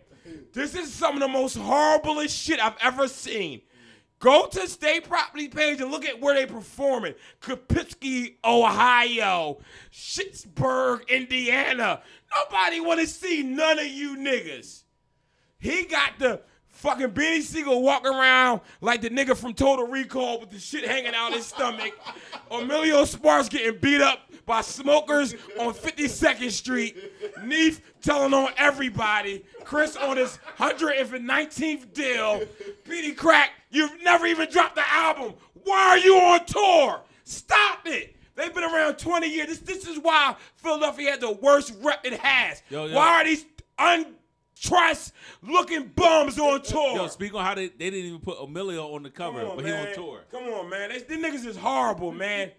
This 0.52 0.74
is 0.74 0.92
some 0.92 1.14
of 1.14 1.20
the 1.20 1.28
most 1.28 1.56
horriblest 1.56 2.30
shit 2.30 2.60
I've 2.60 2.76
ever 2.82 3.08
seen. 3.08 3.62
Go 4.18 4.46
to 4.46 4.68
state 4.68 5.08
property 5.08 5.48
page 5.48 5.80
and 5.80 5.90
look 5.90 6.04
at 6.04 6.20
where 6.20 6.34
they 6.34 6.46
performing. 6.46 7.14
Kapitsky, 7.40 8.36
Ohio, 8.44 9.58
Schittsburg, 9.92 11.08
Indiana. 11.08 12.02
Nobody 12.36 12.78
want 12.78 13.00
to 13.00 13.06
see 13.06 13.42
none 13.42 13.80
of 13.80 13.86
you 13.86 14.16
niggas. 14.16 14.84
He 15.58 15.84
got 15.86 16.18
the 16.18 16.40
fucking 16.72 17.10
Beanie 17.10 17.42
Sigel 17.42 17.82
walking 17.82 18.12
around 18.12 18.60
like 18.80 19.00
the 19.00 19.10
nigga 19.10 19.36
from 19.36 19.54
Total 19.54 19.86
Recall 19.86 20.40
with 20.40 20.50
the 20.50 20.58
shit 20.58 20.84
hanging 20.84 21.14
out 21.14 21.32
his 21.32 21.46
stomach. 21.46 21.92
Omillio 22.50 23.06
Sparks 23.06 23.48
getting 23.48 23.78
beat 23.78 24.00
up 24.00 24.30
by 24.44 24.60
smokers 24.60 25.34
on 25.60 25.72
52nd 25.72 26.50
Street. 26.50 26.96
Neef 27.44 27.80
telling 28.00 28.34
on 28.34 28.52
everybody. 28.56 29.44
Chris 29.64 29.96
on 29.96 30.16
his 30.16 30.38
119th 30.58 31.92
deal. 31.92 32.42
Peedi 32.84 33.14
Crakk, 33.14 33.48
you've 33.70 34.02
never 34.02 34.26
even 34.26 34.50
dropped 34.50 34.74
the 34.74 34.92
album. 34.92 35.34
Why 35.64 35.90
are 35.90 35.98
you 35.98 36.16
on 36.16 36.44
tour? 36.46 37.00
Stop 37.24 37.86
it. 37.86 38.16
They've 38.34 38.52
been 38.52 38.64
around 38.64 38.96
20 38.96 39.28
years. 39.28 39.46
This, 39.48 39.58
this 39.58 39.86
is 39.86 39.98
why 39.98 40.34
Philadelphia 40.56 41.12
had 41.12 41.20
the 41.20 41.32
worst 41.32 41.74
rep 41.82 42.04
it 42.04 42.14
has. 42.14 42.62
Yo, 42.70 42.86
yo. 42.86 42.96
Why 42.96 43.20
are 43.20 43.24
these 43.24 43.44
untrust 44.60 45.12
looking 45.42 45.88
bums 45.94 46.38
on 46.38 46.62
tour? 46.62 46.96
yo, 46.96 47.06
speak 47.08 47.34
on 47.34 47.44
how 47.44 47.54
they, 47.54 47.68
they 47.68 47.90
didn't 47.90 48.06
even 48.06 48.20
put 48.20 48.38
Omillio 48.38 48.94
on 48.94 49.02
the 49.02 49.10
cover, 49.10 49.40
on, 49.46 49.56
but 49.56 49.64
he 49.64 49.72
on 49.72 49.92
tour. 49.94 50.20
Come 50.30 50.44
on, 50.44 50.68
man. 50.68 50.90
These, 50.90 51.04
these 51.04 51.18
niggas 51.18 51.46
is 51.46 51.56
horrible, 51.56 52.12
man. 52.12 52.50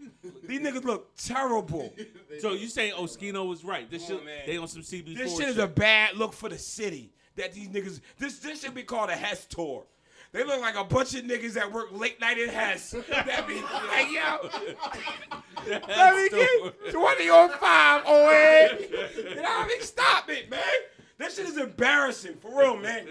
these 0.47 0.59
niggas 0.59 0.83
look 0.83 1.15
terrible. 1.15 1.93
So 2.39 2.53
you 2.53 2.67
saying 2.67 2.93
Oschino 2.93 3.47
was 3.47 3.63
right? 3.63 3.89
This 3.89 4.07
Come 4.07 4.17
shit, 4.17 4.19
on, 4.21 4.25
man. 4.25 4.41
they 4.47 4.57
on 4.57 4.67
some 4.67 4.81
CB4 4.81 5.15
This 5.15 5.37
shit 5.37 5.49
is 5.49 5.59
a 5.59 5.67
bad 5.67 6.17
look 6.17 6.33
for 6.33 6.49
the 6.49 6.57
city. 6.57 7.13
That 7.35 7.53
these 7.53 7.67
niggas, 7.69 8.01
this 8.17 8.39
this 8.39 8.61
should 8.61 8.73
be 8.73 8.81
called 8.81 9.11
a 9.11 9.15
Hess 9.15 9.45
tour. 9.45 9.85
They 10.31 10.43
look 10.43 10.59
like 10.61 10.75
a 10.75 10.83
bunch 10.83 11.13
of 11.13 11.25
niggas 11.25 11.53
that 11.53 11.71
work 11.71 11.89
late 11.91 12.19
night 12.19 12.39
in 12.39 12.49
Hess. 12.49 12.95
That 13.07 13.47
be 13.47 13.61
like, 13.61 14.11
yo, 14.11 14.49
let 15.67 16.15
me 16.15 16.29
get 16.29 16.91
20 16.91 17.29
on 17.29 17.49
5 17.51 18.05
on 18.07 18.33
it. 18.33 18.91
You 19.15 19.35
know 19.35 19.41
what 19.43 19.65
I 19.65 19.67
mean? 19.67 19.81
Stop 19.81 20.29
it, 20.31 20.49
man. 20.49 20.59
That 21.19 21.31
shit 21.31 21.45
is 21.45 21.57
embarrassing, 21.57 22.35
for 22.37 22.59
real, 22.59 22.77
man. 22.77 23.07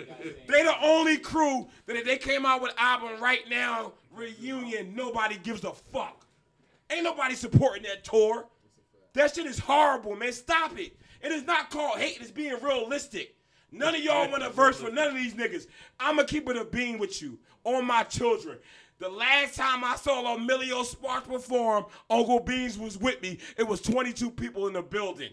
They 0.49 0.63
the 0.65 0.75
only 0.83 1.19
crew 1.19 1.69
that 1.87 1.97
if 1.97 2.05
they 2.05 2.19
came 2.19 2.45
out 2.45 2.61
with 2.61 2.73
album 2.77 3.21
right 3.21 3.49
now, 3.49 3.93
reunion, 4.11 4.95
nobody 4.95 5.39
gives 5.39 5.65
a 5.65 5.73
fuck. 5.73 6.27
Ain't 6.91 7.05
nobody 7.05 7.35
supporting 7.35 7.85
that 7.85 8.05
tour. 8.05 8.47
That 9.15 9.35
shit 9.35 9.47
is 9.47 9.59
horrible, 9.59 10.17
man. 10.17 10.33
Stop 10.33 10.79
it. 10.79 10.97
It 11.23 11.33
is 11.33 11.45
not 11.45 11.71
called 11.71 11.99
hate. 11.99 12.19
It's 12.21 12.31
being 12.31 12.57
realistic. 12.61 13.37
None 13.71 13.95
of 13.95 14.03
y'all 14.03 14.31
want 14.31 14.43
a 14.43 14.51
verse 14.51 14.81
for 14.81 14.91
none 14.91 15.09
of 15.09 15.15
these 15.15 15.35
niggas. 15.35 15.67
I'ma 15.99 16.25
keep 16.25 16.49
it 16.49 16.57
a 16.57 16.65
bean 16.65 16.99
with 16.99 17.23
you 17.23 17.39
on 17.65 17.87
my 17.87 18.03
children. 18.03 18.59
The 18.99 19.09
last 19.09 19.57
time 19.57 19.83
I 19.83 19.97
saw 19.97 20.37
Omillio 20.37 20.85
Sparks 20.85 21.27
perform, 21.27 21.87
Uncle 22.11 22.41
Beans 22.41 22.79
was 22.79 22.99
with 22.99 23.23
me. 23.23 23.39
It 23.57 23.67
was 23.67 23.81
22 23.81 24.31
people 24.31 24.67
in 24.67 24.75
the 24.75 24.83
building. 24.83 25.31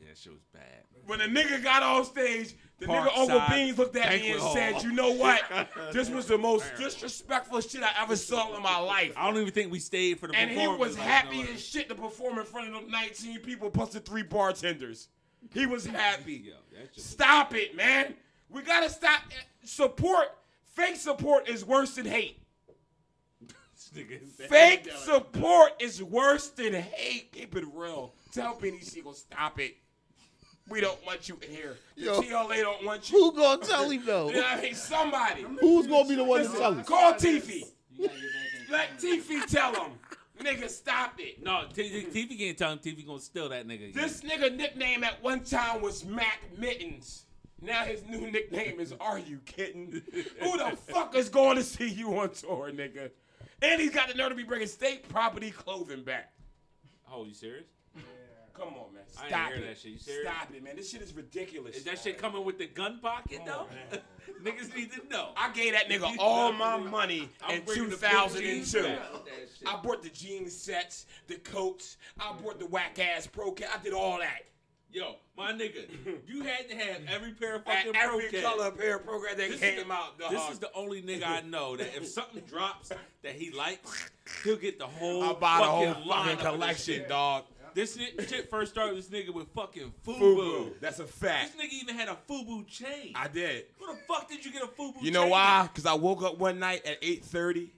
Yeah, 0.00 0.08
shit 0.14 0.32
was 0.32 0.42
bad. 0.52 0.73
When 1.06 1.18
the 1.18 1.26
nigga 1.26 1.62
got 1.62 1.82
on 1.82 2.04
stage, 2.04 2.54
the 2.78 2.86
nigga 2.86 3.16
Uncle 3.16 3.42
Beans 3.50 3.78
looked 3.78 3.96
at 3.96 4.10
me 4.10 4.30
and 4.30 4.40
Banquet 4.40 4.52
said, 4.52 4.82
"You 4.82 4.92
know 4.92 5.12
what? 5.12 5.42
This 5.92 6.10
was 6.10 6.26
the 6.26 6.38
most 6.38 6.64
disrespectful 6.76 7.60
shit 7.60 7.82
I 7.82 7.92
ever 8.02 8.16
saw 8.16 8.54
in 8.56 8.62
my 8.62 8.78
life." 8.78 9.12
I 9.16 9.30
don't 9.30 9.40
even 9.40 9.52
think 9.52 9.70
we 9.70 9.78
stayed 9.78 10.18
for 10.18 10.26
the 10.26 10.32
performance. 10.32 10.58
And 10.58 10.72
he 10.72 10.76
was 10.76 10.96
happy 10.96 11.42
as 11.52 11.64
shit 11.64 11.88
to 11.88 11.94
perform 11.94 12.38
in 12.38 12.44
front 12.44 12.68
of 12.68 12.74
them 12.74 12.90
19 12.90 13.40
people 13.40 13.70
plus 13.70 13.90
the 13.90 14.00
three 14.00 14.22
bartenders. 14.22 15.08
He 15.52 15.66
was 15.66 15.86
happy. 15.86 16.44
Yo, 16.46 16.54
Stop 16.96 17.54
it, 17.54 17.76
man. 17.76 18.14
We 18.48 18.62
gotta 18.62 18.90
stop. 18.90 19.20
Support, 19.64 20.28
fake 20.64 20.96
support 20.96 21.48
is 21.48 21.64
worse 21.64 21.94
than 21.94 22.06
hate. 22.06 22.40
this 23.40 23.90
nigga 23.94 24.22
is 24.22 24.30
bad. 24.32 24.48
Fake 24.48 24.90
support 24.96 25.72
is 25.80 26.02
worse 26.02 26.48
than 26.48 26.74
hate. 26.74 27.32
Keep 27.32 27.56
it 27.56 27.64
real. 27.72 28.14
Tell 28.32 28.54
Beanie 28.54 28.82
Sigel, 28.82 29.12
stop 29.14 29.60
it. 29.60 29.76
We 30.68 30.80
don't 30.80 31.04
want 31.04 31.28
you 31.28 31.38
here. 31.46 31.76
The 31.96 32.02
Yo. 32.04 32.20
TLA 32.22 32.56
don't 32.62 32.84
want 32.84 33.10
you. 33.10 33.18
Who 33.18 33.32
gonna 33.36 33.62
tell 33.62 33.90
him 33.90 34.02
though? 34.06 34.28
You 34.30 34.36
know 34.36 34.40
what 34.42 34.58
I 34.58 34.62
mean? 34.62 34.74
Somebody. 34.74 35.42
Who's 35.60 35.86
gonna 35.86 36.08
be 36.08 36.14
the 36.14 36.24
one 36.24 36.42
to 36.42 36.48
tell 36.48 36.72
him? 36.72 36.84
Call 36.84 37.12
Tiffy. 37.14 37.64
You 37.96 38.08
gotta 38.08 38.20
get 38.20 38.70
back 38.70 38.88
in 39.02 39.08
Let 39.08 39.18
Tiffy 39.20 39.46
tell 39.50 39.74
him. 39.74 39.92
Nigga, 40.40 40.68
stop 40.68 41.14
it. 41.18 41.42
No, 41.44 41.64
T- 41.72 42.06
T- 42.12 42.26
can't 42.36 42.58
tell 42.58 42.72
him 42.72 42.78
TV 42.78 43.06
gonna 43.06 43.20
steal 43.20 43.48
that 43.50 43.66
nigga. 43.68 43.90
again. 43.90 43.92
This 43.94 44.22
nigga 44.22 44.54
nickname 44.56 45.04
at 45.04 45.22
one 45.22 45.40
time 45.44 45.80
was 45.80 46.04
Mac 46.04 46.40
Mittens. 46.58 47.24
Now 47.62 47.84
his 47.84 48.02
new 48.06 48.30
nickname 48.30 48.80
is 48.80 48.92
Are 49.00 49.18
You 49.18 49.38
Kidding? 49.46 50.02
Who 50.40 50.58
the 50.58 50.76
fuck 50.88 51.14
is 51.14 51.28
going 51.28 51.56
to 51.56 51.62
see 51.62 51.88
you 51.88 52.18
on 52.18 52.30
tour, 52.30 52.70
nigga? 52.72 53.10
And 53.62 53.80
he's 53.80 53.90
got 53.92 54.08
the 54.08 54.14
nerve 54.14 54.30
to 54.30 54.34
be 54.34 54.42
bringing 54.42 54.66
state 54.66 55.08
property 55.08 55.50
clothing 55.50 56.02
back. 56.02 56.32
Oh, 57.10 57.24
you 57.24 57.32
serious? 57.32 57.64
Come 58.54 58.68
on, 58.68 58.94
man. 58.94 59.02
I 59.18 59.22
ain't 59.22 59.30
Stop 59.30 59.48
hear 59.48 59.56
it. 59.56 59.66
that 59.66 59.78
shit. 59.78 59.92
You 59.92 59.98
serious? 59.98 60.30
Stop 60.32 60.54
it, 60.54 60.62
man. 60.62 60.76
This 60.76 60.90
shit 60.90 61.02
is 61.02 61.12
ridiculous. 61.14 61.76
Is 61.76 61.84
that 61.84 61.98
shit 61.98 62.18
coming 62.18 62.44
with 62.44 62.58
the 62.58 62.66
gun 62.66 63.00
pocket 63.00 63.40
though? 63.44 63.66
Niggas 64.44 64.74
need 64.76 64.92
to 64.92 65.06
know. 65.08 65.30
I 65.36 65.50
gave 65.52 65.72
that 65.72 65.88
nigga 65.88 66.14
all 66.18 66.52
my 66.52 66.76
money 66.76 67.28
in 67.50 67.62
2002. 67.64 68.38
big 68.38 68.54
jeans 68.54 68.72
back. 68.74 68.84
That 68.84 69.48
shit. 69.58 69.68
I 69.68 69.76
bought 69.82 70.02
the 70.02 70.10
jean 70.10 70.48
sets, 70.48 71.06
the 71.26 71.36
coats. 71.36 71.96
I 72.20 72.32
bought 72.32 72.58
the 72.58 72.66
whack 72.66 72.98
ass 72.98 73.26
pro. 73.26 73.52
ca- 73.52 73.66
I 73.74 73.82
did 73.82 73.92
all 73.92 74.18
that. 74.18 74.42
Yo, 74.92 75.16
my 75.36 75.50
nigga, 75.52 75.88
you 76.28 76.42
had 76.44 76.68
to 76.70 76.76
have 76.76 76.98
every 77.12 77.32
pair 77.32 77.56
of 77.56 77.64
fucking 77.64 77.96
every 77.96 78.28
Pro 78.30 78.40
color 78.42 78.70
pair 78.70 78.96
of 78.96 79.04
Pro-Keds 79.04 79.30
that 79.30 79.36
This 79.38 79.54
is 79.54 79.60
came 79.60 79.88
the- 79.88 79.92
out, 79.92 80.18
dog. 80.20 80.30
This 80.30 80.50
is 80.50 80.58
the 80.60 80.70
only 80.72 81.02
nigga 81.02 81.26
I 81.26 81.40
know 81.40 81.76
that 81.76 81.96
if 81.96 82.06
something 82.06 82.42
drops 82.48 82.90
that 83.22 83.32
he 83.34 83.50
likes, 83.50 84.08
he'll 84.44 84.54
get 84.56 84.78
the 84.78 84.86
whole 84.86 85.24
I'll 85.24 85.34
buy 85.34 85.58
the 85.58 85.64
whole 85.64 85.94
fucking 86.08 86.36
collection, 86.36 87.08
dog. 87.08 87.44
This 87.74 87.98
shit 88.28 88.50
first 88.50 88.72
started 88.72 88.96
this 88.96 89.08
nigga 89.08 89.34
with 89.34 89.48
fucking 89.54 89.92
FUBU. 90.06 90.18
Fubu. 90.18 90.80
That's 90.80 91.00
a 91.00 91.06
fact. 91.06 91.56
This 91.56 91.66
nigga 91.66 91.72
even 91.82 91.96
had 91.96 92.08
a 92.08 92.16
FUBU 92.28 92.66
chain. 92.68 93.12
I 93.14 93.28
did. 93.28 93.66
Where 93.78 93.94
the 93.94 94.00
fuck 94.06 94.28
did 94.28 94.44
you 94.44 94.52
get 94.52 94.62
a 94.62 94.66
FUBU 94.66 95.02
You 95.02 95.10
know 95.10 95.26
why? 95.26 95.64
Because 95.64 95.86
I 95.86 95.94
woke 95.94 96.22
up 96.22 96.38
one 96.38 96.58
night 96.58 96.84
at 96.86 97.00
8:30 97.02 97.70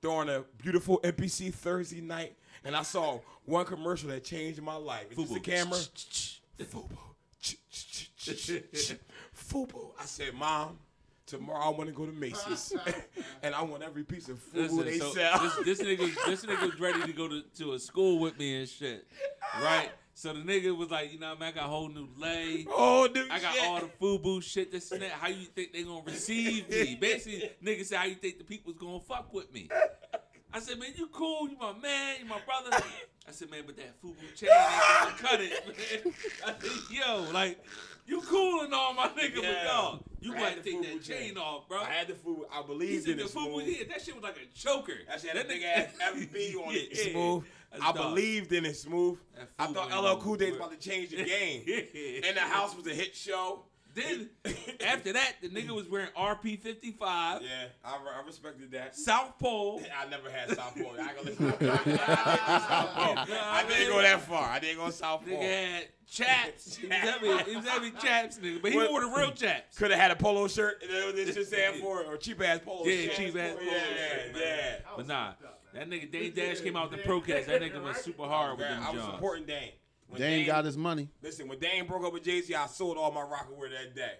during 0.00 0.28
a 0.28 0.44
beautiful 0.58 1.00
NBC 1.02 1.52
Thursday 1.52 2.00
night, 2.00 2.36
and 2.64 2.74
I 2.76 2.82
saw 2.82 3.20
one 3.44 3.66
commercial 3.66 4.08
that 4.08 4.24
changed 4.24 4.60
my 4.62 4.76
life. 4.76 5.06
It's 5.10 5.20
Fubu. 5.20 5.42
camera. 5.42 5.78
Fubu. 6.58 6.88
Fubu. 9.36 9.90
I 10.00 10.04
said, 10.04 10.34
Mom, 10.34 10.78
tomorrow 11.26 11.66
I 11.66 11.68
want 11.70 11.86
to 11.88 11.92
go 11.92 12.06
to 12.06 12.12
Macy's, 12.12 12.72
and 13.42 13.54
I 13.54 13.62
want 13.62 13.82
every 13.82 14.04
piece 14.04 14.28
of 14.28 14.38
food 14.38 14.70
Listen, 14.70 14.84
they 14.84 14.98
so 14.98 15.12
sell. 15.12 15.38
This, 15.64 15.78
this 15.78 15.88
nigga, 15.88 16.14
this 16.26 16.44
nigga 16.44 16.70
was 16.70 16.80
ready 16.80 17.02
to 17.02 17.12
go 17.12 17.28
to, 17.28 17.42
to 17.58 17.72
a 17.74 17.78
school 17.78 18.18
with 18.20 18.38
me 18.38 18.60
and 18.60 18.68
shit, 18.68 19.06
right? 19.60 19.90
So 20.14 20.32
the 20.32 20.40
nigga 20.40 20.74
was 20.74 20.90
like, 20.90 21.12
you 21.12 21.18
know, 21.18 21.28
what 21.28 21.36
I, 21.36 21.40
mean? 21.40 21.48
I 21.50 21.52
got 21.52 21.64
a 21.64 21.68
whole 21.68 21.88
new 21.90 22.08
lay. 22.16 22.66
Oh, 22.70 23.06
new 23.14 23.26
I 23.30 23.38
got 23.38 23.54
shit. 23.54 23.66
all 23.66 23.80
the 23.80 23.90
FUBU 24.00 24.42
shit. 24.42 24.72
This 24.72 24.90
and 24.90 25.02
that. 25.02 25.10
How 25.10 25.28
you 25.28 25.44
think 25.44 25.74
they 25.74 25.82
gonna 25.82 26.00
receive 26.06 26.70
me? 26.70 26.96
Basically, 27.00 27.50
nigga 27.62 27.84
said, 27.84 27.98
how 27.98 28.06
you 28.06 28.14
think 28.14 28.38
the 28.38 28.44
people's 28.44 28.76
gonna 28.78 29.00
fuck 29.00 29.30
with 29.34 29.52
me? 29.52 29.68
I 30.54 30.60
said, 30.60 30.78
man, 30.78 30.92
you 30.96 31.08
cool. 31.08 31.50
You 31.50 31.58
my 31.58 31.74
man. 31.74 32.16
You 32.20 32.24
my 32.24 32.40
brother. 32.46 32.82
I 33.28 33.32
said, 33.32 33.50
man, 33.50 33.62
but 33.66 33.76
that 33.76 34.00
FUBU 34.02 34.34
chain 34.36 34.48
ain't 34.50 35.02
gonna 35.02 35.16
cut 35.18 35.40
it, 35.40 36.04
man. 36.04 36.14
I 36.46 36.54
said, 36.60 36.70
yo, 36.90 37.26
like, 37.32 37.58
you 38.06 38.20
cool 38.20 38.60
and 38.62 38.72
all, 38.72 38.94
my 38.94 39.08
nigga, 39.08 39.34
but 39.36 39.42
Yeah. 39.44 39.64
dog, 39.64 40.04
you 40.20 40.32
I 40.34 40.38
might 40.40 40.48
had 40.54 40.62
the 40.64 40.70
take 40.70 40.82
that 40.82 41.02
chain 41.02 41.18
chain. 41.30 41.38
off, 41.38 41.68
bro. 41.68 41.80
I 41.80 41.86
had 41.90 42.06
the 42.06 42.12
Fubu. 42.14 42.42
I 42.52 42.60
He 42.60 42.66
believed 42.66 43.02
said 43.04 43.12
in 43.12 43.18
the 43.18 43.24
it. 43.24 43.30
FUBU, 43.30 43.52
Smooth. 43.52 43.66
yeah, 43.66 43.84
that 43.88 44.02
shit 44.02 44.14
was 44.14 44.22
like 44.22 44.36
a 44.36 44.56
choker. 44.58 44.92
That 45.08 45.20
shit 45.20 45.30
had 45.30 45.38
a 45.38 45.40
That 45.40 45.48
big 45.48 45.62
nigga- 45.62 45.76
ass 45.76 46.14
FB 46.14 46.56
on 46.66 46.74
it. 46.74 46.96
Smooth. 47.12 47.44
That's 47.72 47.82
I 47.82 47.92
dog. 47.92 47.96
believed 48.14 48.52
in 48.52 48.64
it, 48.64 48.76
Smooth. 48.76 49.18
I 49.58 49.66
thought 49.66 49.90
ain't 49.92 50.00
LL 50.04 50.20
Cool 50.22 50.36
J 50.36 50.46
was 50.52 50.56
about 50.56 50.70
to 50.80 50.88
change 50.88 51.10
the 51.10 51.16
game. 51.24 52.22
and 52.24 52.36
the 52.36 52.40
house 52.40 52.76
was 52.76 52.86
a 52.86 52.94
hit 52.94 53.14
show. 53.16 53.64
Then 53.96 54.28
after 54.86 55.14
that, 55.14 55.36
the 55.40 55.48
nigga 55.48 55.70
was 55.70 55.88
wearing 55.88 56.10
RP 56.16 56.60
fifty 56.60 56.92
five. 56.92 57.40
Yeah, 57.42 57.48
I, 57.82 57.96
I 57.96 58.26
respected 58.26 58.70
that. 58.72 58.94
South 58.94 59.38
Pole. 59.38 59.82
I 60.00 60.06
never 60.08 60.30
had 60.30 60.50
South 60.54 60.74
Pole. 60.76 60.92
I, 60.98 61.00
ain't 61.00 61.16
gonna 61.16 61.30
listen 61.30 61.46
to 61.46 61.98
South 61.98 62.94
Pole. 62.94 63.14
I 63.18 63.64
didn't 63.66 63.88
go 63.92 64.02
that 64.02 64.20
far. 64.20 64.48
I 64.50 64.58
didn't 64.58 64.76
go 64.84 64.90
South 64.90 65.26
Pole. 65.26 65.38
Nigga 65.38 65.66
had 65.72 65.84
chaps. 66.06 66.76
He 66.80 66.86
was 66.88 66.96
heavy. 66.98 67.50
He 67.50 67.56
was 67.56 67.66
heavy 67.66 67.90
chaps, 67.92 68.38
nigga. 68.38 68.60
But 68.60 68.72
he 68.72 68.76
What- 68.76 68.90
wore 68.90 69.00
the 69.00 69.06
real 69.08 69.32
chaps. 69.32 69.78
Could 69.78 69.90
have 69.90 69.98
had 70.00 70.10
a 70.10 70.16
polo 70.16 70.46
shirt. 70.46 70.82
and 70.82 70.90
That 70.92 71.06
was 71.06 71.14
this 71.14 71.34
shit 71.34 71.46
stand 71.48 71.80
for 71.80 72.02
or 72.04 72.16
cheap 72.18 72.40
ass 72.42 72.60
polo. 72.64 72.84
Yeah, 72.84 73.06
shirt. 73.06 73.14
cheap 73.16 73.36
ass 73.36 73.54
polo 73.54 73.64
Yeah, 73.64 73.80
shirt, 73.80 74.32
man. 74.34 74.42
yeah. 74.42 74.74
But 74.94 75.06
nah, 75.06 75.32
that 75.72 75.88
nigga 75.88 76.12
Dame 76.12 76.32
Dash 76.34 76.60
came 76.60 76.76
out 76.76 76.90
with 76.90 77.00
the 77.00 77.06
Pro-Keds. 77.06 77.46
That 77.46 77.62
nigga 77.62 77.82
was 77.82 77.96
super 77.96 78.24
hard 78.24 78.58
with 78.58 78.66
Yeah, 78.66 78.74
them 78.74 78.84
I 78.86 78.90
was 78.90 79.00
Johns. 79.00 79.14
supporting 79.14 79.46
Dame. 79.46 79.70
When 80.08 80.20
Dame 80.20 80.46
got 80.46 80.64
his 80.64 80.76
money. 80.76 81.08
Listen, 81.22 81.48
when 81.48 81.58
Dame 81.58 81.86
broke 81.86 82.04
up 82.04 82.12
with 82.12 82.22
Jay 82.24 82.40
Z, 82.40 82.54
I 82.54 82.66
sold 82.66 82.96
all 82.96 83.10
my 83.10 83.22
Rocawear 83.22 83.70
that 83.70 83.94
day. 83.94 84.12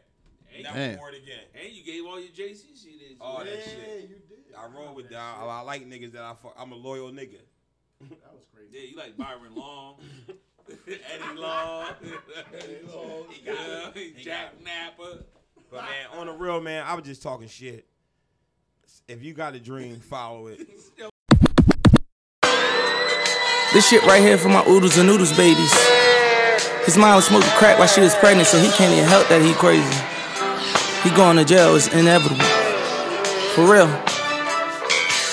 Never 0.62 0.76
Man. 0.78 0.99
wore 0.99 1.11
it 1.11 1.16
again. 1.22 1.41
And 1.55 1.72
you 1.72 1.84
gave 1.84 2.05
all 2.07 2.18
your 2.18 2.30
JC 2.30 2.62
shit. 2.82 3.16
All 3.20 3.39
that 3.41 3.62
shit. 3.64 4.09
You 4.09 4.16
did. 4.28 4.55
I 4.57 4.66
roll 4.66 4.95
with 4.95 5.11
that. 5.11 5.18
I, 5.18 5.45
I 5.45 5.61
like 5.61 5.87
niggas 5.87 6.12
that 6.12 6.22
I 6.22 6.34
fuck. 6.34 6.55
I'm 6.59 6.72
a 6.72 6.76
loyal 6.76 7.11
nigga. 7.11 7.39
That 8.01 8.32
was 8.32 8.45
crazy. 8.55 8.70
Yeah, 8.72 8.91
you 8.91 8.97
like 8.97 9.16
Byron 9.16 9.55
Long. 9.55 9.97
Eddie 10.68 11.39
Long. 11.39 11.87
Eddie 12.55 12.78
Long. 12.93 13.24
He 13.30 13.45
got 13.45 13.57
Yeah. 13.57 13.91
He 13.95 14.12
Jack 14.22 14.53
got. 14.55 14.64
Napier. 14.64 15.24
But 15.70 15.82
man, 15.82 16.18
on 16.20 16.26
the 16.26 16.32
real 16.32 16.61
man, 16.61 16.84
I 16.87 16.95
was 16.95 17.05
just 17.05 17.22
talking 17.22 17.49
shit. 17.49 17.87
If 19.09 19.22
you 19.22 19.34
got 19.34 19.55
a 19.55 19.61
dream, 19.61 20.01
follow 20.01 20.47
it. 20.49 20.66
This 23.77 23.91
shit 23.91 24.03
right 24.05 24.22
here 24.22 24.39
for 24.39 24.49
my 24.49 24.64
oodles 24.66 24.97
and 24.97 25.07
noodles 25.07 25.37
babies. 25.37 25.70
His 26.87 26.97
mom 26.97 27.16
was 27.16 27.27
smoking 27.27 27.51
crack 27.51 27.79
while 27.79 27.87
she 27.87 28.01
was 28.01 28.14
pregnant, 28.14 28.49
so 28.49 28.59
he 28.59 28.70
can't 28.70 28.91
even 28.91 29.05
help 29.05 29.29
that 29.29 29.43
he 29.43 29.53
crazy. 29.53 29.85
He 31.07 31.14
going 31.14 31.37
to 31.37 31.45
jail, 31.45 31.74
is 31.74 31.87
inevitable. 31.89 32.41
For 33.53 33.70
real. 33.70 34.16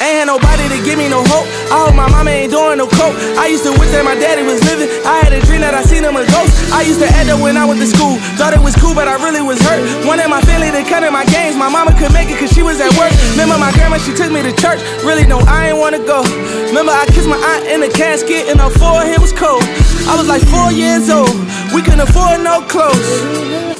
Ain't 0.01 0.25
had 0.25 0.27
nobody 0.27 0.65
to 0.69 0.77
give 0.81 0.97
me 0.97 1.09
no 1.09 1.21
hope. 1.29 1.45
I 1.69 1.85
hope 1.85 1.95
my 1.95 2.09
mama 2.09 2.31
ain't 2.31 2.51
doing 2.51 2.77
no 2.77 2.87
coke. 2.87 3.13
I 3.37 3.47
used 3.47 3.63
to 3.65 3.71
wish 3.77 3.91
that 3.93 4.03
my 4.05 4.15
daddy 4.15 4.41
was 4.41 4.61
living. 4.65 4.89
I 5.05 5.21
had 5.21 5.31
a 5.33 5.41
dream 5.45 5.61
that 5.61 5.73
I 5.73 5.83
seen 5.83 6.03
him 6.03 6.15
a 6.17 6.25
ghost. 6.25 6.53
I 6.73 6.81
used 6.81 6.99
to 6.99 7.09
act 7.09 7.29
up 7.29 7.39
when 7.39 7.57
I 7.57 7.65
went 7.65 7.79
to 7.79 7.89
school. 7.89 8.17
Thought 8.39 8.53
it 8.57 8.63
was 8.63 8.75
cool, 8.75 8.95
but 8.95 9.07
I 9.07 9.15
really 9.21 9.41
was 9.41 9.61
hurt. 9.61 9.81
Wanted 10.05 10.27
my 10.27 10.41
family 10.43 10.71
to 10.73 10.81
come 10.87 11.03
to 11.03 11.11
my 11.11 11.25
games. 11.29 11.55
My 11.55 11.69
mama 11.69 11.93
could 11.97 12.11
make 12.11 12.29
it 12.29 12.39
cause 12.39 12.51
she 12.51 12.63
was 12.63 12.79
at 12.81 12.91
work. 12.97 13.13
Remember 13.37 13.57
my 13.57 13.71
grandma, 13.73 13.97
she 13.97 14.13
took 14.15 14.31
me 14.31 14.41
to 14.41 14.53
church. 14.57 14.81
Really, 15.03 15.25
no, 15.27 15.39
I 15.45 15.71
ain't 15.71 15.77
wanna 15.77 16.01
go. 16.01 16.23
Remember 16.71 16.91
I 16.91 17.05
kissed 17.13 17.29
my 17.29 17.37
aunt 17.39 17.67
in 17.69 17.79
the 17.81 17.89
casket 17.89 18.49
and 18.49 18.59
her 18.59 18.71
forehead 18.75 19.19
was 19.21 19.33
cold. 19.33 19.63
I 20.09 20.17
was 20.17 20.27
like 20.27 20.43
four 20.47 20.71
years 20.71 21.09
old. 21.09 21.33
We 21.73 21.81
couldn't 21.81 22.05
afford 22.05 22.41
no 22.43 22.61
clothes. 22.67 23.72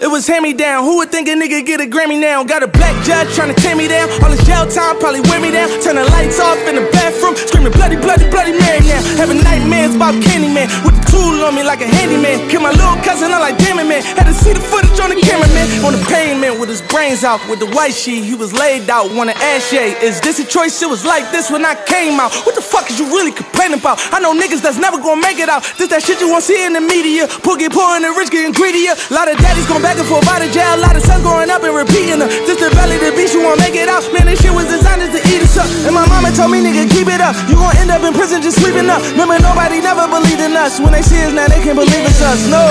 It 0.00 0.08
was 0.08 0.26
hand 0.26 0.42
me 0.42 0.56
down. 0.56 0.84
Who 0.88 0.96
would 0.96 1.12
think 1.12 1.28
a 1.28 1.36
nigga 1.36 1.60
get 1.60 1.76
a 1.76 1.84
Grammy 1.84 2.16
now? 2.16 2.42
Got 2.42 2.64
a 2.64 2.68
black 2.72 2.96
judge 3.04 3.28
trying 3.36 3.52
to 3.52 3.58
tear 3.60 3.76
me 3.76 3.84
down. 3.84 4.08
All 4.24 4.32
this 4.32 4.40
jail 4.48 4.64
time 4.64 4.96
probably 4.96 5.20
wear 5.28 5.36
me 5.44 5.52
down. 5.52 5.68
Turn 5.84 6.00
the 6.00 6.08
lights 6.16 6.40
off 6.40 6.56
in 6.64 6.80
the 6.80 6.88
bathroom. 6.88 7.36
Screaming 7.36 7.76
bloody, 7.76 8.00
bloody, 8.00 8.24
bloody 8.32 8.56
Mary 8.56 8.80
now. 8.88 8.96
Having 9.20 9.44
nightmares 9.44 9.92
about 9.92 10.16
Candyman. 10.24 10.72
With 10.88 10.96
the 10.96 11.04
tool 11.04 11.44
on 11.44 11.52
me 11.52 11.68
like 11.68 11.84
a 11.84 11.86
handyman. 11.86 12.48
Kill 12.48 12.64
my 12.64 12.72
little 12.72 12.96
cousin, 13.04 13.28
I'm 13.28 13.44
like, 13.44 13.60
damn 13.60 13.76
it, 13.76 13.84
man. 13.84 14.00
Had 14.16 14.24
to 14.24 14.32
see 14.32 14.56
the 14.56 14.64
footage 14.64 14.96
on 15.04 15.12
the 15.12 15.20
cameraman. 15.20 15.68
On 15.84 15.92
the 15.92 16.00
pavement 16.08 16.56
with 16.56 16.72
his 16.72 16.80
brains 16.80 17.20
out. 17.20 17.44
With 17.52 17.60
the 17.60 17.68
white 17.76 17.92
sheet, 17.92 18.24
he 18.24 18.32
was 18.32 18.56
laid 18.56 18.88
out. 18.88 19.12
Wanna 19.12 19.36
ash 19.36 19.68
yay. 19.68 19.92
Is 20.00 20.16
this 20.24 20.40
a 20.40 20.46
choice? 20.48 20.80
It 20.80 20.88
was 20.88 21.04
like 21.04 21.28
this 21.28 21.52
when 21.52 21.60
I 21.68 21.76
came 21.84 22.16
out. 22.16 22.32
What 22.48 22.56
the 22.56 22.64
fuck 22.64 22.88
is 22.88 22.96
you 22.96 23.04
really 23.12 23.36
complaining 23.36 23.76
about? 23.76 24.00
I 24.16 24.18
know 24.20 24.32
niggas 24.32 24.64
that's 24.64 24.80
never 24.80 24.96
gonna 24.96 25.20
make 25.20 25.36
it 25.36 25.52
out. 25.52 25.60
This 25.76 25.92
that 25.92 26.02
shit 26.02 26.24
you 26.24 26.32
won't 26.32 26.44
see 26.44 26.64
in 26.64 26.72
the 26.72 26.80
media. 26.80 27.28
Poor 27.44 27.60
get 27.60 27.76
poor 27.76 28.00
and 28.00 28.04
the 28.04 28.16
rich 28.16 28.32
getting 28.32 28.56
greedier. 28.56 28.96
lot 29.12 29.28
of 29.28 29.36
daddies 29.36 29.68
going 29.68 29.89
back 29.90 29.98
and 29.98 30.06
forth 30.06 30.28
out 30.30 30.38
of 30.38 30.54
jail. 30.54 30.78
lot 30.78 30.94
of 30.94 31.02
sons 31.02 31.26
going 31.26 31.50
up 31.50 31.66
and 31.66 31.74
repeating 31.74 32.22
her. 32.22 32.30
This 32.46 32.62
the 32.62 32.70
belly 32.78 33.02
the 33.02 33.10
beast, 33.18 33.34
you 33.34 33.42
won't 33.42 33.58
make 33.58 33.74
it 33.74 33.90
out. 33.90 34.06
Man, 34.14 34.30
this 34.30 34.38
shit 34.38 34.54
was 34.54 34.70
designed 34.70 35.02
to 35.02 35.20
eat 35.26 35.42
us 35.42 35.58
up. 35.58 35.66
And 35.82 35.90
my 35.90 36.06
mama 36.06 36.30
told 36.30 36.54
me, 36.54 36.62
nigga, 36.62 36.86
keep 36.86 37.10
it 37.10 37.18
up. 37.18 37.34
You 37.50 37.58
gon' 37.58 37.74
end 37.74 37.90
up 37.90 38.06
in 38.06 38.14
prison 38.14 38.38
just 38.38 38.62
sleeping 38.62 38.86
up. 38.86 39.02
Remember, 39.18 39.34
nobody 39.42 39.82
never 39.82 40.06
believed 40.06 40.38
in 40.38 40.54
us. 40.54 40.78
When 40.78 40.94
they 40.94 41.02
see 41.02 41.18
us 41.26 41.34
now, 41.34 41.50
they 41.50 41.58
can't 41.58 41.74
believe 41.74 42.06
it's 42.06 42.22
us. 42.22 42.38
No. 42.46 42.62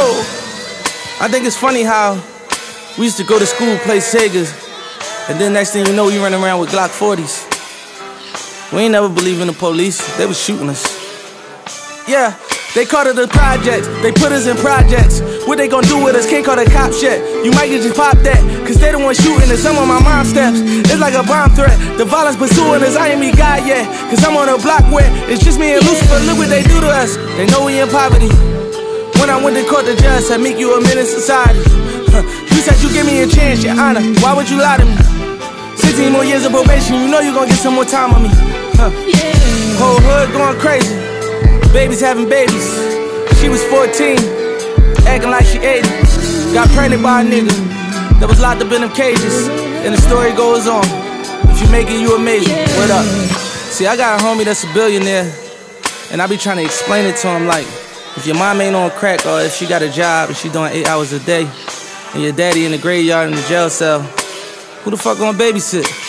I 1.20 1.28
think 1.28 1.44
it's 1.44 1.60
funny 1.60 1.84
how 1.84 2.16
we 2.96 3.12
used 3.12 3.20
to 3.20 3.28
go 3.28 3.38
to 3.38 3.46
school, 3.46 3.76
play 3.84 4.00
Segas, 4.00 4.56
and 5.28 5.36
then 5.36 5.52
next 5.52 5.74
thing 5.76 5.86
you 5.86 5.92
know, 5.92 6.08
you 6.08 6.24
run 6.24 6.34
around 6.34 6.62
with 6.62 6.72
Glock 6.72 6.96
40s. 6.96 7.44
We 8.72 8.88
ain't 8.88 8.94
never 8.94 9.10
believe 9.10 9.42
in 9.42 9.48
the 9.48 9.60
police. 9.68 10.00
They 10.16 10.26
was 10.26 10.40
shooting 10.40 10.70
us. 10.70 10.88
Yeah, 12.08 12.32
they 12.76 12.86
called 12.86 13.08
it 13.08 13.16
the 13.16 13.28
projects. 13.28 13.88
They 14.06 14.12
put 14.12 14.32
us 14.32 14.46
in 14.46 14.56
projects. 14.58 15.22
What 15.50 15.58
they 15.58 15.68
gonna 15.68 15.88
do 15.88 15.98
with 16.04 16.16
us? 16.16 16.30
Can't 16.30 16.46
call 16.46 16.56
the 16.56 16.70
cops 16.70 17.02
yet. 17.02 17.18
You 17.44 17.50
might 17.52 17.68
get 17.74 17.82
just 17.82 17.98
pop 17.98 18.18
that. 18.22 18.38
Cause 18.66 18.78
they 18.78 18.92
the 18.92 19.00
one 19.00 19.16
shooting 19.16 19.50
us. 19.50 19.60
Some 19.60 19.78
of 19.82 19.88
my 19.90 19.98
mom 19.98 20.26
steps. 20.26 20.62
It's 20.62 21.02
like 21.02 21.18
a 21.18 21.26
bomb 21.26 21.50
threat. 21.58 21.74
The 21.98 22.06
violence 22.06 22.38
pursuing 22.38 22.86
us. 22.86 22.96
I 22.96 23.18
ain't 23.18 23.20
me 23.20 23.34
God 23.34 23.66
yet. 23.66 23.90
Cause 24.14 24.22
I'm 24.24 24.38
on 24.38 24.50
a 24.50 24.58
block 24.62 24.86
where 24.94 25.10
it's 25.26 25.42
just 25.42 25.60
me 25.60 25.74
and 25.74 25.82
Lucifer. 25.82 26.22
Look 26.30 26.38
what 26.38 26.50
they 26.54 26.62
do 26.62 26.78
to 26.80 26.90
us. 26.94 27.18
They 27.38 27.50
know 27.50 27.66
we 27.66 27.82
in 27.82 27.90
poverty. 27.90 28.30
When 29.18 29.30
I 29.34 29.42
went 29.42 29.58
to 29.58 29.66
court, 29.66 29.86
the 29.90 29.98
judge 29.98 30.24
said, 30.30 30.40
make 30.40 30.58
you 30.58 30.78
a 30.78 30.82
menace 30.82 31.14
to 31.14 31.20
society. 31.20 31.60
You 32.54 32.62
said 32.62 32.78
you 32.86 32.94
give 32.94 33.06
me 33.06 33.22
a 33.22 33.28
chance, 33.28 33.64
your 33.64 33.80
honor. 33.80 34.02
Why 34.22 34.34
would 34.34 34.50
you 34.50 34.62
lie 34.62 34.78
to 34.78 34.86
me? 34.86 34.96
16 35.76 36.12
more 36.12 36.24
years 36.24 36.46
of 36.46 36.52
probation, 36.52 36.96
you 37.02 37.08
know 37.10 37.20
you 37.20 37.34
gonna 37.34 37.50
get 37.50 37.60
some 37.60 37.74
more 37.74 37.86
time 37.86 38.14
on 38.14 38.24
me. 38.24 38.30
Huh. 38.78 38.90
Whole 39.82 40.00
hood 40.00 40.32
going 40.32 40.60
crazy. 40.60 41.19
Babies 41.72 42.02
having 42.02 42.28
babies. 42.28 42.66
She 43.40 43.48
was 43.48 43.64
14, 43.66 44.18
acting 45.06 45.30
like 45.30 45.46
she 45.46 45.60
80. 45.60 45.88
Got 46.52 46.68
pregnant 46.70 47.04
by 47.04 47.22
a 47.22 47.24
nigga 47.24 47.54
that 48.20 48.28
was 48.28 48.42
locked 48.42 48.62
up 48.62 48.72
in 48.72 48.82
them 48.82 48.92
cages. 48.92 49.48
And 49.86 49.94
the 49.94 50.02
story 50.02 50.34
goes 50.34 50.68
on. 50.68 50.84
If 51.48 51.62
you 51.62 51.70
make 51.70 51.88
it, 51.88 52.02
you 52.02 52.16
amazing. 52.16 52.58
What 52.76 52.90
up? 52.90 53.06
See, 53.70 53.86
I 53.86 53.96
got 53.96 54.20
a 54.20 54.24
homie 54.24 54.46
that's 54.46 54.64
a 54.64 54.74
billionaire, 54.74 55.32
and 56.12 56.22
I 56.22 56.28
be 56.28 56.38
trying 56.38 56.58
to 56.58 56.66
explain 56.66 57.06
it 57.06 57.18
to 57.18 57.28
him 57.28 57.46
like, 57.46 57.68
if 58.18 58.26
your 58.26 58.36
mom 58.36 58.60
ain't 58.62 58.76
on 58.76 58.90
crack 58.92 59.26
or 59.28 59.40
if 59.40 59.54
she 59.54 59.68
got 59.68 59.84
a 59.84 59.90
job 59.90 60.30
and 60.30 60.38
she 60.38 60.50
doing 60.50 60.74
eight 60.74 60.88
hours 60.88 61.14
a 61.14 61.20
day, 61.20 61.48
and 62.14 62.24
your 62.24 62.34
daddy 62.34 62.66
in 62.66 62.72
the 62.72 62.80
graveyard 62.80 63.30
in 63.30 63.36
the 63.36 63.44
jail 63.44 63.70
cell, 63.70 64.02
who 64.82 64.90
the 64.90 64.98
fuck 64.98 65.20
gonna 65.20 65.38
babysit? 65.38 66.09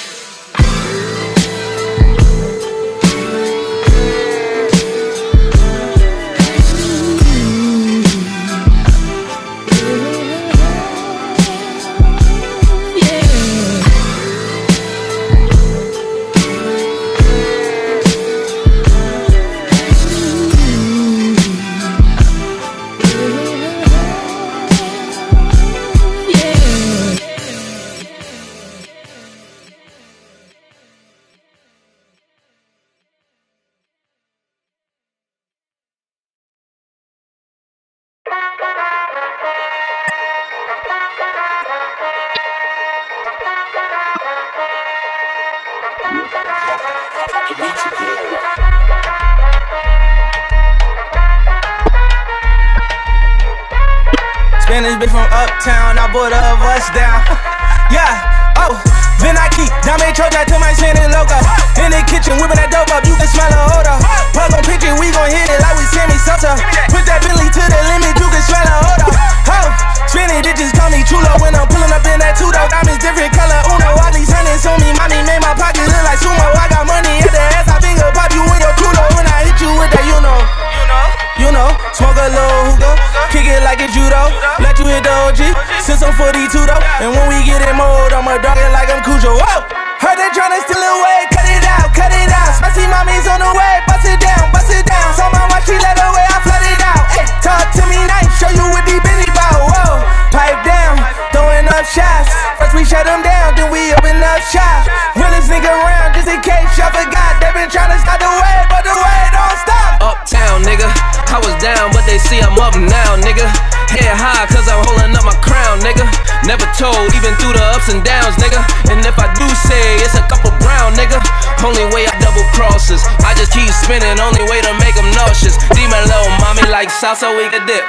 Mommy 126.91 127.07
like 127.07 127.19
salsa, 127.19 127.37
we 127.37 127.49
could 127.51 127.67
dip. 127.67 127.85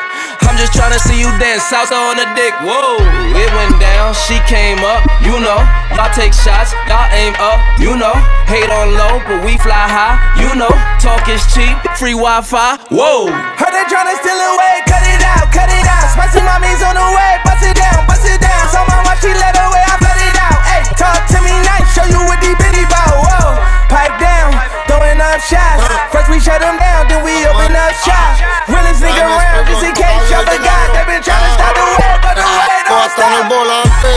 I'm 0.45 0.57
just 0.57 0.73
trying 0.73 0.91
to 0.91 0.99
see 0.99 1.17
you 1.17 1.29
dance 1.39 1.63
salsa 1.63 1.95
on 1.95 2.17
the 2.17 2.27
dick. 2.35 2.53
Whoa, 2.61 2.99
it 3.33 3.49
went 3.55 3.79
down, 3.79 4.13
she 4.27 4.37
came 4.45 4.83
up, 4.83 5.01
you 5.23 5.39
know. 5.39 5.59
Y'all 5.95 6.11
take 6.13 6.33
shots, 6.33 6.73
y'all 6.87 7.07
aim 7.13 7.33
up, 7.39 7.59
you 7.79 7.95
know. 7.95 8.13
Hate 8.45 8.69
on 8.69 8.93
low, 8.93 9.23
but 9.25 9.45
we 9.45 9.57
fly 9.57 9.87
high, 9.87 10.19
you 10.37 10.51
know. 10.55 10.71
Talk 10.99 11.27
is 11.29 11.41
cheap, 11.53 11.77
free 11.95 12.13
Wi 12.13 12.41
Fi, 12.43 12.77
whoa. 12.91 13.31
Heard 13.31 13.73
they 13.73 13.85
tryna 13.87 14.17
steal 14.19 14.37
away, 14.37 14.83
cut 14.85 15.03
it 15.07 15.23
out, 15.23 15.47
cut 15.49 15.71
it 15.71 15.87
out. 15.87 16.11
Spicy 16.11 16.43
mommy's 16.43 16.83
on 16.83 16.99
the 16.99 17.07
way, 17.15 17.31
bust 17.47 17.63
it 17.63 17.77
down, 17.77 18.05
bust 18.05 18.27
it 18.27 18.41
down. 18.43 18.63
So 18.69 18.83
my 18.85 18.99
watch, 19.07 19.23
she 19.23 19.31
let 19.31 19.55
away, 19.55 19.83
I 19.87 19.95
flood 19.97 20.19
it 20.19 20.37
out. 20.37 20.59
Hey, 20.67 20.83
talk 20.99 21.21
to 21.31 21.39
me 21.41 21.53
nice, 21.63 21.87
show 21.95 22.05
you 22.05 22.19
what 22.27 22.43
deep 22.43 22.59
in 22.59 22.75
bout. 22.91 23.23
Whoa, 23.23 23.55
pipe 23.87 24.19
down, 24.19 24.51
throwing 24.85 25.21
up 25.21 25.39
shots. 25.39 25.87
First 26.11 26.27
we 26.27 26.43
shut 26.43 26.59
them 26.59 26.75
down, 26.75 27.07
then 27.07 27.23
we 27.23 27.31
open 27.47 27.71
up 27.71 27.95
shop. 28.03 28.60
Nigga 29.01 29.25
around, 29.25 29.65
just 29.65 29.81
in 29.81 29.93
case 29.97 30.29
y'all 30.29 30.45
forgot. 30.45 30.93
They 30.93 31.05
been 31.09 31.23
tryna 31.25 31.49
stop 31.57 31.73
the 31.73 31.85
way, 31.89 32.13
but 32.21 32.35
the 32.37 32.45
way 32.45 32.77
don't 32.85 33.01
en 33.01 33.01
el 33.01 33.09
stop. 33.09 33.49
volante, 33.49 34.13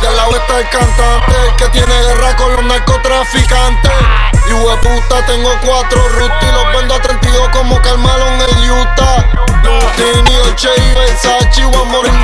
del 0.00 0.16
lado 0.16 0.36
está 0.36 0.58
el 0.58 0.68
cantante 0.70 1.38
que 1.58 1.68
tiene 1.70 1.94
guerra 2.02 2.36
con 2.36 2.52
los 2.54 2.64
narcotraficantes. 2.64 3.92
Y 4.48 4.52
puta 4.52 5.26
tengo 5.26 5.50
cuatro 5.66 6.08
rutas 6.08 6.42
y 6.42 6.52
los 6.52 6.72
vendo 6.72 6.94
a 6.94 7.00
32 7.02 7.48
como 7.50 7.82
Carmelo 7.82 8.26
en 8.28 8.40
el 8.40 8.70
Utah. 8.70 9.24
Tini, 9.96 10.36
Dolce 10.36 10.70
y 10.76 10.94
Versace, 10.94 11.64
voy 11.64 11.74
a 11.74 11.84
morirme 11.84 12.17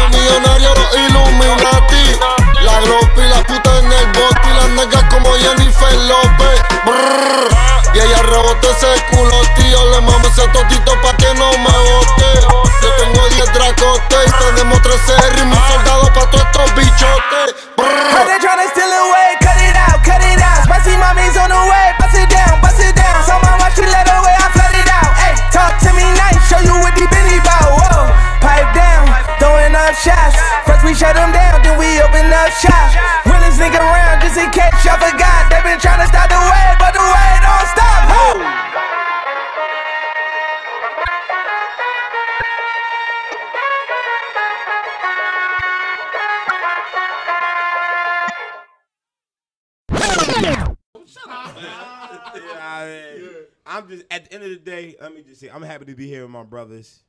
day. 55.35 55.41
Just 55.41 55.41
say, 55.41 55.51
I'm 55.51 55.63
happy 55.63 55.85
to 55.87 55.95
be 55.95 56.09
here 56.09 56.23
with 56.23 56.31
my 56.31 56.43
brothers, 56.43 57.03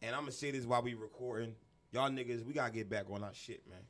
and 0.00 0.14
I'm 0.14 0.22
gonna 0.22 0.32
say 0.32 0.50
this 0.50 0.64
while 0.64 0.82
we 0.82 0.94
recording. 0.94 1.54
Y'all 1.92 2.10
niggas, 2.10 2.44
we 2.44 2.52
gotta 2.54 2.72
get 2.72 2.88
back 2.88 3.06
on 3.10 3.22
our 3.22 3.34
shit, 3.34 3.62
man. 3.68 3.80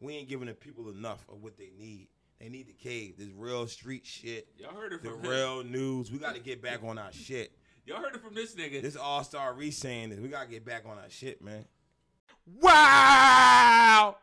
We 0.00 0.14
ain't 0.14 0.28
giving 0.28 0.48
the 0.48 0.54
people 0.54 0.90
enough 0.90 1.24
of 1.28 1.42
what 1.42 1.56
they 1.56 1.70
need. 1.78 2.08
They 2.40 2.48
need 2.48 2.66
the 2.66 2.72
cave. 2.72 3.14
This 3.16 3.30
real 3.34 3.66
street 3.66 4.04
shit. 4.04 4.48
Y'all 4.58 4.74
heard 4.74 4.92
it 4.92 5.02
the 5.02 5.10
from 5.10 5.24
him. 5.24 5.30
real 5.30 5.64
news. 5.64 6.10
We 6.10 6.18
gotta 6.18 6.40
get 6.40 6.62
back 6.62 6.82
on 6.82 6.98
our 6.98 7.12
shit. 7.12 7.52
Y'all 7.86 8.00
heard 8.00 8.14
it 8.14 8.22
from 8.22 8.34
this 8.34 8.54
nigga. 8.54 8.82
This 8.82 8.96
all 8.96 9.22
star 9.24 9.54
re 9.54 9.70
saying 9.70 10.10
this. 10.10 10.18
We 10.18 10.28
gotta 10.28 10.48
get 10.48 10.64
back 10.64 10.84
on 10.86 10.98
our 10.98 11.10
shit, 11.10 11.42
man. 11.42 11.64
Wow! 12.60 14.16